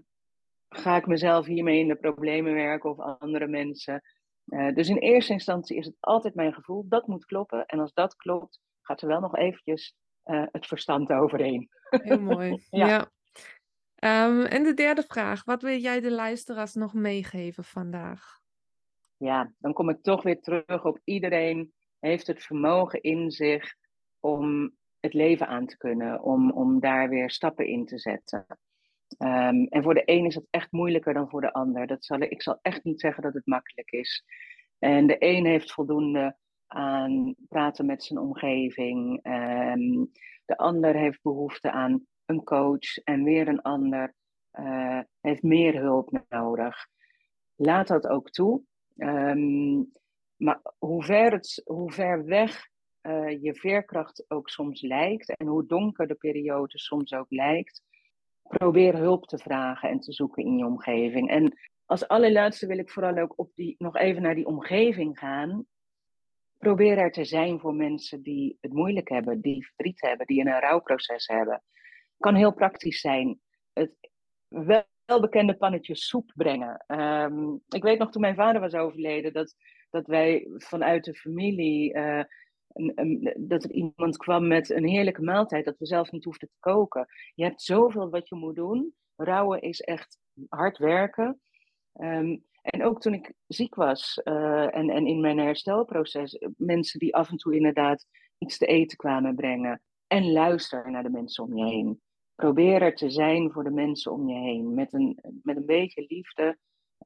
ga 0.76 0.96
ik 0.96 1.08
mezelf 1.08 1.46
hiermee 1.46 1.80
in 1.80 1.88
de 1.88 1.96
problemen 1.96 2.54
werken 2.54 2.90
of 2.90 3.20
andere 3.20 3.48
mensen? 3.48 4.02
Uh, 4.46 4.74
dus 4.74 4.90
in 4.90 4.98
eerste 4.98 5.34
instantie 5.34 5.78
is 5.78 5.86
het 5.86 5.96
altijd 6.00 6.36
mijn 6.36 6.54
gevoel, 6.54 6.86
dat 6.88 7.08
moet 7.08 7.26
kloppen. 7.26 7.66
En 7.66 7.80
als 7.80 7.94
dat 7.94 8.16
klopt, 8.16 8.60
gaat 8.82 9.02
er 9.02 9.08
wel 9.08 9.20
nog 9.20 9.36
eventjes 9.36 9.96
uh, 10.26 10.44
het 10.52 10.68
verstand 10.68 11.12
overheen. 11.12 11.70
Heel 11.90 12.22
mooi. 12.22 12.64
ja. 12.70 12.88
ja. 12.88 13.10
Um, 14.28 14.46
en 14.46 14.64
de 14.64 14.74
derde 14.74 15.04
vraag, 15.04 15.44
wat 15.44 15.62
wil 15.62 15.78
jij 15.78 16.00
de 16.00 16.12
luisteraars 16.12 16.74
nog 16.74 16.94
meegeven 16.94 17.64
vandaag? 17.64 18.40
Ja, 19.18 19.54
dan 19.58 19.74
kom 19.74 19.90
ik 19.90 20.02
toch 20.02 20.24
weer 20.24 20.42
terug 20.42 20.86
op 20.86 21.00
iedereen 21.04 21.74
heeft 22.00 22.28
het 22.28 22.44
vermogen 22.44 23.02
in 23.02 23.32
zich 23.32 23.76
om 24.20 24.72
het 25.00 25.14
leven 25.14 25.48
aan 25.48 25.66
te 25.66 25.78
kunnen, 25.78 26.22
om, 26.22 26.52
om 26.52 26.80
daar 26.80 27.10
weer 27.10 27.32
stappen 27.32 27.68
in 27.68 27.86
te 27.86 28.00
zetten. 28.00 28.46
Um, 29.20 29.68
en 29.68 29.84
voor 29.84 29.94
de 29.94 30.04
een 30.06 30.26
is 30.26 30.36
het 30.36 30.48
echt 30.50 30.72
moeilijker 30.72 31.14
dan 31.14 31.30
voor 31.30 31.42
de 31.42 31.54
ander. 31.54 31.88
Dat 31.88 32.06
zal, 32.06 32.22
ik 32.22 32.42
zal 32.42 32.60
echt 32.62 32.84
niet 32.84 33.00
zeggen 33.00 33.24
dat 33.24 33.34
het 33.34 33.46
makkelijk 33.46 33.92
is. 33.92 34.24
En 34.80 35.08
de 35.08 35.16
een 35.20 35.46
heeft 35.46 35.72
voldoende 35.72 36.38
aan 36.68 37.36
praten 37.48 37.86
met 37.86 38.04
zijn 38.04 38.20
omgeving. 38.20 39.26
Um, 39.26 40.12
de 40.46 40.58
ander 40.58 40.96
heeft 40.96 41.22
behoefte 41.22 41.72
aan 41.72 42.06
een 42.26 42.44
coach 42.44 42.98
en 43.04 43.24
weer 43.24 43.48
een 43.48 43.62
ander 43.62 44.14
uh, 44.60 45.00
heeft 45.22 45.44
meer 45.44 45.80
hulp 45.80 46.24
nodig. 46.30 46.88
Laat 47.56 47.88
dat 47.88 48.08
ook 48.08 48.30
toe. 48.30 48.62
Um, 48.98 49.92
maar 50.36 50.62
hoe 50.78 51.04
ver, 51.04 51.32
het, 51.32 51.62
hoe 51.66 51.92
ver 51.92 52.26
weg 52.26 52.68
uh, 53.02 53.42
je 53.44 53.56
veerkracht 53.56 54.26
ook 54.28 54.50
soms 54.50 54.82
lijkt 54.82 55.36
en 55.36 55.48
hoe 55.48 55.66
donker 55.66 56.08
de 56.08 56.16
periode 56.16 56.80
soms 56.80 57.14
ook 57.14 57.30
lijkt, 57.30 57.82
probeer 58.58 58.96
hulp 58.96 59.28
te 59.28 59.38
vragen 59.38 59.90
en 59.90 60.00
te 60.00 60.14
zoeken 60.14 60.44
in 60.44 60.58
je 60.58 60.66
omgeving. 60.66 61.30
En 61.30 61.58
als 61.86 62.08
allerlaatste 62.08 62.68
wil 62.68 62.78
ik 62.78 62.90
vooral 62.90 63.18
ook 63.18 63.34
op 63.36 63.52
die, 63.56 63.76
nog 63.78 63.96
even 63.96 64.22
naar 64.22 64.36
die 64.36 64.46
omgeving 64.46 65.20
gaan. 65.20 65.66
Probeer 66.58 66.98
er 66.98 67.12
te 67.12 67.26
zijn 67.26 67.60
voor 67.60 67.74
mensen 67.74 68.22
die 68.22 68.58
het 68.62 68.74
moeilijk 68.74 69.10
hebben, 69.10 69.42
die 69.42 69.66
verdriet 69.66 70.02
hebben, 70.02 70.26
die 70.26 70.42
een 70.42 70.60
rouwproces 70.60 71.28
hebben. 71.28 71.64
Kan 72.18 72.36
heel 72.36 72.54
praktisch 72.54 73.00
zijn. 73.00 73.40
Het 73.74 73.92
welbekende 75.06 75.58
pannetje 75.58 75.96
soep 75.96 76.32
brengen. 76.36 76.84
Ehm, 76.88 77.54
ik 77.70 77.84
weet 77.84 78.00
nog 78.00 78.12
toen 78.12 78.22
mijn 78.22 78.36
vader 78.36 78.62
was 78.62 78.74
overleden, 78.74 79.34
dat, 79.34 79.56
dat 79.90 80.08
wij 80.08 80.48
vanuit 80.56 81.04
de 81.04 81.14
familie. 81.14 81.94
Uh, 81.94 82.24
dat 83.38 83.64
er 83.64 83.72
iemand 83.72 84.18
kwam 84.18 84.48
met 84.48 84.70
een 84.70 84.88
heerlijke 84.88 85.22
maaltijd, 85.22 85.66
dat 85.66 85.78
we 85.78 85.86
zelf 85.86 86.12
niet 86.12 86.24
hoefden 86.24 86.48
te 86.48 86.60
koken. 86.60 87.08
Je 87.34 87.44
hebt 87.44 87.62
zoveel 87.62 88.10
wat 88.10 88.30
je 88.30 88.36
moet 88.36 88.56
doen. 88.56 88.94
Rouwen 89.16 89.62
is 89.62 89.82
echt 89.82 90.20
hard 90.50 90.78
werken. 90.78 91.42
Ehm, 91.94 92.38
en 92.62 92.84
ook 92.84 93.02
toen 93.02 93.14
ik 93.14 93.34
ziek 93.48 93.76
was 93.76 94.22
uh, 94.24 94.76
en, 94.76 94.90
en 94.90 95.08
in 95.08 95.22
mijn 95.22 95.38
herstelproces, 95.38 96.42
mensen 96.58 97.00
die 97.00 97.16
af 97.16 97.30
en 97.30 97.38
toe 97.38 97.56
inderdaad 97.56 98.06
iets 98.38 98.58
te 98.58 98.66
eten 98.66 98.98
kwamen 98.98 99.36
brengen. 99.36 99.82
En 100.08 100.32
luister 100.32 100.92
naar 100.92 101.04
de 101.04 101.10
mensen 101.10 101.44
om 101.44 101.58
je 101.58 101.66
heen. 101.66 102.02
Probeer 102.36 102.82
er 102.82 102.96
te 102.96 103.10
zijn 103.10 103.52
voor 103.52 103.64
de 103.64 103.72
mensen 103.72 104.12
om 104.12 104.30
je 104.30 104.40
heen. 104.40 104.74
Met 104.74 104.94
een, 104.94 105.20
met 105.44 105.58
een 105.58 105.66
beetje 105.66 106.06
liefde 106.08 106.58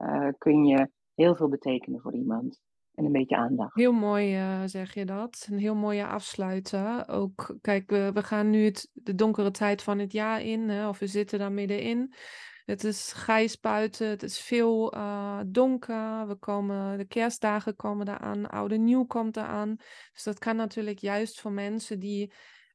uh, 0.01 0.29
kun 0.37 0.65
je 0.65 0.89
heel 1.13 1.35
veel 1.35 1.49
betekenen 1.49 2.01
voor 2.01 2.13
iemand. 2.13 2.61
En 2.95 3.05
een 3.05 3.11
beetje 3.11 3.35
aandacht. 3.35 3.75
Heel 3.75 3.91
mooi 3.91 4.37
uh, 4.37 4.61
zeg 4.65 4.93
je 4.93 5.05
dat. 5.05 5.47
Een 5.51 5.57
heel 5.57 5.75
mooie 5.75 6.05
afsluiten. 6.05 7.07
Ook, 7.07 7.55
kijk, 7.61 7.89
we, 7.89 8.11
we 8.13 8.23
gaan 8.23 8.49
nu 8.49 8.65
het, 8.65 8.89
de 8.93 9.15
donkere 9.15 9.51
tijd 9.51 9.81
van 9.81 9.99
het 9.99 10.11
jaar 10.11 10.41
in, 10.41 10.69
hè, 10.69 10.87
of 10.87 10.99
we 10.99 11.07
zitten 11.07 11.39
daar 11.39 11.51
middenin. 11.51 12.13
Het 12.65 12.83
is 12.83 13.11
grijs 13.13 13.59
buiten, 13.59 14.07
het 14.09 14.23
is 14.23 14.39
veel 14.39 14.95
uh, 14.95 15.39
donker. 15.47 16.27
We 16.27 16.35
komen, 16.35 16.97
de 16.97 17.05
kerstdagen 17.05 17.75
komen 17.75 18.07
eraan, 18.07 18.49
oude 18.49 18.77
nieuw 18.77 19.05
komt 19.05 19.37
eraan. 19.37 19.75
Dus 20.13 20.23
dat 20.23 20.39
kan 20.39 20.55
natuurlijk 20.55 20.99
juist 20.99 21.41
voor 21.41 21.51
mensen 21.51 21.99
die, 21.99 22.31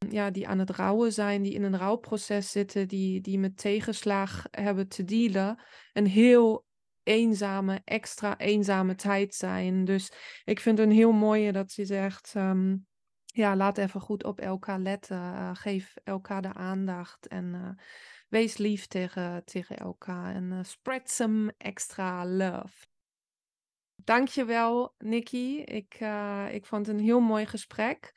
ja, 0.09 0.31
die 0.31 0.49
aan 0.49 0.59
het 0.59 0.71
rouwen 0.71 1.13
zijn, 1.13 1.43
die 1.43 1.53
in 1.53 1.63
een 1.63 1.79
rouwproces 1.79 2.51
zitten, 2.51 2.89
die, 2.89 3.21
die 3.21 3.39
met 3.39 3.57
tegenslag 3.57 4.45
hebben 4.51 4.89
te 4.89 5.05
dealen, 5.05 5.63
een 5.93 6.07
heel 6.07 6.65
eenzame, 7.11 7.81
extra 7.85 8.39
eenzame 8.39 8.95
tijd 8.95 9.35
zijn. 9.35 9.85
Dus 9.85 10.13
ik 10.45 10.61
vind 10.61 10.79
het 10.79 10.87
een 10.87 10.95
heel 10.95 11.13
mooie 11.13 11.53
dat 11.53 11.73
ze 11.73 11.85
zegt. 11.85 12.35
Um, 12.35 12.87
ja, 13.25 13.57
laat 13.57 13.79
even 13.79 14.01
goed 14.01 14.25
op 14.25 14.41
elkaar 14.41 14.79
letten. 14.79 15.17
Uh, 15.17 15.51
geef 15.53 15.95
elkaar 16.05 16.43
de 16.43 16.53
aandacht. 16.53 17.27
En 17.27 17.55
uh, 17.55 17.71
wees 18.29 18.57
lief 18.57 18.87
tegen, 18.87 19.45
tegen 19.45 19.77
elkaar. 19.77 20.35
En 20.35 20.53
uh, 20.53 20.59
spread 20.63 21.11
some 21.11 21.55
extra 21.59 22.27
love. 22.27 22.87
Dankjewel, 23.95 24.95
Nikki. 24.99 25.63
Ik, 25.63 25.95
ik 26.51 26.67
vond 26.67 26.87
het 26.87 26.97
een 26.97 27.03
heel 27.05 27.21
mooi 27.21 27.47
gesprek. 27.47 28.13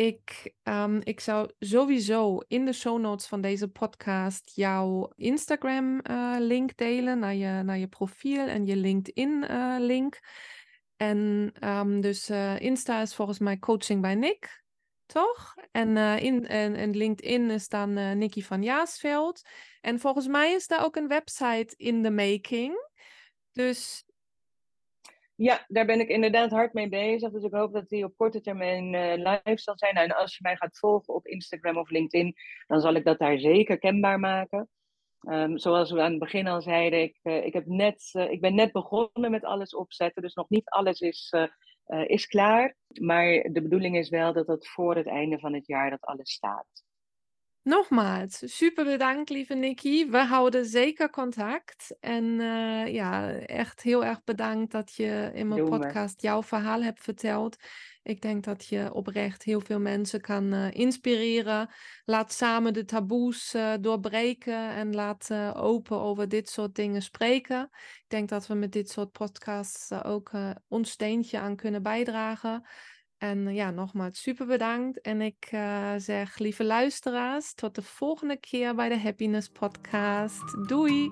Ik, 0.00 0.52
um, 0.62 1.00
ik 1.02 1.20
zou 1.20 1.50
sowieso 1.58 2.38
in 2.48 2.64
de 2.64 2.72
show 2.72 3.00
notes 3.00 3.26
van 3.26 3.40
deze 3.40 3.68
podcast 3.68 4.52
jouw 4.54 5.12
Instagram-link 5.16 6.70
uh, 6.70 6.76
delen 6.76 7.18
naar 7.18 7.34
je, 7.34 7.62
naar 7.62 7.78
je 7.78 7.88
profiel 7.88 8.46
en 8.46 8.66
je 8.66 8.76
LinkedIn-link. 8.76 10.14
Uh, 10.14 11.08
en 11.08 11.52
um, 11.68 12.00
dus 12.00 12.30
uh, 12.30 12.60
Insta 12.60 13.00
is 13.00 13.14
volgens 13.14 13.38
mij 13.38 13.58
coaching 13.58 14.00
bij 14.00 14.14
Nick, 14.14 14.62
toch? 15.06 15.54
En, 15.70 15.96
in, 15.96 16.46
en, 16.46 16.96
LinkedIn 16.96 17.50
is 17.50 17.68
dan 17.68 18.18
Nicky 18.18 18.42
van 18.42 18.62
Jaasveld. 18.62 19.42
En 19.80 19.98
volgens 19.98 20.26
mij 20.26 20.52
is 20.52 20.66
daar 20.66 20.84
ook 20.84 20.96
een 20.96 21.08
website 21.08 21.74
in 21.76 22.02
the 22.02 22.10
making. 22.10 22.88
Dus 23.52 24.04
ja, 25.42 25.64
daar 25.68 25.86
ben 25.86 26.00
ik 26.00 26.08
inderdaad 26.08 26.50
hard 26.50 26.72
mee 26.72 26.88
bezig. 26.88 27.32
Dus 27.32 27.42
ik 27.42 27.52
hoop 27.52 27.72
dat 27.72 27.88
die 27.88 28.04
op 28.04 28.16
korte 28.16 28.40
termijn 28.40 28.94
uh, 28.94 29.14
live 29.14 29.60
zal 29.60 29.78
zijn. 29.78 29.94
Nou, 29.94 30.06
en 30.06 30.16
als 30.16 30.36
je 30.36 30.38
mij 30.42 30.56
gaat 30.56 30.78
volgen 30.78 31.14
op 31.14 31.26
Instagram 31.26 31.76
of 31.76 31.90
LinkedIn, 31.90 32.34
dan 32.66 32.80
zal 32.80 32.94
ik 32.94 33.04
dat 33.04 33.18
daar 33.18 33.38
zeker 33.38 33.78
kenbaar 33.78 34.20
maken. 34.20 34.68
Um, 35.20 35.58
zoals 35.58 35.90
we 35.90 36.00
aan 36.00 36.10
het 36.10 36.18
begin 36.18 36.46
al 36.46 36.62
zeiden, 36.62 37.02
ik, 37.02 37.18
uh, 37.22 37.44
ik, 37.44 37.52
heb 37.52 37.66
net, 37.66 38.10
uh, 38.12 38.30
ik 38.30 38.40
ben 38.40 38.54
net 38.54 38.72
begonnen 38.72 39.30
met 39.30 39.44
alles 39.44 39.74
opzetten. 39.74 40.22
Dus 40.22 40.34
nog 40.34 40.48
niet 40.48 40.68
alles 40.68 41.00
is, 41.00 41.34
is 42.06 42.26
klaar. 42.26 42.76
Maar 43.00 43.26
de 43.52 43.62
bedoeling 43.62 43.96
is 43.96 44.08
wel 44.08 44.32
dat 44.32 44.46
dat 44.46 44.66
voor 44.66 44.96
het 44.96 45.06
einde 45.06 45.38
van 45.38 45.54
het 45.54 45.66
jaar 45.66 45.90
dat 45.90 46.00
alles 46.00 46.30
staat. 46.30 46.84
Nogmaals, 47.62 48.42
super 48.56 48.84
bedankt, 48.84 49.30
lieve 49.30 49.54
Nikki. 49.54 50.10
We 50.10 50.18
houden 50.18 50.64
zeker 50.64 51.10
contact. 51.10 51.96
En 52.00 52.24
uh, 52.24 52.86
ja, 52.86 53.30
echt 53.32 53.82
heel 53.82 54.04
erg 54.04 54.24
bedankt 54.24 54.72
dat 54.72 54.94
je 54.94 55.30
in 55.34 55.48
mijn 55.48 55.64
podcast 55.64 56.22
jouw 56.22 56.42
verhaal 56.42 56.82
hebt 56.82 57.02
verteld. 57.02 57.56
Ik 58.02 58.20
denk 58.20 58.44
dat 58.44 58.66
je 58.66 58.92
oprecht 58.92 59.42
heel 59.42 59.60
veel 59.60 59.80
mensen 59.80 60.20
kan 60.20 60.54
uh, 60.54 60.70
inspireren. 60.70 61.68
Laat 62.04 62.32
samen 62.32 62.72
de 62.72 62.84
taboes 62.84 63.54
uh, 63.54 63.72
doorbreken 63.80 64.70
en 64.70 64.94
laat 64.94 65.30
open 65.54 66.00
over 66.00 66.28
dit 66.28 66.48
soort 66.48 66.74
dingen 66.74 67.02
spreken. 67.02 67.68
Ik 67.72 68.08
denk 68.08 68.28
dat 68.28 68.46
we 68.46 68.54
met 68.54 68.72
dit 68.72 68.90
soort 68.90 69.12
podcasts 69.12 69.92
ook 69.92 70.30
ons 70.68 70.90
steentje 70.90 71.38
aan 71.38 71.56
kunnen 71.56 71.82
bijdragen. 71.82 72.64
En 73.20 73.46
eh, 73.46 73.54
ja, 73.54 73.70
nogmaals 73.70 74.22
super 74.22 74.46
bedankt. 74.46 75.00
En 75.00 75.20
ik 75.20 75.48
uh, 75.54 75.88
zeg, 75.96 76.38
lieve 76.38 76.64
luisteraars, 76.64 77.54
tot 77.54 77.74
de 77.74 77.82
volgende 77.82 78.36
keer 78.36 78.74
bij 78.74 78.88
de 78.88 78.98
Happiness 78.98 79.48
Podcast. 79.48 80.68
Doei! 80.68 81.10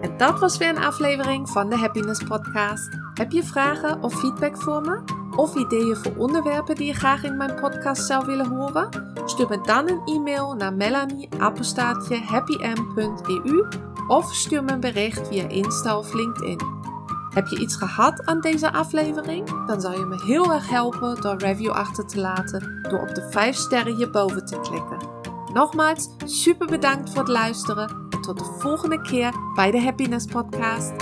En 0.00 0.16
dat 0.16 0.40
was 0.40 0.58
weer 0.58 0.68
een 0.68 0.78
aflevering 0.78 1.48
van 1.48 1.70
de 1.70 1.76
Happiness 1.76 2.24
Podcast. 2.24 2.98
Heb 3.14 3.32
je 3.32 3.42
vragen 3.42 4.02
of 4.02 4.18
feedback 4.18 4.62
voor 4.62 4.80
me? 4.80 5.02
Of 5.36 5.54
ideeën 5.54 5.96
voor 5.96 6.16
onderwerpen 6.16 6.74
die 6.74 6.86
je 6.86 6.94
graag 6.94 7.24
in 7.24 7.36
mijn 7.36 7.60
podcast 7.60 8.06
zou 8.06 8.26
willen 8.26 8.46
horen? 8.46 8.88
Stuur 9.24 9.48
me 9.48 9.60
dan 9.60 9.88
een 9.88 10.06
e-mail 10.06 10.54
naar 10.54 10.74
melanie.happym.eu 10.74 13.68
of 14.08 14.34
stuur 14.34 14.64
me 14.64 14.72
een 14.72 14.80
bericht 14.80 15.28
via 15.28 15.48
Insta 15.48 15.98
of 15.98 16.12
LinkedIn. 16.12 16.91
Heb 17.32 17.46
je 17.46 17.58
iets 17.58 17.76
gehad 17.76 18.26
aan 18.26 18.40
deze 18.40 18.72
aflevering? 18.72 19.66
Dan 19.66 19.80
zou 19.80 19.98
je 19.98 20.04
me 20.04 20.22
heel 20.24 20.52
erg 20.52 20.68
helpen 20.68 21.20
door 21.20 21.36
review 21.36 21.70
achter 21.70 22.06
te 22.06 22.20
laten 22.20 22.78
door 22.88 23.00
op 23.00 23.14
de 23.14 23.28
5 23.30 23.56
sterren 23.56 23.96
hierboven 23.96 24.46
te 24.46 24.60
klikken. 24.60 25.08
Nogmaals, 25.52 26.08
super 26.24 26.66
bedankt 26.66 27.10
voor 27.10 27.18
het 27.18 27.28
luisteren 27.28 28.06
en 28.10 28.20
tot 28.20 28.38
de 28.38 28.56
volgende 28.58 29.02
keer 29.02 29.34
bij 29.54 29.70
de 29.70 29.82
Happiness 29.82 30.26
Podcast. 30.26 30.92